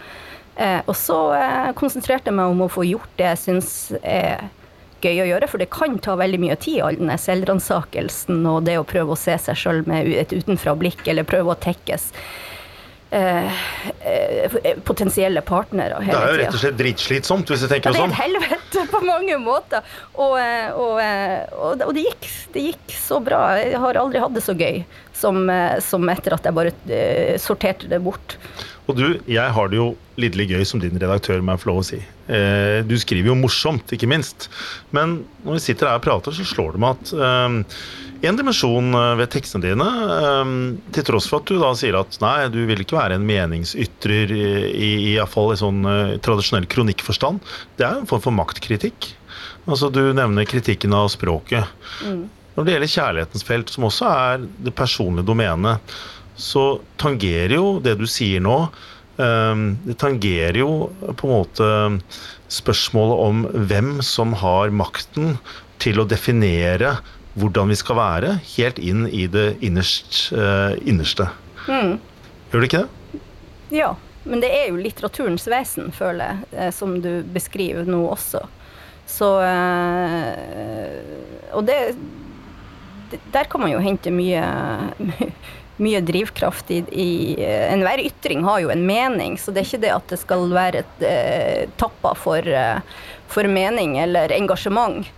Eh, 0.56 0.80
og 0.84 0.96
så 0.98 1.18
eh, 1.36 1.70
konsentrerte 1.78 2.28
jeg 2.28 2.36
meg 2.36 2.52
om 2.52 2.66
å 2.66 2.72
få 2.72 2.84
gjort 2.84 3.14
det 3.16 3.30
jeg 3.30 3.40
syns 3.40 3.70
er 4.02 4.50
gøy 5.02 5.22
å 5.24 5.28
gjøre, 5.32 5.48
for 5.50 5.62
det 5.62 5.70
kan 5.72 5.96
ta 6.02 6.14
veldig 6.18 6.38
mye 6.42 6.56
tid, 6.60 6.80
all 6.84 6.98
den 7.00 7.10
selvransakelsen 7.18 8.44
og 8.46 8.66
det 8.68 8.76
å 8.78 8.86
prøve 8.86 9.14
å 9.14 9.18
se 9.18 9.34
seg 9.40 9.58
sjøl 9.58 9.82
med 9.88 10.10
et 10.14 10.34
utenfra-blikk, 10.34 11.02
eller 11.10 11.26
prøve 11.26 11.54
å 11.54 11.58
tekkes 11.58 12.10
eh, 13.12 13.60
eh, 14.08 14.80
potensielle 14.84 15.42
partnere 15.46 16.00
Det 16.02 16.14
er 16.16 16.32
jo 16.32 16.40
rett 16.40 16.56
og 16.56 16.60
slett 16.62 16.78
dritslitsomt, 16.80 17.52
hvis 17.52 17.62
jeg 17.64 17.68
Ja, 17.70 17.74
tenker 17.76 17.92
det 17.92 18.00
er 18.00 18.02
sånn. 18.02 18.16
et 18.16 18.22
helvete 18.24 18.86
på 18.92 19.02
mange 19.06 19.38
måter. 19.42 19.84
Og, 20.16 20.34
eh, 20.40 20.72
og, 20.72 20.98
og, 20.98 21.78
det- 21.78 21.86
og 21.88 21.94
det, 21.94 22.04
gikk, 22.08 22.28
det 22.56 22.66
gikk 22.70 22.96
så 22.96 23.20
bra. 23.24 23.42
Jeg 23.60 23.78
har 23.84 24.00
aldri 24.00 24.20
hatt 24.24 24.34
det 24.34 24.42
så 24.44 24.56
gøy 24.58 24.82
som, 25.22 25.44
som 25.84 26.08
etter 26.10 26.34
at 26.34 26.42
jeg 26.48 26.54
bare 26.56 26.72
uh, 26.74 27.36
sorterte 27.38 27.86
det 27.86 28.00
bort. 28.02 28.34
Og 28.90 28.96
du, 28.98 29.04
jeg 29.30 29.52
har 29.54 29.68
det 29.70 29.76
jo 29.78 29.92
lidderlig 30.18 30.48
gøy 30.50 30.64
som 30.66 30.80
din 30.82 30.98
redaktør, 30.98 31.38
må 31.46 31.54
jeg 31.54 31.62
få 31.62 31.68
lov 31.70 31.78
å 31.78 31.84
si. 31.86 32.00
Eh, 32.26 32.80
du 32.82 32.96
skriver 32.98 33.30
jo 33.30 33.36
morsomt, 33.38 33.92
ikke 33.94 34.08
minst. 34.10 34.48
Men 34.90 35.20
når 35.46 35.60
vi 35.60 35.62
sitter 35.68 35.86
her 35.92 36.00
og 36.00 36.02
prater, 36.08 36.34
så 36.34 36.42
slår 36.48 36.74
det 36.74 36.82
meg 36.82 36.98
at 36.98 37.12
eh, 37.14 37.76
en 38.28 38.38
dimensjon 38.38 38.94
eh, 38.94 39.14
ved 39.18 39.30
tekstene 39.34 39.64
dine, 39.64 39.88
eh, 40.16 40.52
til 40.94 41.06
tross 41.08 41.26
for 41.30 41.42
at 41.42 41.50
du 41.50 41.58
da 41.60 41.72
sier 41.78 41.98
at 41.98 42.18
nei, 42.22 42.36
du 42.52 42.60
vil 42.68 42.84
ikke 42.84 42.98
være 42.98 43.18
en 43.18 43.26
meningsytrer 43.26 44.34
i, 44.34 44.44
i, 44.70 44.92
i 45.14 45.16
i 45.16 45.58
sånn 45.62 45.82
eh, 45.88 46.14
tradisjonell 46.22 46.68
kronikkforstand, 46.70 47.42
det 47.78 47.88
er 47.88 47.98
jo 47.98 48.04
en 48.04 48.10
form 48.10 48.24
for 48.28 48.36
maktkritikk. 48.36 49.10
Altså, 49.66 49.90
du 49.94 50.02
nevner 50.14 50.46
kritikken 50.48 50.94
av 50.96 51.10
språket. 51.12 51.68
Når 52.52 52.66
det 52.66 52.74
gjelder 52.74 52.92
kjærlighetens 52.94 53.46
felt, 53.46 53.70
som 53.72 53.86
også 53.88 54.08
er 54.10 54.46
det 54.66 54.74
personlige 54.76 55.28
domenet, 55.28 55.94
så 56.36 56.80
tangerer 57.00 57.54
jo 57.56 57.76
det 57.84 57.94
du 58.00 58.06
sier 58.08 58.40
nå 58.42 58.56
eh, 59.20 59.64
Det 59.84 59.98
tangerer 60.00 60.56
jo 60.62 60.70
på 61.18 61.28
en 61.28 61.34
måte 61.34 61.72
spørsmålet 62.52 63.26
om 63.26 63.42
hvem 63.68 63.92
som 64.04 64.32
har 64.40 64.72
makten 64.74 65.36
til 65.82 66.00
å 66.00 66.08
definere 66.08 66.96
hvordan 67.34 67.68
vi 67.72 67.76
skal 67.76 67.96
være, 67.96 68.32
helt 68.56 68.78
inn 68.78 69.06
i 69.08 69.26
det 69.30 69.56
innerst, 69.64 70.32
eh, 70.36 70.74
innerste. 70.88 71.28
Gjør 71.66 72.60
det 72.60 72.68
ikke 72.68 72.82
det? 72.82 73.20
Ja, 73.72 73.94
men 74.28 74.42
det 74.42 74.50
er 74.52 74.68
jo 74.68 74.80
litteraturens 74.80 75.46
vesen, 75.48 75.92
føler 75.96 76.26
jeg, 76.26 76.50
eh, 76.52 76.72
som 76.74 76.98
du 77.00 77.22
beskriver 77.32 77.88
nå 77.88 78.04
også. 78.12 78.44
Så 79.08 79.28
eh, 79.44 81.08
Og 81.52 81.66
det 81.66 81.96
Der 83.34 83.44
kan 83.44 83.60
man 83.60 83.72
jo 83.72 83.80
hente 83.82 84.12
mye 84.14 84.44
mye 85.82 86.00
drivkraft 86.00 86.70
i, 86.70 86.78
i 86.92 87.34
Enhver 87.42 87.98
ytring 87.98 88.44
har 88.44 88.60
jo 88.62 88.70
en 88.70 88.86
mening, 88.86 89.34
så 89.40 89.50
det 89.50 89.64
er 89.64 89.66
ikke 89.66 89.82
det 89.82 89.90
at 89.92 90.12
det 90.12 90.18
skal 90.20 90.44
være 90.52 90.84
et 90.84 91.72
tappa 91.80 92.12
for, 92.14 92.46
for 93.26 93.48
mening 93.50 93.96
eller 93.98 94.32
engasjement. 94.36 95.08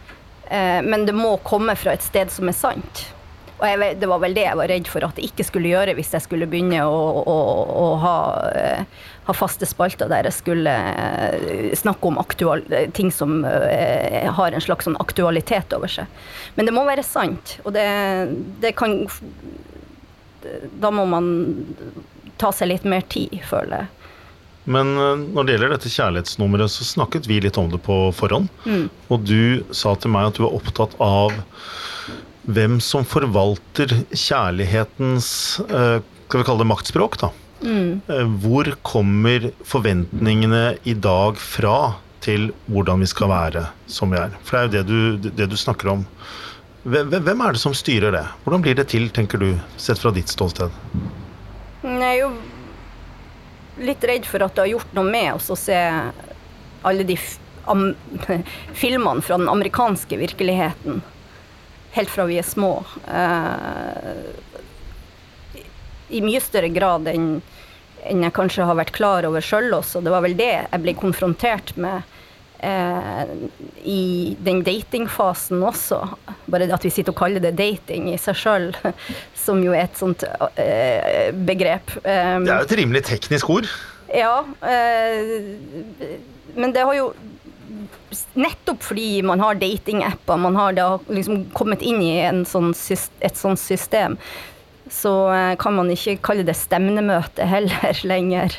Eh, 0.48 0.82
men 0.82 1.06
det 1.06 1.14
må 1.16 1.36
komme 1.46 1.76
fra 1.78 1.94
et 1.94 2.04
sted 2.04 2.32
som 2.32 2.50
er 2.50 2.56
sant. 2.56 3.04
Og 3.54 3.64
jeg, 3.68 3.96
det 4.00 4.08
var 4.10 4.20
vel 4.20 4.34
det 4.36 4.44
jeg 4.48 4.58
var 4.58 4.68
redd 4.68 4.88
for 4.90 5.06
at 5.06 5.18
jeg 5.18 5.30
ikke 5.30 5.46
skulle 5.46 5.70
gjøre 5.70 5.94
hvis 5.96 6.10
jeg 6.16 6.24
skulle 6.24 6.48
begynne 6.50 6.82
å, 6.84 6.96
å, 7.22 7.36
å 7.80 7.84
ha, 8.02 8.16
eh, 8.58 9.04
ha 9.28 9.36
faste 9.36 9.68
spalter 9.68 10.10
der 10.10 10.26
jeg 10.26 10.36
skulle 10.40 10.74
eh, 10.74 11.70
snakke 11.78 12.10
om 12.10 12.18
aktual, 12.20 12.64
ting 12.98 13.12
som 13.14 13.44
har 13.46 14.52
en 14.56 14.64
slags 14.64 14.88
sånn 14.88 14.98
aktualitet 15.00 15.72
over 15.76 15.92
seg. 15.92 16.24
Men 16.58 16.68
det 16.68 16.74
må 16.76 16.84
være 16.88 17.06
sant, 17.06 17.58
og 17.64 17.76
det, 17.78 17.86
det 18.64 18.74
kan 18.78 18.98
Da 20.82 20.90
må 20.92 21.06
man 21.08 21.28
ta 22.36 22.50
seg 22.52 22.68
litt 22.68 22.84
mer 22.84 23.06
tid, 23.08 23.38
føler 23.48 23.84
jeg. 23.84 24.03
Men 24.64 24.94
eh, 24.96 25.24
når 25.34 25.46
det 25.46 25.56
gjelder 25.56 25.74
dette 25.74 25.92
kjærlighetsnummeret, 25.92 26.72
så 26.72 26.86
snakket 26.88 27.28
vi 27.30 27.40
litt 27.44 27.58
om 27.60 27.70
det 27.72 27.82
på 27.84 27.98
forhånd. 28.16 28.50
Og 29.12 29.26
du 29.28 29.64
sa 29.74 29.94
til 29.98 30.14
meg 30.14 30.30
at 30.30 30.40
du 30.40 30.46
er 30.46 30.56
opptatt 30.56 30.96
av 31.02 31.34
hvem 32.44 32.76
som 32.84 33.06
forvalter 33.08 33.94
kjærlighetens 34.12 35.28
eh, 35.64 36.00
Skal 36.24 36.40
vi 36.40 36.46
kalle 36.48 36.64
det 36.64 36.68
maktspråk, 36.68 37.16
da? 37.20 37.28
Mm. 37.64 38.00
Hvor 38.42 38.68
kommer 38.84 39.46
forventningene 39.64 40.74
i 40.88 40.96
dag 40.98 41.38
fra 41.40 41.94
til 42.24 42.48
hvordan 42.66 43.04
vi 43.04 43.08
skal 43.08 43.30
være 43.30 43.62
som 43.86 44.10
vi 44.12 44.18
er? 44.18 44.34
For 44.44 44.56
det 44.56 44.64
er 44.64 44.66
jo 44.66 44.74
det 44.74 45.22
du, 45.22 45.30
det 45.38 45.46
du 45.52 45.56
snakker 45.60 45.92
om. 45.92 46.02
Hvem, 46.84 47.12
er 47.14 47.54
det 47.56 47.62
som 47.62 47.76
styrer 47.76 48.12
det? 48.12 48.24
Hvordan 48.44 48.64
blir 48.64 48.76
det 48.76 48.88
til, 48.92 49.06
tenker 49.14 49.40
du, 49.40 49.54
sett 49.80 50.00
fra 50.02 50.12
ditt 50.12 50.32
ståsted? 50.32 50.74
nei 51.84 52.10
er 52.14 52.18
jo 52.24 52.28
litt 53.78 54.04
redd 54.04 54.26
for 54.26 54.44
at 54.44 54.54
det 54.54 54.64
har 54.64 54.72
gjort 54.74 54.94
noe 54.96 55.10
med 55.10 55.32
oss 55.34 55.50
å 55.50 55.58
se 55.58 55.78
alle 56.84 57.06
de 57.08 57.16
filmene 58.82 59.24
fra 59.24 59.38
den 59.38 59.48
amerikanske 59.48 60.18
virkeligheten. 60.20 61.02
Helt 61.94 62.10
fra 62.10 62.26
vi 62.28 62.38
er 62.38 62.46
små. 62.46 62.76
Eh, 63.08 65.60
I 66.08 66.22
mye 66.24 66.42
større 66.42 66.70
grad 66.74 67.08
enn 67.10 67.36
jeg 68.04 68.34
kanskje 68.36 68.66
har 68.68 68.76
vært 68.76 68.92
klar 68.92 69.24
over 69.24 69.40
sjøl 69.40 69.72
også. 69.72 70.02
Det 70.04 70.12
var 70.12 70.20
vel 70.26 70.34
det 70.36 70.50
jeg 70.52 70.82
ble 70.82 70.92
konfrontert 70.98 71.72
med 71.80 72.02
eh, 72.64 73.34
i 73.84 74.36
den 74.46 74.62
datingfasen 74.66 75.62
også. 75.68 75.98
Bare 76.50 76.66
det 76.66 76.74
at 76.76 76.84
vi 76.86 76.92
sitter 76.94 77.12
og 77.14 77.18
kaller 77.20 77.42
det 77.44 77.54
dating 77.58 78.08
i 78.12 78.16
seg 78.20 78.38
sjøl, 78.40 78.70
som 79.44 79.60
jo 79.64 79.74
er 79.76 79.84
et 79.86 80.00
sånt 80.00 80.24
eh, 80.56 81.28
begrep. 81.46 81.92
Eh, 82.02 82.38
Det 82.40 82.50
er 82.54 82.64
jo 82.64 82.68
et 82.70 82.76
rimelig 82.80 83.04
teknisk 83.10 83.50
ord. 83.58 83.68
ja, 84.14 84.34
eh, 84.64 85.54
men 86.54 86.72
det 86.74 86.84
har 86.86 86.94
jo 87.00 87.12
Nettopp 88.38 88.84
fordi 88.86 89.22
man 89.26 89.40
har 89.42 89.56
datingapper, 89.58 90.36
man 90.38 90.54
har 90.54 90.72
da 90.76 90.84
liksom 91.10 91.40
kommet 91.56 91.82
inn 91.82 91.98
i 92.04 92.12
en 92.22 92.44
sånn, 92.46 92.68
et 93.26 93.36
sånt 93.40 93.58
system, 93.58 94.14
så 94.92 95.10
eh, 95.34 95.54
kan 95.58 95.74
man 95.74 95.90
ikke 95.90 96.20
kalle 96.22 96.44
det 96.46 96.54
stemnemøte 96.54 97.46
heller 97.50 97.98
lenger. 98.12 98.54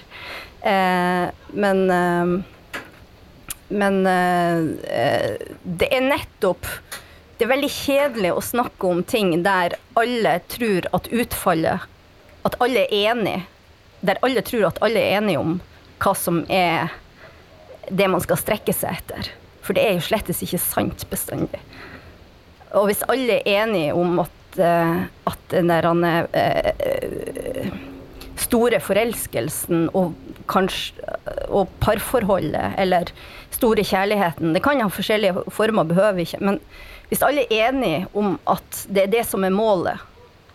Eh, 0.66 1.30
men 1.56 1.82
eh, 1.96 2.34
men 3.68 4.06
eh, 4.08 5.38
det 5.64 5.90
er 5.90 6.06
nettopp 6.06 6.68
Det 7.38 7.48
er 7.48 7.52
veldig 7.52 7.72
kjedelig 7.74 8.32
å 8.36 8.44
snakke 8.44 8.88
om 8.88 9.02
ting 9.04 9.34
der 9.44 9.74
alle 10.00 10.38
tror 10.52 10.86
at 10.96 11.10
utfallet 11.12 11.88
At 12.46 12.56
alle 12.62 12.86
er 12.86 12.94
enige. 13.12 13.42
Der 14.06 14.22
alle 14.22 14.44
tror 14.46 14.68
at 14.70 14.78
alle 14.86 15.02
er 15.02 15.18
enige 15.18 15.42
om 15.42 15.58
hva 16.04 16.14
som 16.18 16.44
er 16.52 16.94
det 17.90 18.08
man 18.12 18.22
skal 18.22 18.38
strekke 18.38 18.74
seg 18.76 19.00
etter. 19.00 19.30
For 19.66 19.74
det 19.74 19.86
er 19.86 19.98
jo 19.98 20.06
slettes 20.06 20.44
ikke 20.46 20.62
sant 20.62 21.06
bestandig. 21.10 21.62
Og 22.76 22.90
hvis 22.90 23.04
alle 23.10 23.40
er 23.40 23.64
enige 23.64 23.96
om 23.98 24.20
at, 24.22 24.60
eh, 24.60 25.06
at 25.32 25.46
den 25.54 25.72
der 25.72 25.88
eh, 26.36 26.72
eh, 26.86 27.74
store 28.42 28.82
forelskelsen 28.84 29.90
og 29.96 30.14
kanskje 30.52 31.02
og 31.50 31.72
parforholdet 31.82 32.76
eller 32.82 33.10
store 33.56 33.84
kjærligheten 33.88 34.54
Det 34.54 34.62
kan 34.64 34.82
ha 34.82 34.90
forskjellige 34.92 35.46
former, 35.54 35.88
behøver 35.88 36.22
ikke. 36.26 36.42
Men 36.44 36.60
hvis 37.10 37.24
alle 37.26 37.46
er 37.50 37.70
enige 37.70 38.06
om 38.14 38.38
at 38.50 38.86
det 38.90 39.06
er 39.06 39.12
det 39.18 39.26
som 39.28 39.44
er 39.46 39.54
målet, 39.56 40.02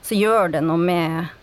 så 0.03 0.16
gjør 0.18 0.57
det 0.57 0.64
noe 0.66 0.80
med 0.80 1.36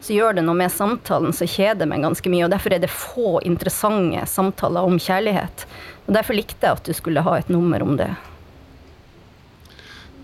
så 0.00 0.14
gjør 0.14 0.36
det 0.36 0.44
noe 0.46 0.54
med 0.54 0.70
samtalen 0.70 1.32
som 1.34 1.48
kjeder 1.50 1.88
meg 1.90 2.04
ganske 2.04 2.30
mye. 2.30 2.44
og 2.46 2.52
Derfor 2.52 2.74
er 2.74 2.82
det 2.84 2.90
få 2.92 3.40
interessante 3.42 4.22
samtaler 4.30 4.86
om 4.86 4.98
kjærlighet. 5.02 5.64
Og 6.06 6.12
Derfor 6.14 6.38
likte 6.38 6.68
jeg 6.68 6.78
at 6.78 6.86
du 6.86 6.94
skulle 6.94 7.24
ha 7.26 7.32
et 7.38 7.50
nummer 7.50 7.82
om 7.82 7.96
det. 7.98 8.12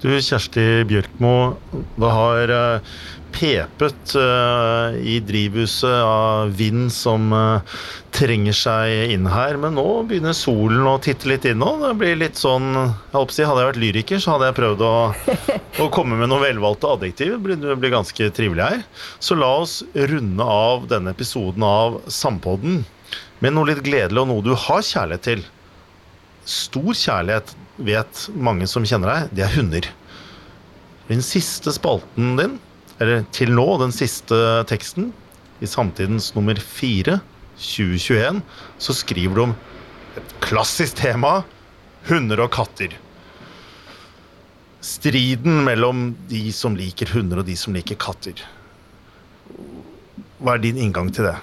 Du, 0.04 0.10
Kjersti 0.20 0.84
Bjørkmo, 0.84 1.54
det 1.96 2.08
har 2.12 2.50
eh, 2.52 2.96
pepet 3.32 4.12
eh, 4.20 4.98
i 5.00 5.14
drivhuset 5.24 5.94
av 6.04 6.52
vind 6.58 6.90
som 6.92 7.32
eh, 7.32 7.78
trenger 8.12 8.58
seg 8.58 9.14
inn 9.14 9.24
her, 9.32 9.56
men 9.62 9.78
nå 9.78 9.86
begynner 10.10 10.36
solen 10.36 10.84
å 10.90 10.98
titte 11.00 11.30
litt 11.32 11.48
inn 11.48 11.62
nå. 11.64 11.70
Det 11.80 11.94
blir 12.02 12.20
litt 12.20 12.36
sånn 12.36 12.68
jeg 12.76 13.32
si, 13.32 13.46
Hadde 13.48 13.64
jeg 13.64 13.70
vært 13.70 13.80
lyriker, 13.86 14.20
så 14.20 14.34
hadde 14.34 14.50
jeg 14.50 14.58
prøvd 14.60 14.84
å, 14.84 14.92
å 15.86 15.88
komme 15.96 16.20
med 16.20 16.28
noen 16.28 16.50
velvalgte 16.50 16.92
adjektiv. 16.98 17.38
Det 17.38 17.42
blir, 17.48 17.62
det 17.64 17.80
blir 17.80 17.96
ganske 17.96 18.28
trivelig 18.36 18.68
her. 18.68 18.86
Så 19.24 19.40
la 19.40 19.54
oss 19.64 19.80
runde 20.12 20.52
av 20.60 20.84
denne 20.92 21.16
episoden 21.16 21.64
av 21.64 22.02
Sampodden 22.12 22.82
med 23.40 23.56
noe 23.56 23.72
litt 23.72 23.80
gledelig 23.88 24.20
og 24.20 24.34
noe 24.34 24.44
du 24.44 24.52
har 24.68 24.84
kjærlighet 24.84 25.30
til. 25.32 25.48
Stor 26.44 26.92
kjærlighet 26.92 27.56
vet 27.76 28.26
mange 28.36 28.68
som 28.70 28.86
kjenner 28.86 29.10
deg, 29.10 29.34
det 29.34 29.44
er 29.46 29.54
hunder. 29.56 29.88
Den 31.08 31.22
siste 31.24 31.72
spalten 31.74 32.36
din, 32.38 32.58
eller 33.02 33.24
til 33.34 33.52
nå 33.54 33.66
den 33.82 33.92
siste 33.94 34.36
teksten, 34.70 35.12
i 35.62 35.68
Samtidens 35.70 36.32
nummer 36.34 36.58
4, 36.58 37.20
2021, 37.56 38.40
så 38.82 38.94
skriver 38.96 39.36
du 39.36 39.42
om 39.46 39.54
et 40.18 40.34
klassisk 40.44 40.98
tema 40.98 41.42
hunder 42.08 42.42
og 42.44 42.52
katter. 42.54 42.94
Striden 44.84 45.62
mellom 45.64 46.10
de 46.28 46.50
som 46.52 46.76
liker 46.76 47.14
hunder 47.14 47.40
og 47.40 47.48
de 47.48 47.56
som 47.56 47.74
liker 47.76 47.98
katter. 48.00 48.42
Hva 50.42 50.56
er 50.56 50.64
din 50.66 50.80
inngang 50.82 51.08
til 51.14 51.30
det? 51.30 51.36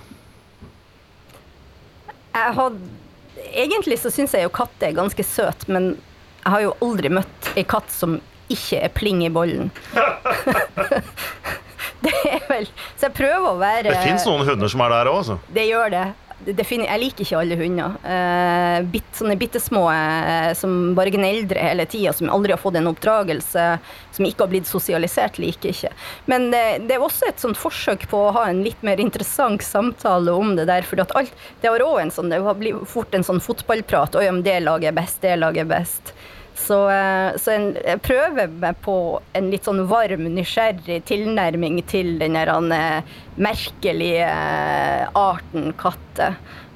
Jeg 2.36 2.56
hadde 2.60 3.48
egentlig 3.52 3.98
så 4.00 4.12
syns 4.14 4.36
jeg 4.36 4.46
jo 4.46 4.54
katt 4.54 4.86
er 4.86 4.96
ganske 4.96 5.24
søt, 5.26 5.66
men 5.72 5.96
jeg 6.42 6.54
har 6.56 6.62
jo 6.66 6.74
aldri 6.82 7.12
møtt 7.14 7.52
ei 7.56 7.64
katt 7.68 7.92
som 7.94 8.20
ikke 8.52 8.82
er 8.84 8.92
pling 8.94 9.22
i 9.26 9.30
bollen. 9.32 9.70
det 12.06 12.14
er 12.26 12.42
vel 12.50 12.68
Så 12.98 13.08
jeg 13.08 13.14
prøver 13.18 13.48
å 13.52 13.58
være 13.60 13.92
Det 13.92 14.02
fins 14.04 14.26
noen 14.28 14.46
hunder 14.48 14.72
som 14.72 14.84
er 14.86 14.94
der 14.96 15.12
òg, 15.12 15.22
altså. 15.22 15.38
Det 15.54 15.68
gjør 15.70 15.94
det. 15.94 16.06
Jeg 16.46 17.00
liker 17.02 17.26
ikke 17.26 17.40
alle 17.40 17.58
hunder. 17.60 17.98
Uh, 18.02 18.82
bit, 18.92 19.08
sånne 19.18 19.38
bitte 19.40 19.62
små 19.62 19.84
uh, 19.92 20.52
som 20.58 20.94
bare 20.98 21.14
gneldrer 21.14 21.62
hele 21.62 21.86
tida, 21.86 22.14
som 22.14 22.32
aldri 22.34 22.56
har 22.56 22.62
fått 22.62 22.80
en 22.80 22.90
oppdragelse, 22.92 23.68
som 24.12 24.28
ikke 24.28 24.46
har 24.46 24.52
blitt 24.52 24.70
sosialisert, 24.70 25.40
liker 25.42 25.72
ikke. 25.72 25.94
Men 26.32 26.50
uh, 26.54 26.78
det 26.82 26.98
er 26.98 27.06
også 27.06 27.30
et 27.30 27.44
sånt 27.44 27.60
forsøk 27.60 28.08
på 28.12 28.26
å 28.28 28.34
ha 28.38 28.48
en 28.50 28.64
litt 28.66 28.82
mer 28.86 29.02
interessant 29.02 29.64
samtale 29.66 30.34
om 30.34 30.56
det 30.58 30.68
der. 30.72 30.88
For 30.88 31.02
alt, 31.02 31.34
det 31.62 31.70
har 31.70 31.86
òg 31.86 32.02
en 32.02 32.14
sånn, 32.14 32.34
det 32.34 32.42
blir 32.60 32.82
fort 32.90 33.14
en 33.16 33.26
sånn 33.28 33.42
fotballprat. 33.44 34.18
Oi, 34.20 34.28
om 34.32 34.42
det 34.46 34.60
laget 34.66 34.92
er 34.92 35.02
best, 35.02 35.22
det 35.24 35.38
laget 35.40 35.68
er 35.68 35.74
best. 35.78 36.16
Så, 36.62 36.78
eh, 36.90 37.38
så 37.42 37.54
en, 37.56 37.70
jeg 37.82 38.02
prøver 38.06 38.52
meg 38.62 38.80
på 38.86 38.96
en 39.38 39.50
litt 39.52 39.66
sånn 39.68 39.82
varm, 39.90 40.28
nysgjerrig 40.36 41.02
tilnærming 41.10 41.80
til 41.90 42.14
den 42.22 42.38
eh, 42.38 43.16
merkelige 43.42 44.28
eh, 44.28 45.08
arten 45.18 45.72
katte. 45.82 46.34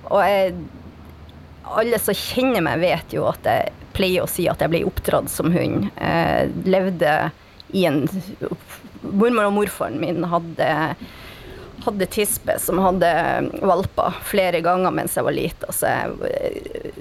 Og 0.09 0.21
jeg, 0.25 0.55
alle 1.77 1.99
som 2.01 2.17
kjenner 2.17 2.65
meg, 2.65 2.81
vet 2.81 3.13
jo 3.13 3.27
at 3.29 3.45
jeg 3.45 3.73
pleier 3.95 4.25
å 4.25 4.29
si 4.29 4.47
at 4.51 4.63
jeg 4.63 4.73
ble 4.73 4.85
oppdratt 4.89 5.29
som 5.31 5.53
hund. 5.53 5.89
Jeg 5.99 6.51
levde 6.67 7.13
i 7.75 7.85
en 7.89 8.03
Mormor 9.05 9.51
og 9.51 9.53
morfaren 9.53 9.99
min 10.01 10.23
hadde 10.25 10.69
hadde 11.85 12.07
tispe 12.09 12.55
som 12.57 12.79
hadde 12.81 13.09
valper 13.61 14.15
flere 14.25 14.63
ganger 14.65 14.95
mens 14.95 15.13
jeg 15.13 15.27
var 15.27 15.35
lita, 15.35 15.69
så 15.75 15.91
jeg 15.91 16.95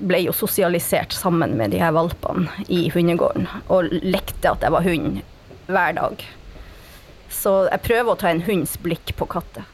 ble 0.00 0.18
jo 0.26 0.32
sosialisert 0.36 1.12
sammen 1.16 1.56
med 1.56 1.70
de 1.72 1.78
her 1.80 1.92
valpene 1.96 2.48
i 2.68 2.88
hundegården. 2.92 3.46
Og 3.72 3.88
lekte 4.02 4.50
at 4.52 4.60
jeg 4.66 4.74
var 4.74 4.84
hund 4.86 5.22
hver 5.66 5.96
dag. 5.96 6.24
Så 7.32 7.54
jeg 7.70 7.82
prøver 7.86 8.12
å 8.12 8.18
ta 8.20 8.28
en 8.30 8.44
hunds 8.46 8.76
blikk 8.82 9.14
på 9.18 9.26
katter. 9.28 9.64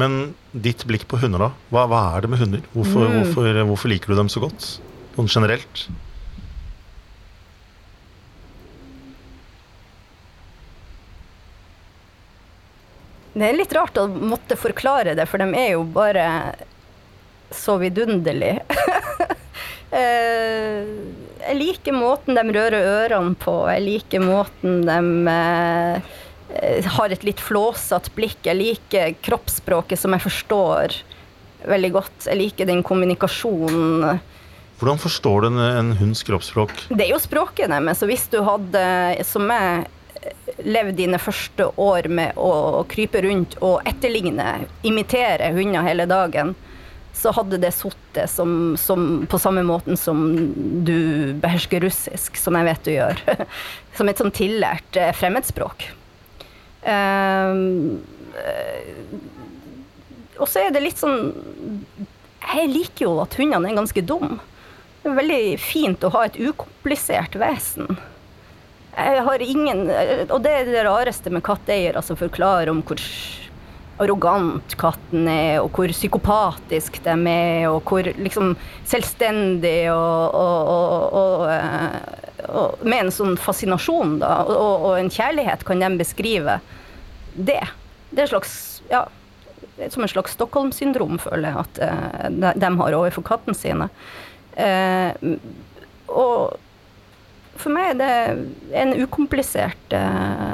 Men 0.00 0.34
ditt 0.54 0.84
blikk 0.88 1.06
på 1.10 1.18
hunder, 1.20 1.38
da? 1.38 1.50
Hva, 1.74 1.86
hva 1.90 2.02
er 2.16 2.20
det 2.24 2.30
med 2.30 2.38
hunder? 2.40 2.60
Hvorfor, 2.74 3.08
Mm. 3.08 3.16
hvorfor, 3.24 3.64
hvorfor 3.68 3.88
liker 3.90 4.08
du 4.08 4.16
dem 4.16 4.28
så 4.28 4.40
godt? 4.40 4.78
Sånn 5.16 5.28
generelt? 5.28 5.88
Det 13.32 13.46
er 13.46 13.54
litt 13.56 13.72
rart 13.76 13.98
å 14.00 14.08
måtte 14.10 14.56
forklare 14.58 15.14
det, 15.14 15.26
for 15.30 15.38
de 15.38 15.46
er 15.54 15.74
jo 15.76 15.84
bare 15.94 16.24
så 17.50 17.78
vidunderlige. 17.82 18.64
Eh, 19.90 20.86
jeg 21.42 21.56
liker 21.58 21.96
måten 21.96 22.36
de 22.38 22.44
rører 22.54 22.84
ørene 23.08 23.34
på, 23.34 23.56
jeg 23.72 23.82
liker 23.82 24.22
måten 24.22 24.84
de 24.86 24.98
eh, 25.32 26.84
har 26.94 27.10
et 27.10 27.26
litt 27.26 27.42
flåsete 27.42 28.12
blikk. 28.14 28.38
Jeg 28.46 28.54
liker 28.54 29.16
kroppsspråket 29.26 29.98
som 29.98 30.14
jeg 30.14 30.22
forstår 30.22 30.94
veldig 31.66 31.90
godt. 31.98 32.28
Jeg 32.28 32.38
liker 32.38 32.70
den 32.70 32.84
kommunikasjonen. 32.86 34.20
Hvordan 34.78 35.02
forstår 35.02 35.42
du 35.42 35.50
en, 35.50 35.58
en 35.58 35.92
hunds 35.98 36.22
kroppsspråk? 36.22 36.86
Det 36.94 37.08
er 37.08 37.10
jo 37.16 37.18
språket 37.26 37.74
deres. 37.74 37.98
Så 37.98 38.06
hvis 38.06 38.30
du 38.30 38.38
hadde, 38.46 38.84
som 39.26 39.50
jeg, 39.50 39.90
levd 40.64 40.96
dine 40.98 41.18
første 41.20 41.66
år 41.80 42.08
med 42.12 42.38
å 42.40 42.82
krype 42.90 43.22
rundt 43.24 43.56
og 43.64 43.80
etterligne, 43.88 44.60
imitere 44.86 45.52
hunder 45.56 45.86
hele 45.86 46.06
dagen, 46.10 46.54
så 47.16 47.32
hadde 47.36 47.58
det 47.60 47.72
sittet 47.76 48.30
som, 48.30 48.76
som, 48.80 49.26
på 49.30 49.38
samme 49.38 49.62
måten 49.66 49.98
som 49.98 50.22
du 50.86 51.32
behersker 51.42 51.82
russisk, 51.84 52.38
som 52.40 52.56
jeg 52.56 52.68
vet 52.68 52.86
du 52.86 52.92
gjør. 52.94 53.24
som 53.98 54.08
et 54.08 54.20
sånn 54.20 54.34
tillært 54.34 54.96
eh, 54.96 55.12
fremmedspråk. 55.16 55.90
Eh, 56.82 57.52
og 60.40 60.48
så 60.48 60.62
er 60.62 60.70
det 60.72 60.80
litt 60.80 60.96
sånn 60.96 61.34
Jeg 62.40 62.70
liker 62.70 63.04
jo 63.04 63.10
at 63.20 63.34
hundene 63.36 63.68
er 63.68 63.76
ganske 63.76 64.04
dumme. 64.06 64.38
Det 65.02 65.10
er 65.10 65.18
veldig 65.18 65.44
fint 65.60 66.04
å 66.04 66.12
ha 66.14 66.24
et 66.28 66.38
ukomplisert 66.40 67.36
vesen. 67.40 67.98
Jeg 68.96 69.22
har 69.26 69.44
ingen 69.44 69.86
Og 70.28 70.40
det 70.44 70.52
er 70.52 70.68
det 70.68 70.84
rareste 70.84 71.32
med 71.32 71.44
katteeiere 71.46 72.02
som 72.04 72.18
forklarer 72.20 72.72
om 72.72 72.82
hvor 72.84 73.00
arrogant 74.00 74.74
katten 74.80 75.28
er, 75.28 75.60
og 75.60 75.70
hvor 75.76 75.92
psykopatisk 75.92 77.00
de 77.04 77.14
er, 77.30 77.68
og 77.68 77.84
hvor 77.88 78.08
liksom 78.16 78.54
selvstendig 78.88 79.90
og, 79.92 80.36
og, 80.40 80.72
og, 80.72 81.20
og, 81.20 81.46
eh, 81.52 82.16
Med 82.82 83.04
en 83.04 83.12
sånn 83.12 83.36
fascinasjon, 83.38 84.18
da, 84.22 84.32
og, 84.48 84.96
en 84.98 85.10
kjærlighet 85.12 85.64
kan 85.68 85.82
de 85.82 85.90
beskrive 86.00 86.58
det. 87.36 87.62
Det 88.10 88.24
er 88.24 88.32
slags 88.32 88.54
Ja, 88.90 89.04
som 89.88 90.02
en 90.02 90.10
slags 90.10 90.34
Stockholm-syndrom, 90.34 91.20
føler 91.22 91.52
jeg 91.52 91.60
at 91.60 91.78
eh, 91.84 92.56
de, 92.58 92.72
har 92.80 92.96
overfor 92.96 93.24
kattene 93.24 93.56
sine. 93.56 93.86
Eh, 94.58 95.36
og 96.10 96.58
for 97.60 97.72
meg 97.74 97.92
er 97.92 97.98
det 98.00 98.80
en 98.82 98.94
ukomplisert 99.04 99.94
eh, 99.96 100.49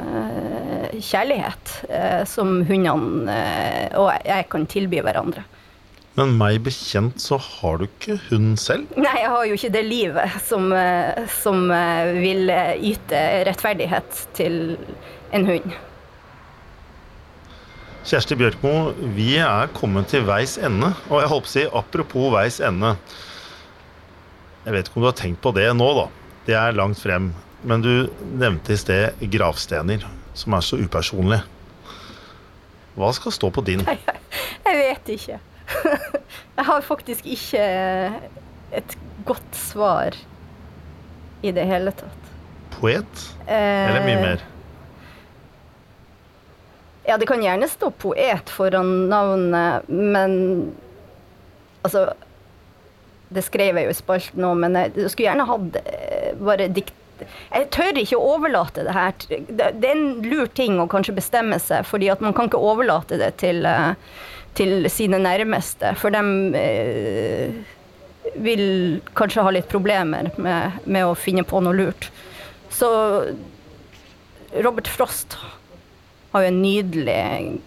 kjærlighet 1.03 1.75
eh, 1.89 2.23
som 2.29 2.59
hundene 2.67 3.33
eh, 3.33 3.97
og 3.99 4.11
jeg 4.25 4.49
kan 4.51 4.67
tilby 4.69 5.01
hverandre. 5.05 5.45
Men 6.17 6.31
meg 6.33 6.63
bekjent 6.65 7.21
så 7.21 7.37
har 7.37 7.77
du 7.77 7.85
ikke 7.85 8.15
hund 8.31 8.55
selv. 8.57 8.89
Nei, 8.97 9.19
jeg 9.21 9.29
har 9.29 9.43
jo 9.45 9.57
ikke 9.59 9.73
det 9.75 9.83
livet 9.85 10.39
som, 10.47 10.71
eh, 10.73 11.27
som 11.43 11.67
eh, 11.69 12.15
vil 12.17 12.49
eh, 12.49 12.73
yte 12.89 13.19
rettferdighet 13.45 14.23
til 14.37 14.57
en 15.37 15.45
hund. 15.45 15.75
Kjersti 18.07 18.37
Bjørkmo, 18.39 18.95
vi 19.13 19.35
er 19.43 19.69
kommet 19.77 20.09
til 20.09 20.25
veis 20.25 20.55
ende. 20.57 20.89
Og 21.11 21.21
jeg 21.21 21.29
håper 21.35 21.51
å 21.51 21.53
si 21.53 21.67
apropos 21.83 22.33
veis 22.33 22.57
ende. 22.65 22.95
Jeg 24.65 24.73
vet 24.73 24.89
ikke 24.89 24.97
om 24.97 25.05
du 25.05 25.11
har 25.11 25.19
tenkt 25.21 25.43
på 25.43 25.53
det 25.53 25.69
nå, 25.77 25.91
da. 25.99 26.07
Det 26.47 26.57
er 26.57 26.77
langt 26.79 27.03
frem. 27.03 27.29
Men 27.67 27.83
du 27.85 28.07
nevnte 28.39 28.73
i 28.73 28.79
sted 28.79 29.27
gravstener, 29.33 30.07
som 30.37 30.53
er 30.57 30.65
så 30.65 30.79
upersonlig. 30.79 31.41
Hva 32.97 33.11
skal 33.13 33.33
stå 33.35 33.49
på 33.53 33.63
din? 33.65 33.83
Jeg 34.67 34.77
vet 34.79 35.11
ikke. 35.17 35.39
Jeg 36.57 36.65
har 36.69 36.85
faktisk 36.85 37.25
ikke 37.29 37.63
et 38.77 38.97
godt 39.27 39.57
svar 39.57 40.15
i 41.45 41.51
det 41.53 41.65
hele 41.69 41.93
tatt. 41.95 42.31
Poet? 42.77 43.25
Eh, 43.47 43.89
Eller 43.89 44.05
mye 44.05 44.21
mer? 44.21 44.45
Ja, 47.07 47.15
det 47.17 47.27
kan 47.29 47.39
gjerne 47.43 47.69
stå 47.71 47.89
poet 47.95 48.49
foran 48.51 48.89
navnet, 49.07 49.85
men 49.87 50.33
altså 51.87 52.09
Det 53.31 53.43
skrev 53.43 53.75
jeg 53.79 53.87
jo 53.87 53.91
i 53.91 53.95
spalten 53.97 54.39
nå, 54.43 54.49
men 54.59 54.75
jeg, 54.75 54.91
jeg 54.95 55.11
skulle 55.11 55.27
gjerne 55.29 55.45
hatt 55.49 55.77
eh, 55.83 56.29
bare 56.39 56.67
dikt 56.71 56.95
Jeg 57.25 57.69
tør 57.75 57.99
ikke 58.01 58.19
å 58.19 58.33
overlate 58.35 58.85
det 58.87 58.95
her. 58.95 59.15
Det, 59.27 59.69
er 59.73 59.91
en 59.93 60.21
lur 60.25 60.47
ting 60.57 60.79
å 60.81 60.87
kanskje 60.91 61.17
bestemme 61.17 61.59
seg, 61.61 61.87
fordi 61.87 62.11
at 62.13 62.23
man 62.23 62.35
kan 62.37 62.49
ikke 62.49 62.61
overlate 62.61 63.19
det 63.21 63.33
til, 63.41 63.65
eh, 63.65 63.93
til 64.59 64.89
sine 64.93 65.19
nærmeste, 65.23 65.93
for 65.99 66.13
de 66.13 66.23
eh, 66.59 67.59
vil 68.43 68.65
kanskje 69.17 69.45
ha 69.45 69.53
litt 69.55 69.69
problemer 69.71 70.31
med, 70.37 70.81
med 70.85 71.05
å 71.07 71.17
finne 71.17 71.45
på 71.47 71.61
noe 71.63 71.77
lurt. 71.77 72.09
Så 72.73 72.89
Robert 74.55 74.87
Frost 74.87 75.37
har 76.31 76.43
jo 76.43 76.51
en 76.51 76.61
nydelig 76.61 77.15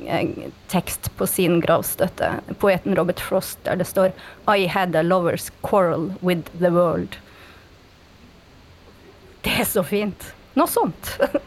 eh, 0.07 0.51
tekst 0.73 1.11
på 1.17 1.27
sin 1.27 1.61
gravstøtte. 1.65 2.37
Poeten 2.63 2.97
Robert 2.99 3.21
Frost, 3.21 3.59
der 3.65 3.81
det 3.81 3.89
står 3.89 4.13
I 4.47 4.69
had 4.71 4.95
a 4.95 5.03
lover's 5.03 5.51
quarrel 5.63 6.13
with 6.21 6.51
the 6.61 6.71
world. 6.71 7.17
Det 9.45 9.55
er 9.63 9.69
så 9.69 9.83
fint. 9.87 10.33
Noe 10.59 10.69
sånt. 10.71 11.15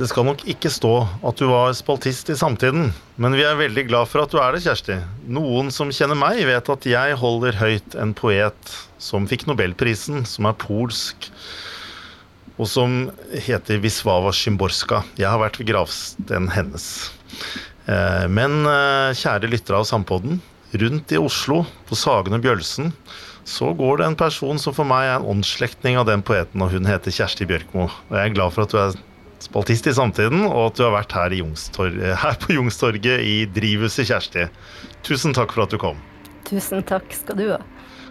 Det 0.00 0.06
skal 0.08 0.24
nok 0.24 0.40
ikke 0.48 0.70
stå 0.72 0.90
at 1.28 1.36
du 1.36 1.44
var 1.50 1.74
spaltist 1.76 2.30
i 2.32 2.36
samtiden, 2.40 2.86
men 3.20 3.34
vi 3.36 3.42
er 3.44 3.58
veldig 3.58 3.82
glad 3.90 4.08
for 4.08 4.22
at 4.22 4.32
du 4.32 4.38
er 4.40 4.54
det, 4.56 4.62
Kjersti. 4.64 4.94
Noen 5.28 5.68
som 5.76 5.90
kjenner 5.92 6.16
meg, 6.16 6.38
vet 6.48 6.70
at 6.72 6.86
jeg 6.88 7.18
holder 7.20 7.58
høyt 7.60 7.96
en 8.00 8.14
poet 8.16 8.72
som 8.96 9.26
fikk 9.28 9.44
nobelprisen, 9.50 10.22
som 10.24 10.48
er 10.48 10.56
polsk, 10.56 11.28
og 12.56 12.64
som 12.72 12.94
heter 13.44 13.82
Wisława 13.84 14.32
Szymborska. 14.32 15.02
Jeg 15.20 15.28
har 15.28 15.42
vært 15.44 15.60
ved 15.60 15.68
gravstenen 15.68 16.48
hennes. 16.56 16.88
Eh, 17.84 18.24
Men 18.32 18.56
eh, 18.72 19.12
kjære 19.20 19.52
lyttere 19.52 19.82
av 19.82 19.88
Sampodden, 19.92 20.40
rundt 20.80 21.12
i 21.12 21.20
Oslo, 21.20 21.66
på 21.90 22.00
Sagene 22.06 22.40
Bjølsen, 22.40 22.94
så 23.48 23.72
går 23.76 24.00
det 24.00 24.08
en 24.08 24.18
person 24.18 24.58
som 24.60 24.74
for 24.76 24.88
meg 24.88 25.08
er 25.08 25.14
en 25.18 25.28
åndsslektning 25.36 25.98
av 26.00 26.08
den 26.08 26.24
poeten, 26.26 26.62
og 26.62 26.74
hun 26.74 26.88
heter 26.88 27.14
Kjersti 27.14 27.48
Bjørkmo. 27.48 27.88
Og 27.88 28.14
jeg 28.16 28.30
er 28.30 28.36
glad 28.36 28.54
for 28.54 28.66
at 28.66 28.74
du 28.74 28.78
er 28.80 28.98
spaltist 29.40 29.88
i 29.88 29.96
samtiden, 29.96 30.44
og 30.48 30.70
at 30.70 30.78
du 30.78 30.84
har 30.86 30.94
vært 30.98 31.16
her, 31.16 31.32
i 31.32 31.40
Youngstor 31.40 31.96
her 32.24 32.38
på 32.42 32.54
Jungstorget 32.58 33.24
i 33.24 33.36
drivhuset 33.56 34.10
Kjersti. 34.10 34.46
Tusen 35.06 35.36
takk 35.36 35.54
for 35.56 35.64
at 35.64 35.74
du 35.74 35.80
kom. 35.80 36.00
Tusen 36.48 36.84
takk 36.86 37.08
skal 37.14 37.38
du 37.38 37.46
ha. 37.54 37.60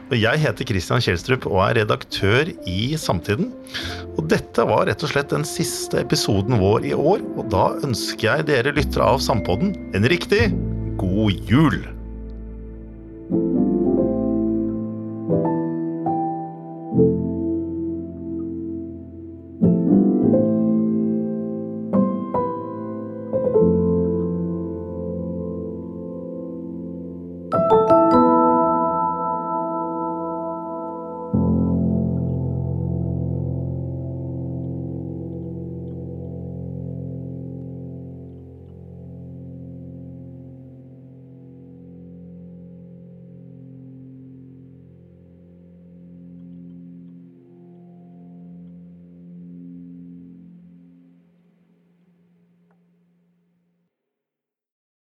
Og 0.10 0.18
Jeg 0.18 0.42
heter 0.42 0.66
Christian 0.66 1.04
Kjelstrup 1.06 1.46
og 1.46 1.60
er 1.68 1.84
redaktør 1.84 2.50
i 2.66 2.96
Samtiden. 2.98 3.52
Og 4.18 4.26
dette 4.32 4.66
var 4.66 4.88
rett 4.90 5.06
og 5.06 5.12
slett 5.12 5.30
den 5.30 5.46
siste 5.46 6.02
episoden 6.02 6.58
vår 6.62 6.90
i 6.90 6.96
år, 6.98 7.22
og 7.38 7.54
da 7.54 7.70
ønsker 7.86 8.32
jeg 8.32 8.50
dere 8.50 8.74
lyttere 8.74 9.06
av 9.06 9.22
Sampodden 9.22 9.76
en 9.94 10.10
riktig 10.10 10.50
god 10.98 11.50
jul! 11.50 11.82